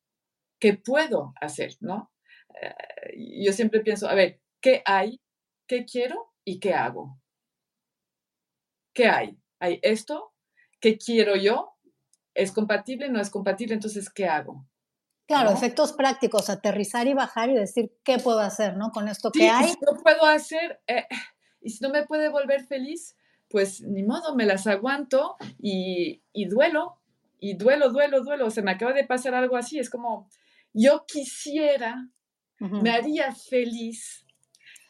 ¿Qué 0.58 0.74
puedo 0.74 1.34
hacer? 1.40 1.74
¿No? 1.80 2.12
Eh, 2.60 3.42
yo 3.44 3.52
siempre 3.52 3.80
pienso, 3.80 4.08
a 4.08 4.14
ver, 4.14 4.40
¿qué 4.60 4.82
hay? 4.84 5.20
¿Qué 5.66 5.84
quiero? 5.84 6.32
¿y 6.46 6.60
qué 6.60 6.72
hago? 6.72 7.20
¿Qué 8.94 9.08
hay? 9.08 9.38
Hay 9.58 9.78
esto, 9.82 10.32
¿qué 10.80 10.96
quiero 10.96 11.36
yo? 11.36 11.74
¿Es 12.32 12.52
compatible? 12.52 13.10
¿No 13.10 13.20
es 13.20 13.28
compatible? 13.28 13.74
Entonces, 13.74 14.08
¿qué 14.08 14.26
hago? 14.26 14.64
Claro, 15.26 15.50
efectos 15.50 15.92
prácticos, 15.92 16.48
aterrizar 16.48 17.08
y 17.08 17.14
bajar 17.14 17.50
y 17.50 17.54
decir 17.54 17.92
qué 18.04 18.18
puedo 18.18 18.38
hacer, 18.38 18.76
¿no? 18.76 18.90
Con 18.92 19.08
esto 19.08 19.32
que 19.32 19.50
hay. 19.50 19.70
Si 19.70 19.78
no 19.84 20.00
puedo 20.00 20.24
hacer, 20.24 20.80
eh, 20.86 21.06
y 21.60 21.70
si 21.70 21.82
no 21.82 21.90
me 21.90 22.06
puede 22.06 22.28
volver 22.28 22.64
feliz, 22.64 23.16
pues 23.50 23.82
ni 23.82 24.04
modo, 24.04 24.36
me 24.36 24.46
las 24.46 24.68
aguanto 24.68 25.36
y, 25.58 26.22
duelo, 26.48 27.00
y 27.40 27.54
duelo, 27.54 27.90
duelo, 27.90 28.22
duelo. 28.22 28.50
Se 28.50 28.62
me 28.62 28.70
acaba 28.70 28.92
de 28.92 29.04
pasar 29.04 29.34
algo 29.34 29.56
así, 29.56 29.80
es 29.80 29.90
como, 29.90 30.28
yo 30.76 31.04
quisiera, 31.06 32.08
me 32.58 32.90
haría 32.90 33.34
feliz 33.34 34.26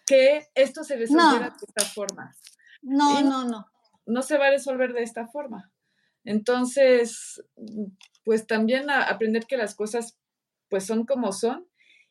que 0.04 0.48
esto 0.54 0.82
se 0.82 0.96
resolviera 0.96 1.50
de 1.50 1.66
esta 1.66 1.84
forma. 1.84 2.34
No, 2.82 3.20
no, 3.22 3.44
no. 3.44 3.66
No 4.04 4.22
se 4.22 4.36
va 4.36 4.46
a 4.46 4.50
resolver 4.50 4.92
de 4.92 5.02
esta 5.02 5.26
forma. 5.28 5.72
Entonces, 6.24 7.42
pues 8.24 8.46
también 8.46 8.90
aprender 8.90 9.46
que 9.46 9.56
las 9.56 9.74
cosas 9.76 10.18
pues 10.68 10.84
son 10.84 11.06
como 11.06 11.32
son 11.32 11.68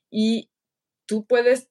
y 0.09 0.49
tú 1.05 1.25
puedes 1.25 1.69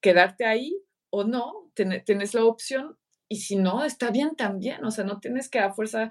quedarte 0.00 0.46
ahí 0.46 0.82
o 1.10 1.24
no, 1.24 1.70
tienes 1.74 2.32
la 2.32 2.44
opción 2.44 2.98
y 3.28 3.36
si 3.36 3.56
no, 3.56 3.84
está 3.84 4.10
bien 4.10 4.36
también, 4.36 4.84
o 4.84 4.90
sea, 4.90 5.04
no 5.04 5.20
tienes 5.20 5.50
que 5.50 5.58
a 5.58 5.74
fuerza 5.74 6.10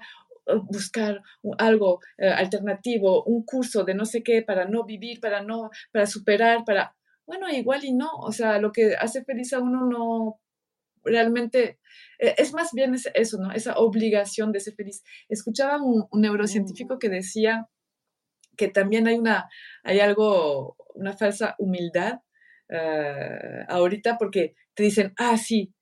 buscar 0.64 1.22
algo 1.58 2.00
eh, 2.18 2.28
alternativo, 2.28 3.24
un 3.24 3.44
curso 3.44 3.84
de 3.84 3.94
no 3.94 4.04
sé 4.04 4.22
qué 4.22 4.42
para 4.42 4.66
no 4.66 4.84
vivir, 4.84 5.20
para 5.20 5.42
no, 5.42 5.70
para 5.92 6.06
superar, 6.06 6.64
para 6.64 6.94
bueno, 7.26 7.48
igual 7.50 7.84
y 7.84 7.92
no, 7.92 8.10
o 8.14 8.32
sea, 8.32 8.58
lo 8.60 8.70
que 8.72 8.94
hace 8.94 9.24
feliz 9.24 9.52
a 9.52 9.58
uno 9.60 9.86
no 9.86 10.40
realmente, 11.04 11.78
eh, 12.18 12.34
es 12.38 12.52
más 12.52 12.70
bien 12.72 12.94
eso, 13.14 13.38
¿no? 13.38 13.52
Esa 13.52 13.78
obligación 13.78 14.52
de 14.52 14.60
ser 14.60 14.74
feliz. 14.74 15.02
Escuchaba 15.28 15.82
un, 15.82 16.06
neurocientífico 16.12 16.98
que 16.98 17.08
decía 17.08 17.68
que 18.56 18.68
también 18.68 19.06
hay 19.06 19.16
una, 19.18 19.48
hay 19.84 20.00
algo, 20.00 20.76
una 20.94 21.16
falsa 21.16 21.54
humildad 21.58 22.20
eh, 22.68 23.64
ahorita 23.68 24.18
porque 24.18 24.54
te 24.74 24.84
dicen, 24.84 25.12
ah, 25.16 25.36
sí, 25.36 25.74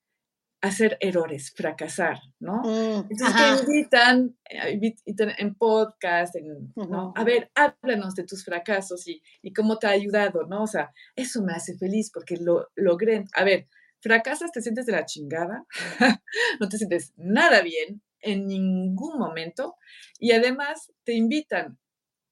hacer 0.61 0.97
errores, 0.99 1.53
fracasar, 1.55 2.17
¿no? 2.39 2.61
Mm, 2.63 3.07
Entonces 3.09 3.35
te 3.35 3.63
invitan, 3.63 4.37
eh, 4.49 4.95
en 5.37 5.55
podcast, 5.55 6.35
en, 6.35 6.73
¿no? 6.75 7.13
A 7.15 7.23
ver, 7.23 7.51
háblanos 7.55 8.15
de 8.15 8.23
tus 8.23 8.43
fracasos 8.43 9.07
y, 9.07 9.21
y, 9.41 9.53
cómo 9.53 9.77
te 9.77 9.87
ha 9.87 9.91
ayudado, 9.91 10.45
¿no? 10.47 10.63
O 10.63 10.67
sea, 10.67 10.91
eso 11.15 11.43
me 11.43 11.53
hace 11.53 11.77
feliz 11.77 12.09
porque 12.11 12.37
lo 12.37 12.69
logré. 12.75 13.25
A 13.35 13.43
ver, 13.43 13.67
fracasas, 13.99 14.51
te 14.51 14.61
sientes 14.61 14.85
de 14.85 14.93
la 14.93 15.05
chingada, 15.05 15.65
no 16.59 16.69
te 16.69 16.77
sientes 16.77 17.13
nada 17.15 17.61
bien 17.61 18.01
en 18.21 18.47
ningún 18.47 19.17
momento 19.19 19.75
y 20.19 20.31
además 20.31 20.91
te 21.03 21.13
invitan 21.13 21.77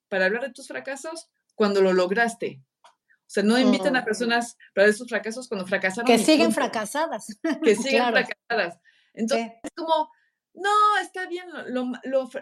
para 0.10 0.26
hablar 0.26 0.44
de 0.44 0.54
tus 0.54 0.68
fracasos 0.68 1.30
cuando 1.56 1.82
lo 1.82 1.94
lograste, 1.94 2.62
o 3.26 3.30
sea, 3.34 3.44
no 3.44 3.58
invitan 3.58 3.96
a 3.96 4.06
personas 4.06 4.58
para 4.76 4.86
ver 4.86 4.94
sus 4.94 5.08
fracasos 5.08 5.48
cuando 5.48 5.66
fracasaron. 5.66 6.06
Que 6.06 6.20
siguen 6.20 6.52
fracasadas. 6.52 7.28
Que 7.64 7.76
siguen 7.76 8.04
fracasadas. 8.12 8.80
Entonces, 9.14 9.52
es 9.64 9.72
como, 9.76 10.10
no, 10.54 10.70
está 11.02 11.28
bien, 11.28 11.46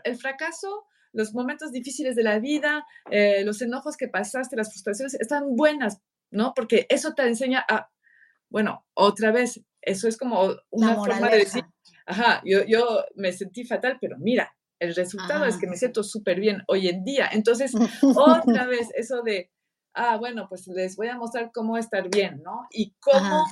el 0.04 0.18
fracaso, 0.18 0.86
los 1.14 1.34
momentos 1.34 1.72
difíciles 1.72 2.16
de 2.16 2.24
la 2.24 2.40
vida, 2.40 2.86
eh, 3.10 3.44
los 3.46 3.62
enojos 3.62 3.96
que 3.98 4.08
pasaste, 4.08 4.56
las 4.56 4.72
frustraciones, 4.72 5.14
están 5.14 5.56
buenas, 5.56 6.02
¿no? 6.30 6.54
Porque 6.56 6.88
eso 6.90 7.14
te 7.14 7.24
enseña 7.24 7.66
a, 7.70 7.90
bueno, 8.50 8.86
otra 8.94 9.32
vez, 9.32 9.62
eso 9.82 10.08
es 10.08 10.18
como 10.18 10.56
una 10.70 10.96
forma 10.96 11.30
de 11.30 11.38
decir, 11.38 11.66
ajá, 12.06 12.42
yo, 12.46 12.64
yo 12.66 13.06
me 13.16 13.32
sentí 13.32 13.66
fatal, 13.66 13.98
pero 14.00 14.18
mira, 14.20 14.54
el 14.80 14.96
resultado 14.96 15.46
es 15.46 15.58
que 15.58 15.68
me 15.68 15.78
siento 15.78 16.04
súper 16.04 16.40
bien 16.40 16.64
hoy 16.68 16.88
en 16.88 17.04
día. 17.04 17.30
Entonces, 17.32 17.72
otra 18.16 18.66
vez, 18.66 18.90
eso 18.96 19.22
de, 19.22 19.52
ah, 19.94 20.18
bueno, 20.18 20.48
pues 20.50 20.68
les 20.68 20.96
voy 20.96 21.08
a 21.08 21.18
mostrar 21.18 21.52
cómo 21.54 21.78
estar 21.78 22.10
bien, 22.10 22.42
¿no? 22.44 22.68
Y 22.72 22.94
cómo 23.00 23.46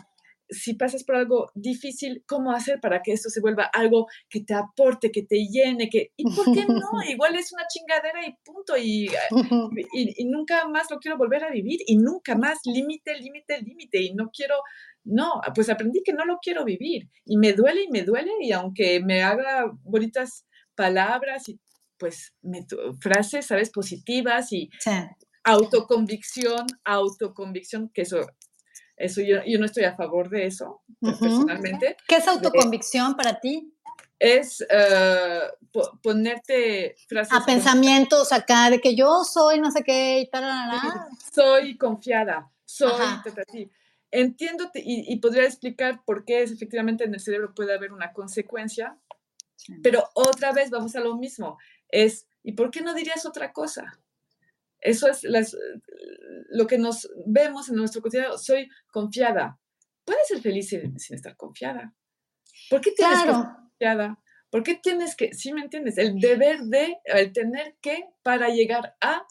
si 0.50 0.74
pasas 0.74 1.04
por 1.04 1.16
algo 1.16 1.52
difícil, 1.54 2.24
¿cómo 2.28 2.52
hacer 2.52 2.80
para 2.82 3.02
que 3.02 3.12
esto 3.12 3.30
se 3.30 3.40
vuelva 3.40 3.66
algo 3.66 4.08
que 4.30 4.42
te 4.42 4.56
aporte, 4.56 5.12
que 5.12 5.24
te 5.24 5.46
llene? 5.46 5.90
Que, 5.90 6.12
¿Y 6.18 6.24
por 6.36 6.46
qué 6.54 6.66
no? 6.66 6.90
Igual 7.08 7.36
es 7.36 7.54
una 7.54 7.66
chingadera 7.68 8.26
y 8.26 8.36
punto. 8.44 8.74
Y, 9.92 10.22
y, 10.22 10.26
nunca 10.26 10.68
más 10.68 10.90
lo 10.90 11.00
quiero 11.00 11.18
volver 11.18 11.44
a 11.44 11.52
vivir 11.52 11.80
y 11.86 11.98
nunca 11.98 12.36
más 12.36 12.60
límite, 12.66 13.16
límite, 13.16 13.62
límite. 13.62 14.02
Y 14.02 14.14
no 14.14 14.30
quiero, 14.32 14.56
no, 15.04 15.42
pues 15.54 15.70
aprendí 15.70 16.02
que 16.04 16.14
no 16.14 16.26
lo 16.26 16.40
quiero 16.42 16.64
vivir. 16.66 17.10
Y 17.26 17.38
me 17.38 17.54
duele 17.54 17.84
y 17.84 17.90
me 17.90 18.04
duele. 18.04 18.32
Y 18.42 18.52
aunque 18.52 19.00
me 19.02 19.22
haga 19.22 19.72
bonitas 19.84 20.46
palabras 20.76 21.50
y 21.50 21.60
pues 21.98 22.34
frases, 23.00 23.48
¿sabes? 23.48 23.70
Positivas 23.72 24.52
y 24.54 24.70
autoconvicción, 25.50 26.66
autoconvicción, 26.84 27.89
que 27.89 28.04
eso 28.04 28.20
eso 29.00 29.22
yo, 29.22 29.38
yo 29.45 29.58
no 29.60 29.66
estoy 29.66 29.86
a 29.86 29.95
favor 29.95 30.30
de 30.30 30.45
eso, 30.45 30.82
personalmente. 31.00 31.95
¿Qué 32.06 32.18
es 32.18 32.28
autoconvicción 32.28 33.16
para 33.16 33.39
ti? 33.39 33.74
Es 34.20 34.62
eh, 34.70 35.39
ponerte 36.04 36.97
frases. 37.08 37.34
A 37.34 37.45
pensamientos 37.45 38.34
acá 38.34 38.70
de 38.70 38.82
que 38.82 38.95
yo 38.95 39.24
soy 39.24 39.62
no 39.62 39.72
sé 39.72 39.84
qué 39.86 40.20
y 40.20 40.30
tal, 40.30 40.43
Soy 41.34 41.78
confiada, 41.78 42.52
soy 42.66 42.91
Entiendo 44.12 44.70
y, 44.74 45.14
y, 45.14 45.18
podría 45.18 45.43
explicar 45.45 46.04
por 46.04 46.26
qué 46.26 46.41
es, 46.41 46.52
efectivamente 46.52 47.04
en 47.04 47.14
el 47.14 47.20
cerebro 47.20 47.54
puede 47.54 47.76
haber 47.76 47.93
una 47.93 48.12
consecuencia, 48.12 48.97
pero 49.84 50.10
otra 50.16 50.52
vez 50.52 50.72
vamos 50.72 50.95
a 50.95 51.00
lo 51.00 51.16
mismo. 51.16 51.60
Es, 51.89 52.28
¿y 52.41 52.54
por 52.54 52.72
qué 52.72 52.82
no 52.82 52.95
dirías 52.95 53.28
otra 53.28 53.54
cosa? 53.54 54.00
Eso 54.82 55.07
es 55.09 55.25
lo 56.49 56.67
que 56.67 56.77
nos 56.77 57.09
vemos 57.25 57.69
en 57.69 57.75
nuestro 57.75 58.01
cotidiano. 58.01 58.38
Soy 58.38 58.69
confiada. 58.91 59.59
Puedes 60.05 60.27
ser 60.27 60.41
feliz 60.41 60.69
sin, 60.69 60.95
estar 60.95 61.36
confiada. 61.36 61.93
¿Por 62.69 62.82
qué 62.82 62.91
tienes 62.91 63.23
que 63.23 63.30
estar 63.30 63.55
confiada? 63.55 64.19
¿Por 64.49 64.63
qué 64.63 64.75
tienes 64.82 65.15
que, 65.15 65.34
sí 65.34 65.53
me 65.53 65.61
entiendes, 65.61 65.97
el 65.97 66.19
deber 66.19 66.61
de, 66.61 66.97
el 67.05 67.32
tener 67.32 67.75
que 67.82 68.05
para 68.23 68.49
llegar 68.49 68.95
a, 68.99 69.27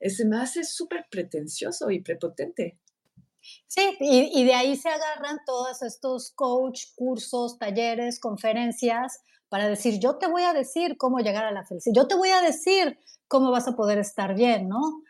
eh, 0.00 0.10
se 0.10 0.26
me 0.26 0.38
hace 0.38 0.64
súper 0.64 1.06
pretencioso 1.10 1.90
y 1.90 2.02
prepotente. 2.02 2.78
Sí, 3.66 3.96
y, 4.00 4.40
y, 4.40 4.44
de 4.44 4.54
ahí 4.54 4.76
se 4.76 4.90
agarran 4.90 5.38
todos 5.46 5.82
estos 5.82 6.32
coach, 6.32 6.82
cursos, 6.96 7.58
talleres, 7.58 8.20
conferencias, 8.20 9.22
para 9.48 9.68
decir, 9.68 9.98
yo 10.00 10.18
te 10.18 10.26
voy 10.26 10.42
a 10.42 10.52
decir 10.52 10.98
cómo 10.98 11.20
llegar 11.20 11.44
a 11.44 11.52
la 11.52 11.64
felicidad, 11.64 11.94
yo 11.94 12.06
te 12.06 12.14
voy 12.14 12.28
a 12.28 12.42
decir 12.42 12.98
cómo 13.28 13.50
vas 13.50 13.68
a 13.68 13.76
poder 13.76 13.98
estar 13.98 14.34
bien, 14.34 14.68
¿no? 14.68 15.02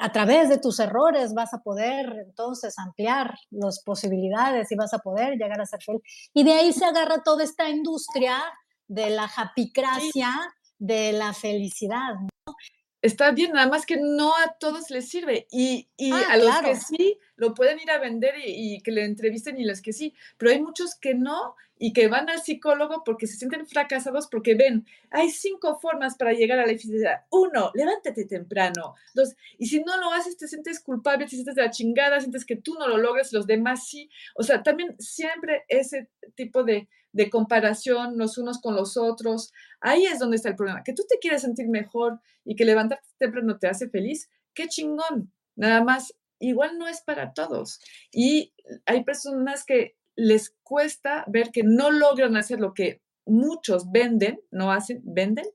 A 0.00 0.10
través 0.10 0.48
de 0.48 0.58
tus 0.58 0.80
errores 0.80 1.34
vas 1.34 1.54
a 1.54 1.62
poder 1.62 2.24
entonces 2.26 2.78
ampliar 2.78 3.34
las 3.50 3.82
posibilidades 3.82 4.72
y 4.72 4.76
vas 4.76 4.92
a 4.94 4.98
poder 4.98 5.34
llegar 5.34 5.60
a 5.60 5.66
ser 5.66 5.82
feliz. 5.82 6.02
Y 6.32 6.42
de 6.42 6.52
ahí 6.52 6.72
se 6.72 6.84
agarra 6.84 7.22
toda 7.22 7.44
esta 7.44 7.68
industria 7.68 8.42
de 8.88 9.10
la 9.10 9.28
japicracia, 9.28 10.30
de 10.78 11.12
la 11.12 11.32
felicidad, 11.32 12.14
¿no? 12.14 12.54
Está 13.02 13.32
bien, 13.32 13.52
nada 13.52 13.68
más 13.68 13.84
que 13.84 13.98
no 13.98 14.34
a 14.34 14.56
todos 14.58 14.88
les 14.88 15.10
sirve. 15.10 15.46
Y, 15.50 15.88
ah, 16.10 16.22
a 16.30 16.36
los 16.38 16.58
que 16.60 16.74
sí, 16.74 17.18
lo 17.36 17.52
pueden 17.52 17.78
ir 17.78 17.90
a 17.90 17.98
vender 17.98 18.34
y, 18.38 18.76
y, 18.76 18.80
que 18.80 18.92
le 18.92 19.04
entrevisten 19.04 19.60
y 19.60 19.64
los 19.64 19.82
que 19.82 19.92
sí. 19.92 20.14
Pero 20.38 20.52
hay 20.52 20.62
muchos 20.62 20.94
que 20.94 21.14
no 21.14 21.54
y 21.84 21.92
que 21.92 22.08
van 22.08 22.30
al 22.30 22.40
psicólogo 22.40 23.04
porque 23.04 23.26
se 23.26 23.36
sienten 23.36 23.66
fracasados 23.66 24.26
porque 24.28 24.54
ven, 24.54 24.86
hay 25.10 25.28
cinco 25.28 25.78
formas 25.78 26.16
para 26.16 26.32
llegar 26.32 26.58
a 26.58 26.62
la 26.62 26.68
felicidad. 26.68 27.26
Uno, 27.30 27.72
levántate 27.74 28.24
temprano. 28.24 28.94
Dos, 29.12 29.34
y 29.58 29.66
si 29.66 29.80
no 29.80 29.94
lo 29.98 30.10
haces, 30.10 30.38
te 30.38 30.48
sientes 30.48 30.80
culpable, 30.80 31.26
te 31.26 31.32
sientes 31.32 31.54
de 31.54 31.60
la 31.60 31.70
chingada, 31.70 32.20
sientes 32.20 32.46
que 32.46 32.56
tú 32.56 32.72
no 32.78 32.88
lo 32.88 32.96
logras, 32.96 33.34
los 33.34 33.46
demás 33.46 33.86
sí. 33.86 34.08
O 34.34 34.42
sea, 34.42 34.62
también 34.62 34.96
siempre 34.98 35.64
ese 35.68 36.08
tipo 36.34 36.64
de, 36.64 36.88
de 37.12 37.28
comparación 37.28 38.16
los 38.16 38.38
unos 38.38 38.62
con 38.62 38.74
los 38.74 38.96
otros, 38.96 39.52
ahí 39.82 40.06
es 40.06 40.18
donde 40.18 40.36
está 40.36 40.48
el 40.48 40.56
problema. 40.56 40.84
Que 40.84 40.94
tú 40.94 41.02
te 41.06 41.18
quieres 41.18 41.42
sentir 41.42 41.68
mejor 41.68 42.18
y 42.46 42.56
que 42.56 42.64
levantarte 42.64 43.06
temprano 43.18 43.58
te 43.58 43.68
hace 43.68 43.90
feliz, 43.90 44.30
qué 44.54 44.68
chingón. 44.68 45.30
Nada 45.54 45.84
más, 45.84 46.14
igual 46.38 46.78
no 46.78 46.88
es 46.88 47.02
para 47.02 47.34
todos. 47.34 47.78
Y 48.10 48.54
hay 48.86 49.04
personas 49.04 49.66
que 49.66 49.98
les 50.16 50.54
cuesta 50.62 51.24
ver 51.26 51.50
que 51.50 51.62
no 51.62 51.90
logran 51.90 52.36
hacer 52.36 52.60
lo 52.60 52.74
que 52.74 53.02
muchos 53.26 53.90
venden, 53.90 54.40
no 54.50 54.72
hacen, 54.72 55.00
venden, 55.04 55.46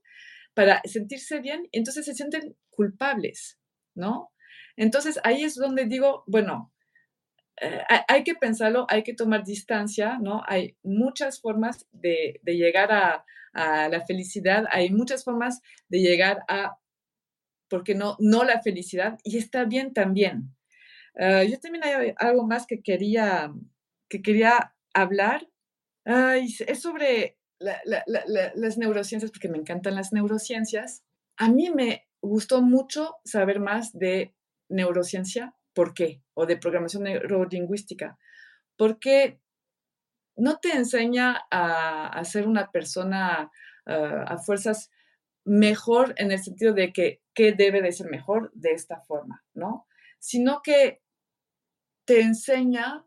para 0.54 0.82
sentirse 0.84 1.40
bien, 1.40 1.68
entonces 1.72 2.04
se 2.04 2.14
sienten 2.14 2.56
culpables, 2.70 3.58
¿no? 3.94 4.32
Entonces 4.76 5.20
ahí 5.24 5.44
es 5.44 5.54
donde 5.54 5.84
digo, 5.84 6.24
bueno, 6.26 6.72
eh, 7.60 7.82
hay 8.08 8.24
que 8.24 8.34
pensarlo, 8.34 8.86
hay 8.88 9.02
que 9.02 9.14
tomar 9.14 9.44
distancia, 9.44 10.18
¿no? 10.20 10.42
Hay 10.46 10.76
muchas 10.82 11.40
formas 11.40 11.86
de, 11.92 12.40
llegar 12.44 12.90
a, 12.92 13.24
la 13.52 14.04
felicidad, 14.06 14.64
hay 14.70 14.90
muchas 14.90 15.24
formas 15.24 15.60
de 15.88 15.98
llegar 16.00 16.44
a, 16.48 16.78
¿por 17.68 17.82
qué 17.82 17.94
no? 17.94 18.16
No 18.20 18.44
la 18.44 18.62
felicidad, 18.62 19.18
y 19.24 19.38
está 19.38 19.64
bien 19.64 19.92
también. 19.92 20.54
Eh, 21.16 21.48
yo 21.50 21.58
también 21.58 21.84
hay 21.84 22.14
algo 22.16 22.46
más 22.46 22.66
que 22.66 22.80
quería 22.80 23.52
que 24.10 24.20
quería 24.20 24.74
hablar 24.92 25.48
es 26.04 26.82
sobre 26.82 27.38
las 27.60 28.78
neurociencias, 28.78 29.30
porque 29.30 29.48
me 29.48 29.58
encantan 29.58 29.94
las 29.94 30.12
neurociencias. 30.12 31.04
A 31.36 31.48
mí 31.48 31.70
me 31.70 32.08
gustó 32.20 32.60
mucho 32.60 33.16
saber 33.24 33.60
más 33.60 33.92
de 33.92 34.34
neurociencia. 34.68 35.54
¿Por 35.72 35.94
qué? 35.94 36.22
O 36.34 36.46
de 36.46 36.56
programación 36.56 37.04
neurolingüística. 37.04 38.18
Porque 38.76 39.40
no 40.36 40.58
te 40.58 40.72
enseña 40.72 41.42
a, 41.50 42.22
ser 42.24 42.48
una 42.48 42.70
persona 42.70 43.50
ah, 43.86 44.24
a 44.26 44.38
fuerzas 44.38 44.90
mejor 45.44 46.14
en 46.16 46.32
el 46.32 46.42
sentido 46.42 46.74
de 46.74 46.92
que, 46.92 47.22
que 47.34 47.52
debe 47.52 47.82
de 47.82 47.92
ser 47.92 48.10
mejor 48.10 48.50
de 48.54 48.72
esta 48.72 49.00
forma, 49.00 49.44
¿no? 49.54 49.86
Sino 50.18 50.60
que 50.62 51.02
te 52.04 52.20
enseña 52.20 53.06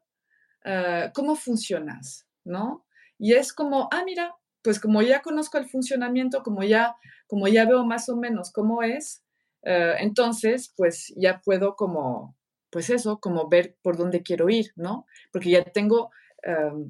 Ah, 0.65 1.11
cómo 1.13 1.35
funcionas, 1.35 2.27
¿no? 2.45 2.85
Y 3.19 3.33
es 3.33 3.53
como, 3.53 3.89
ah, 3.91 4.03
mira, 4.05 4.35
pues 4.61 4.79
como 4.79 5.01
ya 5.01 5.21
conozco 5.21 5.57
el 5.57 5.67
funcionamiento, 5.69 6.41
como 6.43 6.63
ya, 6.63 6.95
como 7.27 7.47
ya 7.49 7.65
veo 7.65 7.85
más 7.85 8.07
o 8.09 8.15
menos 8.15 8.51
cómo 8.51 8.81
es, 8.83 9.23
ah, 9.65 9.95
entonces, 9.99 10.73
pues 10.77 11.13
ya 11.17 11.41
puedo 11.41 11.75
como, 11.75 12.37
pues 12.69 12.89
eso, 12.89 13.19
como 13.19 13.49
ver 13.49 13.77
por 13.81 13.97
dónde 13.97 14.23
quiero 14.23 14.49
ir, 14.49 14.71
¿no? 14.75 15.05
Porque 15.31 15.49
ya 15.51 15.63
tengo, 15.63 16.11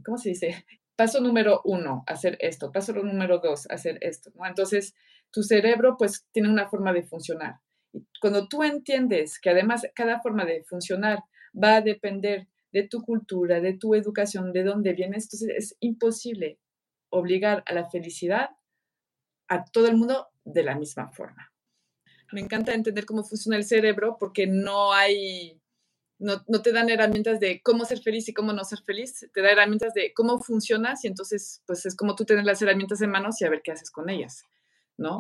¿cómo 0.06 0.18
se 0.18 0.30
dice? 0.30 0.66
Paso 0.96 1.20
número 1.20 1.62
uno, 1.66 2.04
hacer 2.08 2.38
esto. 2.40 2.72
Paso 2.72 2.94
número 2.94 3.40
dos, 3.40 3.68
hacer 3.72 3.98
esto. 4.02 4.32
Entonces, 4.46 4.94
tu 5.32 5.42
cerebro, 5.44 5.98
pues, 5.98 6.26
tiene 6.32 6.50
una 6.50 6.70
forma 6.70 6.94
de 6.94 7.04
funcionar. 7.04 7.60
Cuando 8.22 8.48
tú 8.48 8.64
entiendes 8.64 9.40
que 9.40 9.50
además 9.50 9.86
cada 9.96 10.22
forma 10.22 10.46
de 10.46 10.64
funcionar 10.64 11.20
va 11.62 11.78
a 11.78 11.82
depender 11.82 12.48
de 12.74 12.84
tu 12.88 13.04
cultura, 13.04 13.62
de 13.62 13.74
tu 13.74 13.96
educación, 13.96 14.52
de 14.52 14.64
dónde 14.64 14.94
vienes. 14.94 15.26
Entonces 15.26 15.50
es 15.56 15.78
imposible 15.80 16.60
obligar 17.10 17.64
a 17.68 17.74
la 17.74 17.90
felicidad 17.90 18.50
a 19.48 19.64
todo 19.64 19.88
el 19.88 19.96
mundo 19.96 20.30
de 20.44 20.64
la 20.64 20.76
misma 20.76 21.12
forma. 21.12 21.54
Me 22.32 22.42
encanta 22.42 22.74
entender 22.74 23.06
cómo 23.06 23.24
funciona 23.24 23.58
el 23.58 23.64
cerebro 23.64 24.18
porque 24.20 24.48
no 24.48 24.92
hay, 24.92 25.62
no, 26.18 26.42
te 26.64 26.72
dan 26.72 26.90
herramientas 26.90 27.40
de 27.40 27.62
cómo 27.62 27.86
ser 27.86 28.02
feliz 28.02 28.28
y 28.28 28.34
cómo 28.34 28.54
no 28.54 28.64
ser 28.64 28.80
feliz, 28.82 29.30
te 29.32 29.42
da 29.42 29.52
herramientas 29.52 29.94
de 29.94 30.12
cómo 30.16 30.40
funcionas 30.40 31.06
y 31.06 31.08
entonces 31.08 31.62
pues 31.68 31.86
es 31.86 31.96
como 31.96 32.16
tú 32.16 32.26
tener 32.26 32.44
las 32.44 32.60
herramientas 32.64 33.02
en 33.02 33.12
manos 33.12 33.40
y 33.40 33.46
a 33.46 33.52
ver 33.52 33.62
qué 33.64 33.72
haces 33.72 33.92
con 33.92 34.10
ellas, 34.10 34.46
¿no? 34.98 35.20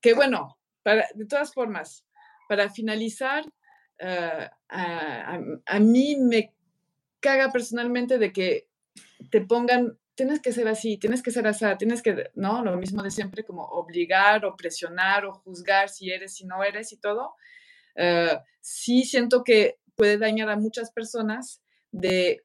Que 0.00 0.14
bueno, 0.14 0.58
para, 0.82 1.06
de 1.14 1.26
todas 1.26 1.52
formas, 1.52 2.06
para 2.48 2.70
finalizar, 2.70 3.44
a, 3.98 4.50
a, 5.66 5.80
mí 5.80 6.16
me 6.16 6.55
caga 7.26 7.50
personalmente 7.50 8.18
de 8.18 8.32
que 8.32 8.68
te 9.32 9.40
pongan, 9.40 9.98
tienes 10.14 10.40
que 10.40 10.52
ser 10.52 10.68
así, 10.68 10.96
tienes 10.96 11.24
que 11.24 11.32
ser 11.32 11.44
así, 11.48 11.64
tienes 11.76 12.00
que, 12.00 12.30
¿no? 12.34 12.64
Lo 12.64 12.76
mismo 12.76 13.02
de 13.02 13.10
siempre, 13.10 13.44
como 13.44 13.64
obligar 13.64 14.44
o 14.44 14.54
presionar 14.54 15.26
o 15.26 15.32
juzgar 15.32 15.88
si 15.88 16.12
eres, 16.12 16.36
si 16.36 16.46
no 16.46 16.62
eres 16.62 16.92
y 16.92 17.00
todo. 17.00 17.34
Eh, 17.96 18.38
sí 18.60 19.02
siento 19.02 19.42
que 19.42 19.80
puede 19.96 20.18
dañar 20.18 20.48
a 20.50 20.56
muchas 20.56 20.92
personas 20.92 21.62
de 21.90 22.44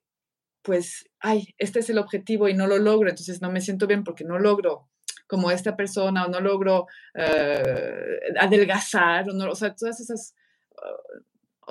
pues, 0.63 1.05
ay, 1.19 1.53
este 1.59 1.79
es 1.79 1.89
el 1.91 1.99
objetivo 1.99 2.47
y 2.47 2.55
no 2.55 2.65
lo 2.65 2.77
logro, 2.79 3.09
entonces 3.09 3.39
no 3.39 3.51
me 3.51 3.61
siento 3.61 3.85
bien 3.85 4.03
porque 4.03 4.23
no 4.23 4.39
logro 4.39 4.89
como 5.27 5.51
esta 5.51 5.75
persona 5.75 6.25
o 6.25 6.29
no 6.29 6.39
logro 6.39 6.87
eh, 7.13 8.19
adelgazar, 8.39 9.29
o, 9.29 9.33
no, 9.33 9.51
o 9.51 9.55
sea, 9.55 9.75
todas 9.75 9.99
esas, 9.99 10.35
uh, 10.71 11.21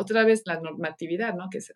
otra 0.01 0.25
vez 0.25 0.43
la 0.47 0.61
normatividad, 0.61 1.35
¿no? 1.35 1.49
Que 1.51 1.59
es 1.59 1.73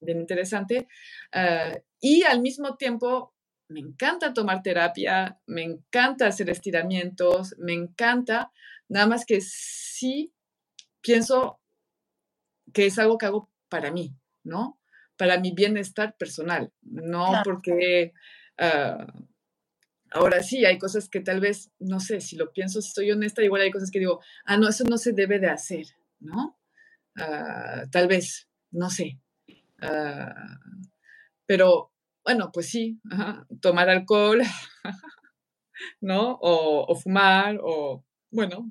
bien 0.00 0.20
interesante. 0.20 0.88
Uh, 1.34 1.78
y 2.00 2.22
al 2.22 2.40
mismo 2.40 2.76
tiempo, 2.76 3.34
me 3.68 3.80
encanta 3.80 4.34
tomar 4.34 4.62
terapia, 4.62 5.38
me 5.46 5.62
encanta 5.62 6.26
hacer 6.26 6.50
estiramientos, 6.50 7.54
me 7.58 7.72
encanta, 7.72 8.52
nada 8.88 9.06
más 9.06 9.24
que 9.24 9.40
sí 9.40 10.32
pienso 11.00 11.60
que 12.72 12.86
es 12.86 12.98
algo 12.98 13.16
que 13.18 13.26
hago 13.26 13.50
para 13.68 13.90
mí, 13.92 14.14
¿no? 14.42 14.80
Para 15.16 15.38
mi 15.38 15.52
bienestar 15.52 16.16
personal, 16.16 16.72
no 16.82 17.42
porque 17.44 18.12
uh, 18.58 19.26
ahora 20.10 20.42
sí 20.42 20.64
hay 20.64 20.78
cosas 20.78 21.08
que 21.08 21.20
tal 21.20 21.40
vez, 21.40 21.70
no 21.78 22.00
sé, 22.00 22.20
si 22.20 22.36
lo 22.36 22.52
pienso, 22.52 22.80
si 22.80 22.88
estoy 22.88 23.12
honesta, 23.12 23.42
igual 23.42 23.62
hay 23.62 23.70
cosas 23.70 23.90
que 23.90 24.00
digo, 24.00 24.20
ah, 24.44 24.56
no, 24.56 24.68
eso 24.68 24.84
no 24.84 24.98
se 24.98 25.12
debe 25.12 25.38
de 25.38 25.48
hacer, 25.48 25.86
¿no? 26.18 26.59
Uh, 27.16 27.88
tal 27.90 28.08
vez, 28.08 28.48
no 28.70 28.90
sé. 28.90 29.18
Uh, 29.82 30.80
pero 31.46 31.92
bueno, 32.24 32.50
pues 32.52 32.68
sí, 32.68 33.00
tomar 33.60 33.88
alcohol, 33.88 34.40
¿no? 36.00 36.38
O, 36.40 36.86
o, 36.88 36.94
fumar, 36.94 37.58
o 37.62 38.04
bueno, 38.30 38.70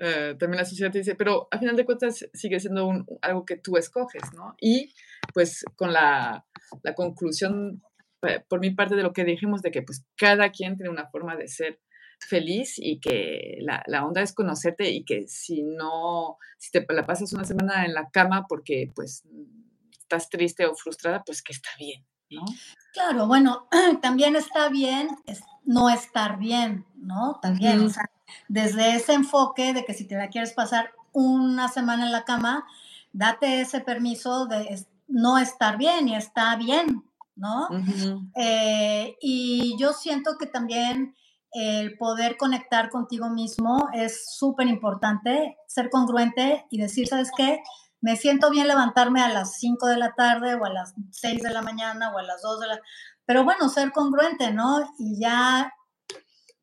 eh, 0.00 0.36
también 0.38 0.58
la 0.58 0.64
sociedad 0.64 0.92
te 0.92 0.98
dice, 0.98 1.16
pero 1.16 1.48
a 1.50 1.58
final 1.58 1.74
de 1.76 1.84
cuentas 1.84 2.28
sigue 2.32 2.60
siendo 2.60 2.86
un, 2.86 3.04
algo 3.20 3.44
que 3.44 3.56
tú 3.56 3.76
escoges, 3.76 4.22
¿no? 4.34 4.54
Y 4.60 4.94
pues 5.34 5.64
con 5.74 5.92
la, 5.92 6.46
la 6.82 6.94
conclusión, 6.94 7.82
eh, 8.22 8.44
por 8.48 8.60
mi 8.60 8.70
parte, 8.70 8.94
de 8.94 9.02
lo 9.02 9.12
que 9.12 9.24
dijimos, 9.24 9.60
de 9.60 9.72
que 9.72 9.82
pues 9.82 10.04
cada 10.16 10.50
quien 10.50 10.76
tiene 10.76 10.90
una 10.90 11.08
forma 11.08 11.36
de 11.36 11.48
ser 11.48 11.80
feliz 12.18 12.74
y 12.76 13.00
que 13.00 13.58
la, 13.60 13.82
la, 13.86 14.04
onda 14.04 14.22
es 14.22 14.32
conocerte 14.32 14.90
y 14.90 15.04
que 15.04 15.28
si 15.28 15.62
no, 15.62 16.38
si 16.58 16.70
te 16.70 16.84
la 16.88 17.06
pasas 17.06 17.32
una 17.32 17.44
semana 17.44 17.84
en 17.84 17.94
la 17.94 18.10
cama 18.10 18.46
porque 18.48 18.90
pues 18.94 19.24
estás 19.92 20.28
triste 20.28 20.66
o 20.66 20.74
frustrada, 20.74 21.22
pues 21.24 21.42
que 21.42 21.52
está 21.52 21.70
bien, 21.78 22.04
¿no? 22.30 22.44
Claro, 22.92 23.26
bueno, 23.26 23.68
también 24.02 24.36
está 24.36 24.68
bien 24.68 25.08
no 25.68 25.90
estar 25.90 26.38
bien, 26.38 26.86
¿no? 26.96 27.38
También, 27.42 27.84
o 27.84 27.90
sea, 27.90 28.10
desde 28.48 28.94
ese 28.96 29.12
enfoque 29.12 29.74
de 29.74 29.84
que 29.84 29.92
si 29.92 30.06
te 30.06 30.16
la 30.16 30.28
quieres 30.28 30.54
pasar 30.54 30.92
una 31.12 31.68
semana 31.68 32.06
en 32.06 32.12
la 32.12 32.24
cama, 32.24 32.66
date 33.12 33.60
ese 33.60 33.82
permiso 33.82 34.46
de 34.46 34.82
no 35.08 35.36
estar 35.36 35.76
bien 35.76 36.08
y 36.08 36.16
está 36.16 36.56
bien, 36.56 37.04
¿no? 37.36 37.68
eh, 38.34 39.14
y 39.20 39.76
yo 39.78 39.92
siento 39.92 40.38
que 40.38 40.46
también 40.46 41.14
el 41.52 41.96
poder 41.96 42.36
conectar 42.36 42.90
contigo 42.90 43.30
mismo 43.30 43.88
es 43.92 44.36
súper 44.36 44.66
importante, 44.66 45.56
ser 45.66 45.90
congruente 45.90 46.66
y 46.70 46.80
decir, 46.80 47.06
¿sabes 47.08 47.30
qué? 47.36 47.62
Me 48.00 48.16
siento 48.16 48.50
bien 48.50 48.68
levantarme 48.68 49.22
a 49.22 49.28
las 49.28 49.58
5 49.58 49.86
de 49.86 49.96
la 49.96 50.14
tarde 50.14 50.54
o 50.54 50.64
a 50.64 50.70
las 50.70 50.94
6 51.10 51.42
de 51.42 51.50
la 51.50 51.62
mañana 51.62 52.12
o 52.14 52.18
a 52.18 52.22
las 52.22 52.42
2 52.42 52.60
de 52.60 52.66
la... 52.68 52.80
Pero 53.24 53.44
bueno, 53.44 53.68
ser 53.68 53.92
congruente, 53.92 54.52
¿no? 54.52 54.80
Y 54.98 55.20
ya 55.20 55.72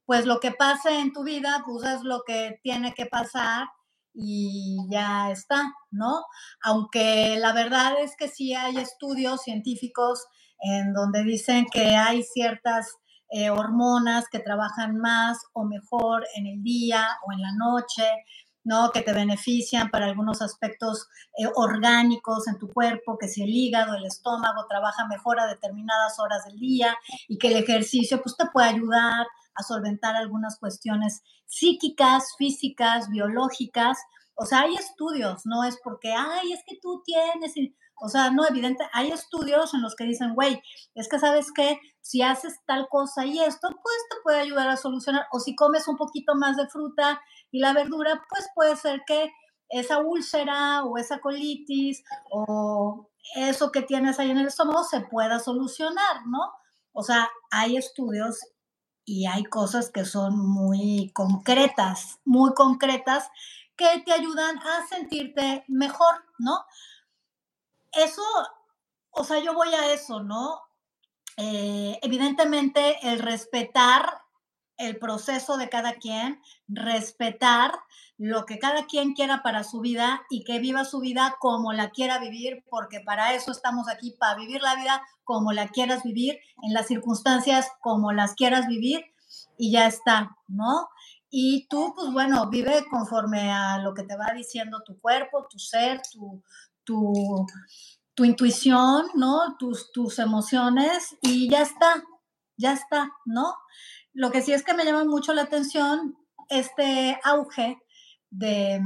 pues 0.05 0.25
lo 0.25 0.39
que 0.39 0.51
pase 0.51 0.99
en 0.99 1.13
tu 1.13 1.23
vida, 1.23 1.63
pues 1.65 1.83
es 1.83 2.03
lo 2.03 2.21
que 2.25 2.59
tiene 2.61 2.93
que 2.93 3.07
pasar 3.07 3.67
y 4.13 4.77
ya 4.89 5.31
está, 5.31 5.73
¿no? 5.91 6.23
Aunque 6.63 7.37
la 7.39 7.53
verdad 7.53 7.99
es 7.99 8.15
que 8.15 8.27
sí 8.27 8.53
hay 8.53 8.77
estudios 8.77 9.41
científicos 9.41 10.25
en 10.59 10.93
donde 10.93 11.23
dicen 11.23 11.65
que 11.71 11.95
hay 11.95 12.23
ciertas 12.23 12.95
eh, 13.37 13.49
hormonas 13.49 14.29
que 14.31 14.39
trabajan 14.39 14.97
más 14.97 15.37
o 15.51 15.65
mejor 15.65 16.23
en 16.35 16.47
el 16.47 16.63
día 16.63 17.05
o 17.27 17.33
en 17.33 17.41
la 17.41 17.51
noche, 17.51 18.05
¿no? 18.63 18.91
Que 18.93 19.01
te 19.01 19.11
benefician 19.11 19.89
para 19.89 20.05
algunos 20.05 20.41
aspectos 20.41 21.09
eh, 21.37 21.45
orgánicos 21.53 22.47
en 22.47 22.57
tu 22.57 22.71
cuerpo, 22.71 23.17
que 23.17 23.27
si 23.27 23.43
el 23.43 23.49
hígado, 23.49 23.93
el 23.95 24.05
estómago 24.05 24.65
trabaja 24.69 25.05
mejor 25.07 25.41
a 25.41 25.47
determinadas 25.47 26.17
horas 26.17 26.45
del 26.45 26.57
día 26.59 26.95
y 27.27 27.37
que 27.37 27.49
el 27.49 27.57
ejercicio, 27.57 28.21
pues 28.21 28.37
te 28.37 28.45
puede 28.53 28.69
ayudar 28.69 29.27
a 29.53 29.63
solventar 29.63 30.15
algunas 30.15 30.57
cuestiones 30.57 31.21
psíquicas, 31.45 32.35
físicas, 32.37 33.09
biológicas. 33.09 33.97
O 34.35 34.45
sea, 34.45 34.61
hay 34.61 34.75
estudios, 34.75 35.41
no 35.43 35.65
es 35.65 35.77
porque, 35.83 36.13
ay, 36.13 36.53
es 36.53 36.61
que 36.65 36.77
tú 36.81 37.03
tienes, 37.03 37.53
o 38.01 38.09
sea, 38.09 38.29
no, 38.31 38.47
evidente, 38.47 38.87
hay 38.93 39.11
estudios 39.11 39.73
en 39.73 39.81
los 39.81 39.95
que 39.95 40.03
dicen, 40.03 40.35
güey, 40.35 40.61
es 40.95 41.07
que 41.07 41.19
sabes 41.19 41.51
que 41.51 41.79
si 42.01 42.21
haces 42.21 42.59
tal 42.65 42.87
cosa 42.89 43.25
y 43.25 43.39
esto, 43.39 43.69
pues 43.69 43.95
te 44.09 44.17
puede 44.23 44.41
ayudar 44.41 44.69
a 44.69 44.77
solucionar, 44.77 45.25
o 45.31 45.39
si 45.39 45.55
comes 45.55 45.87
un 45.87 45.97
poquito 45.97 46.35
más 46.35 46.57
de 46.57 46.67
fruta 46.67 47.21
y 47.51 47.59
la 47.59 47.73
verdura, 47.73 48.21
pues 48.29 48.47
puede 48.53 48.75
ser 48.75 49.01
que 49.07 49.31
esa 49.69 49.99
úlcera 49.99 50.83
o 50.83 50.97
esa 50.97 51.19
colitis 51.19 52.03
o 52.29 53.09
eso 53.35 53.71
que 53.71 53.81
tienes 53.81 54.19
ahí 54.19 54.29
en 54.29 54.37
el 54.37 54.47
estómago 54.47 54.83
se 54.83 55.01
pueda 55.01 55.39
solucionar, 55.39 56.27
¿no? 56.27 56.39
O 56.93 57.03
sea, 57.03 57.29
hay 57.51 57.77
estudios 57.77 58.39
y 59.03 59.25
hay 59.25 59.43
cosas 59.43 59.91
que 59.91 60.05
son 60.05 60.37
muy 60.37 61.11
concretas, 61.13 62.19
muy 62.25 62.53
concretas, 62.53 63.29
que 63.75 64.01
te 64.05 64.13
ayudan 64.13 64.57
a 64.59 64.87
sentirte 64.87 65.65
mejor, 65.67 66.15
¿no? 66.39 66.57
Eso, 67.95 68.21
o 69.11 69.23
sea, 69.23 69.39
yo 69.39 69.53
voy 69.53 69.73
a 69.73 69.93
eso, 69.93 70.21
¿no? 70.21 70.59
Eh, 71.37 71.99
evidentemente, 72.01 72.97
el 73.03 73.19
respetar 73.19 74.25
el 74.77 74.97
proceso 74.97 75.57
de 75.57 75.69
cada 75.69 75.93
quien, 75.93 76.41
respetar 76.67 77.73
lo 78.17 78.45
que 78.45 78.59
cada 78.59 78.85
quien 78.85 79.13
quiera 79.13 79.41
para 79.43 79.63
su 79.63 79.79
vida 79.79 80.21
y 80.29 80.43
que 80.43 80.59
viva 80.59 80.85
su 80.85 80.99
vida 80.99 81.35
como 81.39 81.73
la 81.73 81.91
quiera 81.91 82.19
vivir, 82.19 82.63
porque 82.69 82.99
para 82.99 83.33
eso 83.33 83.51
estamos 83.51 83.87
aquí, 83.89 84.11
para 84.11 84.35
vivir 84.35 84.61
la 84.61 84.75
vida 84.75 85.01
como 85.23 85.53
la 85.53 85.69
quieras 85.69 86.03
vivir, 86.03 86.39
en 86.63 86.73
las 86.73 86.87
circunstancias 86.87 87.69
como 87.81 88.11
las 88.11 88.33
quieras 88.35 88.67
vivir 88.67 89.05
y 89.57 89.71
ya 89.71 89.87
está, 89.87 90.37
¿no? 90.47 90.89
Y 91.29 91.67
tú, 91.67 91.93
pues 91.95 92.11
bueno, 92.13 92.49
vive 92.49 92.85
conforme 92.89 93.51
a 93.51 93.79
lo 93.79 93.93
que 93.93 94.03
te 94.03 94.15
va 94.15 94.31
diciendo 94.33 94.83
tu 94.85 94.99
cuerpo, 94.99 95.47
tu 95.49 95.59
ser, 95.59 96.01
tu, 96.11 96.41
tu, 96.85 97.45
tu 98.13 98.23
intuición, 98.23 99.07
¿no? 99.15 99.57
Tus, 99.57 99.91
tus 99.91 100.19
emociones 100.19 101.17
y 101.21 101.49
ya 101.49 101.61
está, 101.61 102.03
ya 102.57 102.73
está, 102.73 103.11
¿no? 103.25 103.55
Lo 104.13 104.31
que 104.31 104.41
sí 104.41 104.53
es 104.53 104.63
que 104.63 104.73
me 104.73 104.85
llama 104.85 105.03
mucho 105.03 105.33
la 105.33 105.43
atención 105.43 106.15
este 106.49 107.19
auge 107.23 107.77
de, 108.29 108.81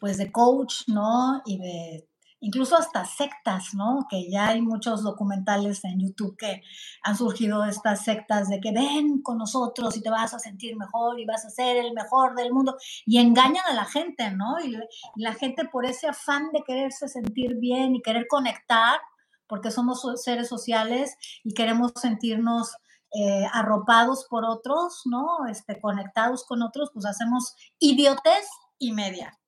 pues, 0.00 0.16
de 0.16 0.32
coach, 0.32 0.88
¿no? 0.88 1.42
Y 1.44 1.58
de 1.58 2.08
incluso 2.44 2.76
hasta 2.76 3.06
sectas, 3.06 3.72
¿no? 3.72 4.06
Que 4.08 4.30
ya 4.30 4.48
hay 4.48 4.60
muchos 4.60 5.02
documentales 5.02 5.82
en 5.84 5.98
YouTube 5.98 6.36
que 6.36 6.62
han 7.02 7.16
surgido 7.16 7.64
estas 7.64 8.04
sectas 8.04 8.50
de 8.50 8.60
que 8.60 8.70
ven 8.70 9.22
con 9.22 9.38
nosotros 9.38 9.96
y 9.96 10.02
te 10.02 10.10
vas 10.10 10.34
a 10.34 10.38
sentir 10.38 10.76
mejor 10.76 11.18
y 11.18 11.24
vas 11.24 11.46
a 11.46 11.50
ser 11.50 11.78
el 11.78 11.94
mejor 11.94 12.34
del 12.34 12.52
mundo 12.52 12.76
y 13.06 13.18
engañan 13.18 13.64
a 13.66 13.72
la 13.72 13.86
gente, 13.86 14.30
¿no? 14.30 14.60
Y, 14.62 14.76
la 15.16 15.32
gente 15.32 15.64
por 15.64 15.86
ese 15.86 16.08
afán 16.08 16.50
de 16.52 16.62
quererse 16.66 17.08
sentir 17.08 17.56
bien 17.56 17.94
y 17.94 18.02
querer 18.02 18.26
conectar, 18.28 19.00
porque 19.46 19.70
somos 19.70 20.04
seres 20.22 20.48
sociales 20.48 21.16
y 21.44 21.54
queremos 21.54 21.92
sentirnos 21.96 22.76
eh, 23.12 23.46
arropados 23.52 24.26
por 24.28 24.44
otros, 24.44 25.02
¿no? 25.06 25.46
Este, 25.48 25.80
conectados 25.80 26.44
con 26.44 26.60
otros, 26.60 26.90
pues 26.92 27.06
hacemos 27.06 27.54
idiotez 27.78 28.46
y 28.78 28.92
media. 28.92 29.38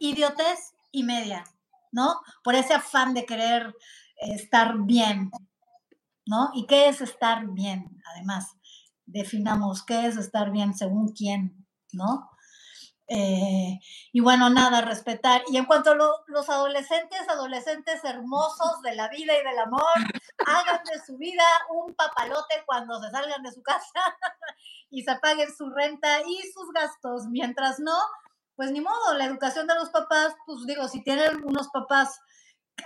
Idiotez 0.00 0.74
y 0.90 1.04
media. 1.04 1.44
¿No? 1.92 2.20
Por 2.42 2.54
ese 2.54 2.74
afán 2.74 3.14
de 3.14 3.24
querer 3.26 3.74
estar 4.16 4.74
bien, 4.78 5.30
¿no? 6.26 6.50
¿Y 6.54 6.66
qué 6.66 6.88
es 6.88 7.00
estar 7.00 7.46
bien? 7.48 8.02
Además, 8.12 8.56
definamos 9.06 9.84
qué 9.84 10.06
es 10.06 10.16
estar 10.16 10.50
bien 10.50 10.74
según 10.74 11.12
quién, 11.12 11.66
¿no? 11.92 12.30
Eh, 13.08 13.78
y 14.12 14.20
bueno, 14.20 14.48
nada, 14.48 14.80
respetar. 14.80 15.42
Y 15.48 15.58
en 15.58 15.66
cuanto 15.66 15.90
a 15.90 15.96
los 16.28 16.48
adolescentes, 16.48 17.28
adolescentes 17.28 18.02
hermosos 18.04 18.80
de 18.82 18.94
la 18.94 19.08
vida 19.08 19.34
y 19.38 19.44
del 19.44 19.58
amor, 19.58 19.82
hagan 20.46 20.82
de 20.84 21.04
su 21.04 21.18
vida 21.18 21.44
un 21.68 21.94
papalote 21.94 22.62
cuando 22.64 23.02
se 23.02 23.10
salgan 23.10 23.42
de 23.42 23.52
su 23.52 23.62
casa 23.62 23.82
y 24.90 25.02
se 25.02 25.14
paguen 25.16 25.54
su 25.54 25.68
renta 25.68 26.22
y 26.26 26.40
sus 26.52 26.72
gastos. 26.72 27.26
Mientras 27.28 27.80
no, 27.80 27.98
pues 28.56 28.70
ni 28.70 28.80
modo, 28.80 29.14
la 29.16 29.24
educación 29.24 29.66
de 29.66 29.74
los 29.74 29.90
papás, 29.90 30.34
pues 30.46 30.66
digo, 30.66 30.88
si 30.88 31.02
tienen 31.02 31.44
unos 31.44 31.68
papás 31.68 32.20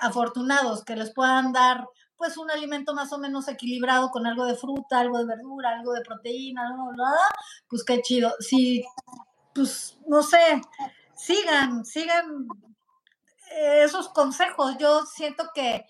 afortunados 0.01 0.85
que 0.85 0.97
les 0.97 1.12
puedan 1.12 1.53
dar 1.53 1.87
pues 2.17 2.37
un 2.39 2.51
alimento 2.51 2.95
más 2.95 3.12
o 3.12 3.19
menos 3.19 3.47
equilibrado 3.49 4.11
con 4.11 4.27
algo 4.27 4.47
de 4.47 4.57
fruta, 4.57 5.01
algo 5.01 5.19
de 5.19 5.27
verdura, 5.27 5.71
algo 5.71 5.93
de 5.93 6.01
proteína, 6.01 6.71
¿no? 6.71 6.93
nada, 6.93 7.21
pues 7.69 7.85
qué 7.85 8.01
chido. 8.01 8.35
Si, 8.41 8.85
pues, 9.55 9.99
no 10.07 10.23
sé, 10.23 10.62
sigan, 11.14 11.85
sigan 11.85 12.49
esos 13.51 14.09
consejos. 14.09 14.77
Yo 14.79 15.05
siento 15.07 15.51
que 15.55 15.87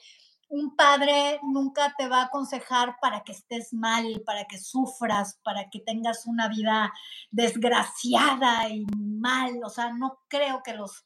un 0.48 0.76
padre 0.76 1.40
nunca 1.42 1.94
te 1.98 2.08
va 2.08 2.20
a 2.20 2.24
aconsejar 2.26 2.96
para 3.00 3.22
que 3.22 3.32
estés 3.32 3.72
mal, 3.72 4.22
para 4.24 4.44
que 4.44 4.58
sufras, 4.58 5.40
para 5.42 5.68
que 5.70 5.80
tengas 5.80 6.26
una 6.26 6.48
vida 6.48 6.92
desgraciada 7.30 8.68
y 8.68 8.86
mal. 8.96 9.60
O 9.64 9.70
sea, 9.70 9.92
no 9.92 10.20
creo 10.28 10.62
que 10.62 10.74
los 10.74 11.04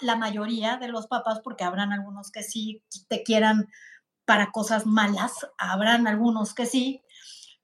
la 0.00 0.16
mayoría 0.16 0.76
de 0.76 0.88
los 0.88 1.06
papás, 1.06 1.40
porque 1.42 1.64
habrán 1.64 1.92
algunos 1.92 2.30
que 2.30 2.42
sí 2.42 2.82
te 3.08 3.22
quieran 3.22 3.68
para 4.24 4.50
cosas 4.52 4.86
malas, 4.86 5.32
habrán 5.58 6.06
algunos 6.06 6.54
que 6.54 6.66
sí, 6.66 7.02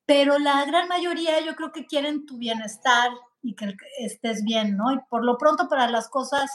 pero 0.06 0.38
la 0.38 0.64
gran 0.64 0.88
mayoría 0.88 1.40
yo 1.40 1.54
creo 1.54 1.72
que 1.72 1.86
quieren 1.86 2.26
tu 2.26 2.38
bienestar 2.38 3.10
y 3.42 3.54
que 3.54 3.76
estés 3.98 4.42
bien, 4.44 4.76
¿no? 4.76 4.92
Y 4.92 4.98
por 5.08 5.24
lo 5.24 5.38
pronto 5.38 5.68
para 5.68 5.88
las 5.88 6.08
cosas 6.08 6.50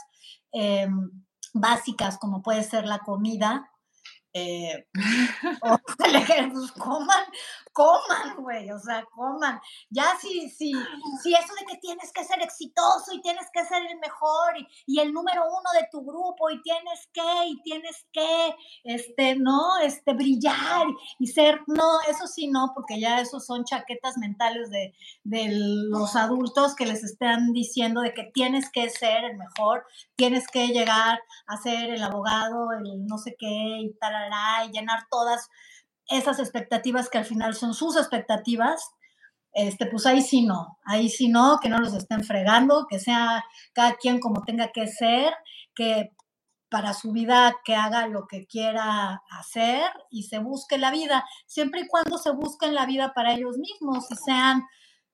em, 0.51 1.23
básicas 1.53 2.17
como 2.17 2.41
puede 2.41 2.63
ser 2.63 2.85
la 2.85 2.99
comida, 2.99 3.69
eh, 4.35 4.87
pues 6.51 6.71
coman, 6.71 7.25
coman, 7.71 8.35
güey, 8.37 8.71
o 8.71 8.79
sea, 8.79 9.05
coman. 9.13 9.59
Ya 9.89 10.15
si, 10.19 10.49
si, 10.49 10.71
si 11.21 11.33
eso 11.33 11.53
de 11.59 11.65
que 11.67 11.77
tienes 11.77 12.11
que 12.11 12.23
ser 12.23 12.41
exitoso 12.41 13.13
y 13.13 13.21
tienes 13.21 13.45
que 13.53 13.63
ser 13.65 13.83
el 13.85 13.99
mejor 13.99 14.53
y, 14.87 14.99
el 14.99 15.13
número 15.13 15.43
uno 15.45 15.69
de 15.79 15.87
tu 15.91 16.03
grupo 16.03 16.49
y 16.49 16.61
tienes 16.61 17.09
que, 17.13 17.47
y 17.47 17.61
tienes 17.61 18.07
que, 18.11 18.55
este, 18.83 19.35
no, 19.35 19.77
este, 19.83 20.13
brillar 20.13 20.87
y, 21.19 21.27
ser, 21.27 21.61
no, 21.67 22.01
eso 22.07 22.25
sí, 22.25 22.47
no, 22.47 22.71
porque 22.73 22.99
ya 22.99 23.19
esos 23.19 23.45
son 23.45 23.65
chaquetas 23.65 24.17
mentales 24.17 24.69
de, 24.69 24.95
de 25.23 25.49
los 25.51 26.15
adultos 26.15 26.75
que 26.75 26.85
les 26.85 27.03
están 27.03 27.53
diciendo 27.53 28.01
de 28.01 28.13
que 28.13 28.31
tienes 28.33 28.71
que 28.71 28.89
ser 28.89 29.25
el 29.25 29.37
mejor, 29.37 29.85
tienes 30.15 30.47
que 30.47 30.67
llegar 30.67 31.19
a 31.47 31.57
ser 31.57 31.91
el 31.91 32.01
abogado, 32.01 32.71
el 32.71 33.05
no 33.05 33.17
sé 33.17 33.35
qué 33.37 33.47
y 33.47 33.93
tarará 34.23 34.65
y 34.65 34.71
llenar 34.71 35.07
todas 35.09 35.49
esas 36.07 36.39
expectativas 36.39 37.09
que 37.09 37.17
al 37.17 37.25
final 37.25 37.55
son 37.55 37.73
sus 37.73 37.95
expectativas, 37.97 38.81
este, 39.53 39.85
pues 39.85 40.05
ahí 40.05 40.21
sí 40.21 40.45
no, 40.45 40.77
ahí 40.85 41.09
sí 41.09 41.29
no, 41.29 41.59
que 41.61 41.69
no 41.69 41.77
los 41.77 41.93
estén 41.93 42.23
fregando, 42.23 42.87
que 42.89 42.99
sea 42.99 43.43
cada 43.73 43.95
quien 43.95 44.19
como 44.19 44.43
tenga 44.43 44.71
que 44.71 44.87
ser, 44.87 45.33
que 45.75 46.11
para 46.69 46.93
su 46.93 47.11
vida 47.11 47.55
que 47.63 47.75
haga 47.75 48.07
lo 48.07 48.25
que 48.25 48.47
quiera 48.47 49.21
hacer 49.29 49.83
y 50.09 50.23
se 50.23 50.39
busque 50.39 50.79
la 50.79 50.89
vida, 50.89 51.23
siempre 51.45 51.81
y 51.81 51.87
cuando 51.87 52.17
se 52.17 52.31
busquen 52.31 52.73
la 52.73 52.87
vida 52.87 53.13
para 53.13 53.33
ellos 53.33 53.57
mismos 53.57 54.09
y 54.09 54.15
sean 54.15 54.63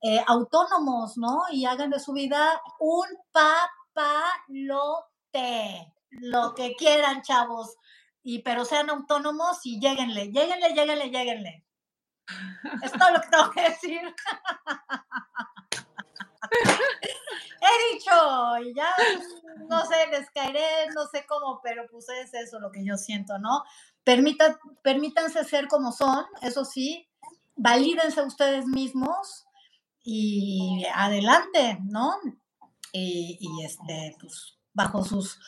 eh, 0.02 0.24
autónomos, 0.26 1.18
¿no? 1.18 1.42
Y 1.52 1.66
hagan 1.66 1.90
de 1.90 2.00
su 2.00 2.14
vida 2.14 2.62
un 2.80 3.08
papalote, 3.34 5.04
lo 6.12 6.54
que 6.56 6.76
quieran, 6.76 7.22
chavos 7.24 7.76
y 8.24 8.40
pero 8.40 8.66
sean 8.66 8.90
autónomos 8.90 9.66
y 9.66 9.80
lleguenle, 9.80 10.32
lleguenle, 10.32 10.74
lleguenle, 10.74 11.10
lleguenle. 11.10 11.66
Es 12.84 12.92
todo 12.92 13.12
lo 13.12 13.22
que 13.22 13.30
tengo 13.30 13.52
que 13.52 13.62
decir. 13.62 14.02
He 17.62 17.94
dicho, 17.94 18.12
y 18.64 18.74
ya 18.74 18.88
no 19.68 19.86
sé, 19.86 20.08
les 20.12 20.30
caeré, 20.32 20.88
no 20.96 21.06
sé 21.08 21.26
cómo, 21.28 21.60
pero 21.64 21.86
pues 21.92 22.08
es 22.10 22.34
eso 22.34 22.60
lo 22.60 22.72
que 22.72 22.86
yo 22.86 22.98
siento, 22.98 23.38
¿no? 23.38 23.64
Permita, 24.04 24.60
permítanse 24.82 25.44
ser 25.44 25.68
como 25.68 25.92
son, 25.92 26.26
eso 26.42 26.66
sí, 26.66 27.08
valídense 27.56 28.22
ustedes 28.22 28.66
mismos 28.66 29.46
y 30.02 30.86
adelante, 30.94 31.80
¿no? 31.84 32.16
Y, 32.92 33.38
y 33.40 33.66
este, 33.66 34.16
pues 34.20 34.58
bajo 34.74 35.04
sus 35.04 35.40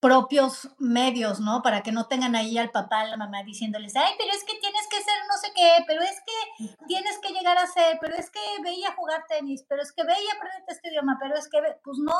propios 0.00 0.68
medios, 0.78 1.40
¿no? 1.40 1.62
Para 1.62 1.82
que 1.82 1.92
no 1.92 2.06
tengan 2.06 2.36
ahí 2.36 2.58
al 2.58 2.70
papá, 2.70 3.00
a 3.00 3.06
la 3.06 3.16
mamá 3.16 3.42
diciéndoles, 3.42 3.96
ay, 3.96 4.14
pero 4.18 4.30
es 4.30 4.44
que 4.44 4.58
tienes 4.58 4.86
que 4.90 4.96
ser 4.98 5.14
no 5.28 5.36
sé 5.38 5.52
qué, 5.54 5.84
pero 5.86 6.02
es 6.02 6.22
que 6.26 6.76
tienes 6.86 7.18
que 7.18 7.32
llegar 7.32 7.56
a 7.58 7.66
ser, 7.66 7.98
pero 8.00 8.14
es 8.16 8.30
que 8.30 8.40
veía 8.62 8.94
jugar 8.94 9.24
tenis, 9.28 9.64
pero 9.68 9.82
es 9.82 9.92
que 9.92 10.04
veía 10.04 10.32
aprenderte 10.34 10.72
este 10.72 10.88
idioma, 10.90 11.16
pero 11.20 11.36
es 11.36 11.48
que, 11.48 11.58
pues 11.82 11.98
no, 11.98 12.12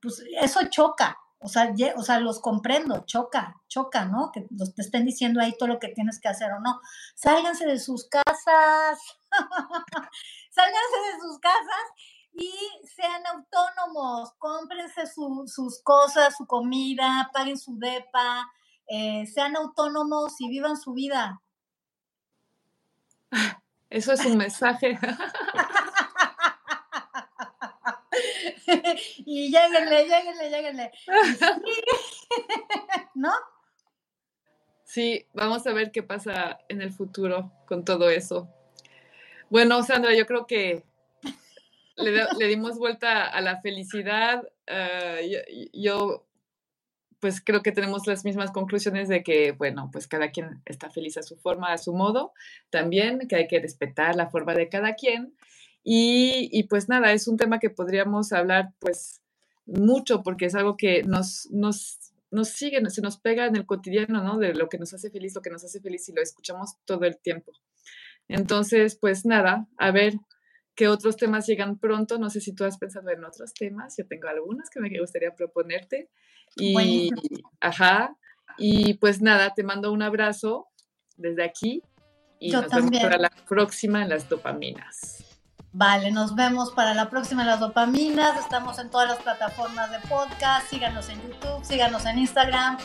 pues 0.00 0.24
eso 0.40 0.60
choca, 0.68 1.18
o 1.42 1.48
sea, 1.48 1.72
o 1.96 2.02
sea, 2.02 2.20
los 2.20 2.40
comprendo, 2.40 3.04
choca, 3.06 3.56
choca, 3.68 4.04
¿no? 4.04 4.30
Que 4.32 4.46
los 4.50 4.74
te 4.74 4.82
estén 4.82 5.04
diciendo 5.04 5.40
ahí 5.40 5.54
todo 5.58 5.68
lo 5.68 5.78
que 5.78 5.88
tienes 5.88 6.20
que 6.20 6.28
hacer 6.28 6.52
o 6.52 6.60
no. 6.60 6.80
Sálganse 7.14 7.66
de 7.66 7.78
sus 7.78 8.08
casas, 8.08 8.98
sálganse 10.50 10.98
de 11.12 11.20
sus 11.20 11.38
casas 11.40 11.84
y 12.32 12.52
sean 12.94 13.26
autónomos, 13.26 14.32
cómprense 14.38 15.02
sus 15.06 15.82
cosas, 15.82 16.36
su 16.36 16.46
comida, 16.46 17.30
paguen 17.32 17.58
su 17.58 17.76
DEPA, 17.78 18.50
eh, 18.86 19.26
sean 19.26 19.56
autónomos 19.56 20.40
y 20.40 20.48
vivan 20.48 20.76
su 20.76 20.92
vida. 20.92 21.42
Eso 23.90 24.12
es 24.12 24.24
un 24.24 24.36
mensaje. 24.36 24.98
y 29.26 29.50
lléguenle, 29.50 30.06
lléguenle, 30.06 30.50
lléguenle. 30.50 30.92
¿No? 33.14 33.32
Sí, 34.84 35.26
vamos 35.34 35.66
a 35.66 35.72
ver 35.72 35.90
qué 35.92 36.02
pasa 36.02 36.58
en 36.68 36.82
el 36.82 36.92
futuro 36.92 37.52
con 37.66 37.84
todo 37.84 38.10
eso. 38.10 38.48
Bueno, 39.48 39.82
Sandra, 39.82 40.14
yo 40.14 40.26
creo 40.26 40.46
que 40.46 40.84
le, 42.02 42.46
dimos 42.46 42.78
vuelta 42.78 43.26
a 43.26 43.40
la 43.40 43.60
felicidad. 43.60 44.42
Ah, 44.66 45.16
yo, 45.72 46.26
pues 47.20 47.42
creo 47.42 47.62
que 47.62 47.72
tenemos 47.72 48.06
las 48.06 48.24
mismas 48.24 48.50
conclusiones 48.50 49.08
de 49.08 49.22
que, 49.22 49.52
bueno, 49.52 49.90
pues 49.92 50.08
cada 50.08 50.30
quien 50.30 50.62
está 50.64 50.90
feliz 50.90 51.16
a 51.18 51.22
su 51.22 51.36
forma, 51.36 51.72
a 51.72 51.78
su 51.78 51.92
modo, 51.94 52.32
también 52.70 53.28
que 53.28 53.36
hay 53.36 53.46
que 53.46 53.60
respetar 53.60 54.16
la 54.16 54.30
forma 54.30 54.54
de 54.54 54.68
cada 54.68 54.94
quien. 54.94 55.34
Y, 55.82 56.64
pues 56.64 56.88
nada, 56.88 57.12
es 57.12 57.26
un 57.28 57.36
tema 57.36 57.58
que 57.58 57.70
podríamos 57.70 58.32
hablar 58.32 58.72
pues 58.80 59.22
mucho 59.66 60.22
porque 60.22 60.46
es 60.46 60.54
algo 60.54 60.76
que 60.76 61.02
nos, 61.04 61.48
nos, 61.50 62.12
nos 62.30 62.48
sigue, 62.48 62.82
se 62.90 63.00
nos 63.00 63.18
pega 63.18 63.46
en 63.46 63.56
el 63.56 63.66
cotidiano, 63.66 64.22
¿no? 64.22 64.38
De 64.38 64.54
lo 64.54 64.68
que 64.68 64.78
nos 64.78 64.92
hace 64.92 65.10
feliz, 65.10 65.34
lo 65.34 65.42
que 65.42 65.50
nos 65.50 65.64
hace 65.64 65.80
feliz 65.80 66.08
y 66.08 66.12
lo 66.12 66.20
escuchamos 66.20 66.74
todo 66.84 67.04
el 67.04 67.18
tiempo. 67.18 67.52
Entonces, 68.28 68.96
pues 68.96 69.24
nada, 69.24 69.66
a 69.78 69.90
ver 69.90 70.14
que 70.80 70.88
otros 70.88 71.18
temas 71.18 71.46
llegan 71.46 71.78
pronto. 71.78 72.16
No 72.16 72.30
sé 72.30 72.40
si 72.40 72.54
tú 72.54 72.64
has 72.64 72.78
pensado 72.78 73.10
en 73.10 73.22
otros 73.22 73.52
temas. 73.52 73.98
Yo 73.98 74.06
tengo 74.06 74.28
algunos 74.28 74.70
que 74.70 74.80
me 74.80 74.88
gustaría 74.98 75.34
proponerte. 75.34 76.08
Y, 76.56 77.10
ajá. 77.60 78.16
Y 78.56 78.94
pues 78.94 79.20
nada, 79.20 79.52
te 79.52 79.62
mando 79.62 79.92
un 79.92 80.00
abrazo 80.00 80.68
desde 81.18 81.44
aquí 81.44 81.82
y 82.38 82.50
nos 82.50 82.70
vemos 82.70 82.98
para 82.98 83.18
la 83.18 83.30
próxima 83.46 84.00
en 84.00 84.08
las 84.08 84.26
dopaminas. 84.26 85.22
Vale, 85.72 86.12
nos 86.12 86.34
vemos 86.34 86.72
para 86.72 86.94
la 86.94 87.10
próxima 87.10 87.42
en 87.42 87.48
las 87.48 87.60
dopaminas. 87.60 88.40
Estamos 88.40 88.78
en 88.78 88.88
todas 88.90 89.06
las 89.06 89.18
plataformas 89.18 89.90
de 89.90 89.98
podcast. 90.08 90.66
Síganos 90.70 91.10
en 91.10 91.20
YouTube, 91.20 91.62
síganos 91.62 92.06
en 92.06 92.20
Instagram. 92.20 92.78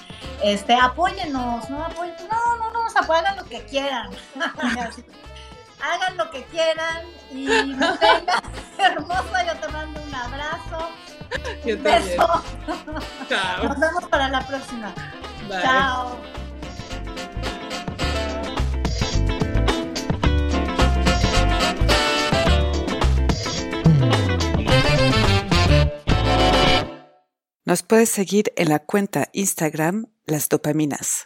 Este, 0.43 0.74
apóyenos, 0.74 1.70
¿no? 1.70 1.88
no, 1.88 2.58
no, 2.58 2.72
no, 2.74 3.14
hagan 3.14 3.38
lo 3.38 3.46
que 3.46 3.64
quieran. 3.64 4.10
hagan 5.94 6.18
lo 6.18 6.30
que 6.32 6.44
quieran 6.46 7.06
y 7.32 7.46
nos 7.46 8.00
tengas 8.00 8.42
hermosa. 8.78 9.46
Yo 9.46 9.60
te 9.60 9.68
mando 9.70 10.02
un 10.02 10.16
abrazo. 10.16 10.90
un 11.66 11.84
beso. 11.84 12.44
Chao. 13.30 13.64
Nos 13.64 13.80
vemos 13.80 14.06
para 14.06 14.30
la 14.30 14.46
próxima. 14.46 14.94
Chao. 15.62 16.18
Nos 27.68 27.82
puedes 27.82 28.10
seguir 28.10 28.54
en 28.58 28.70
la 28.70 28.78
cuenta 28.80 29.30
Instagram 29.34 30.06
Las 30.28 30.50
Dopaminas. 30.50 31.08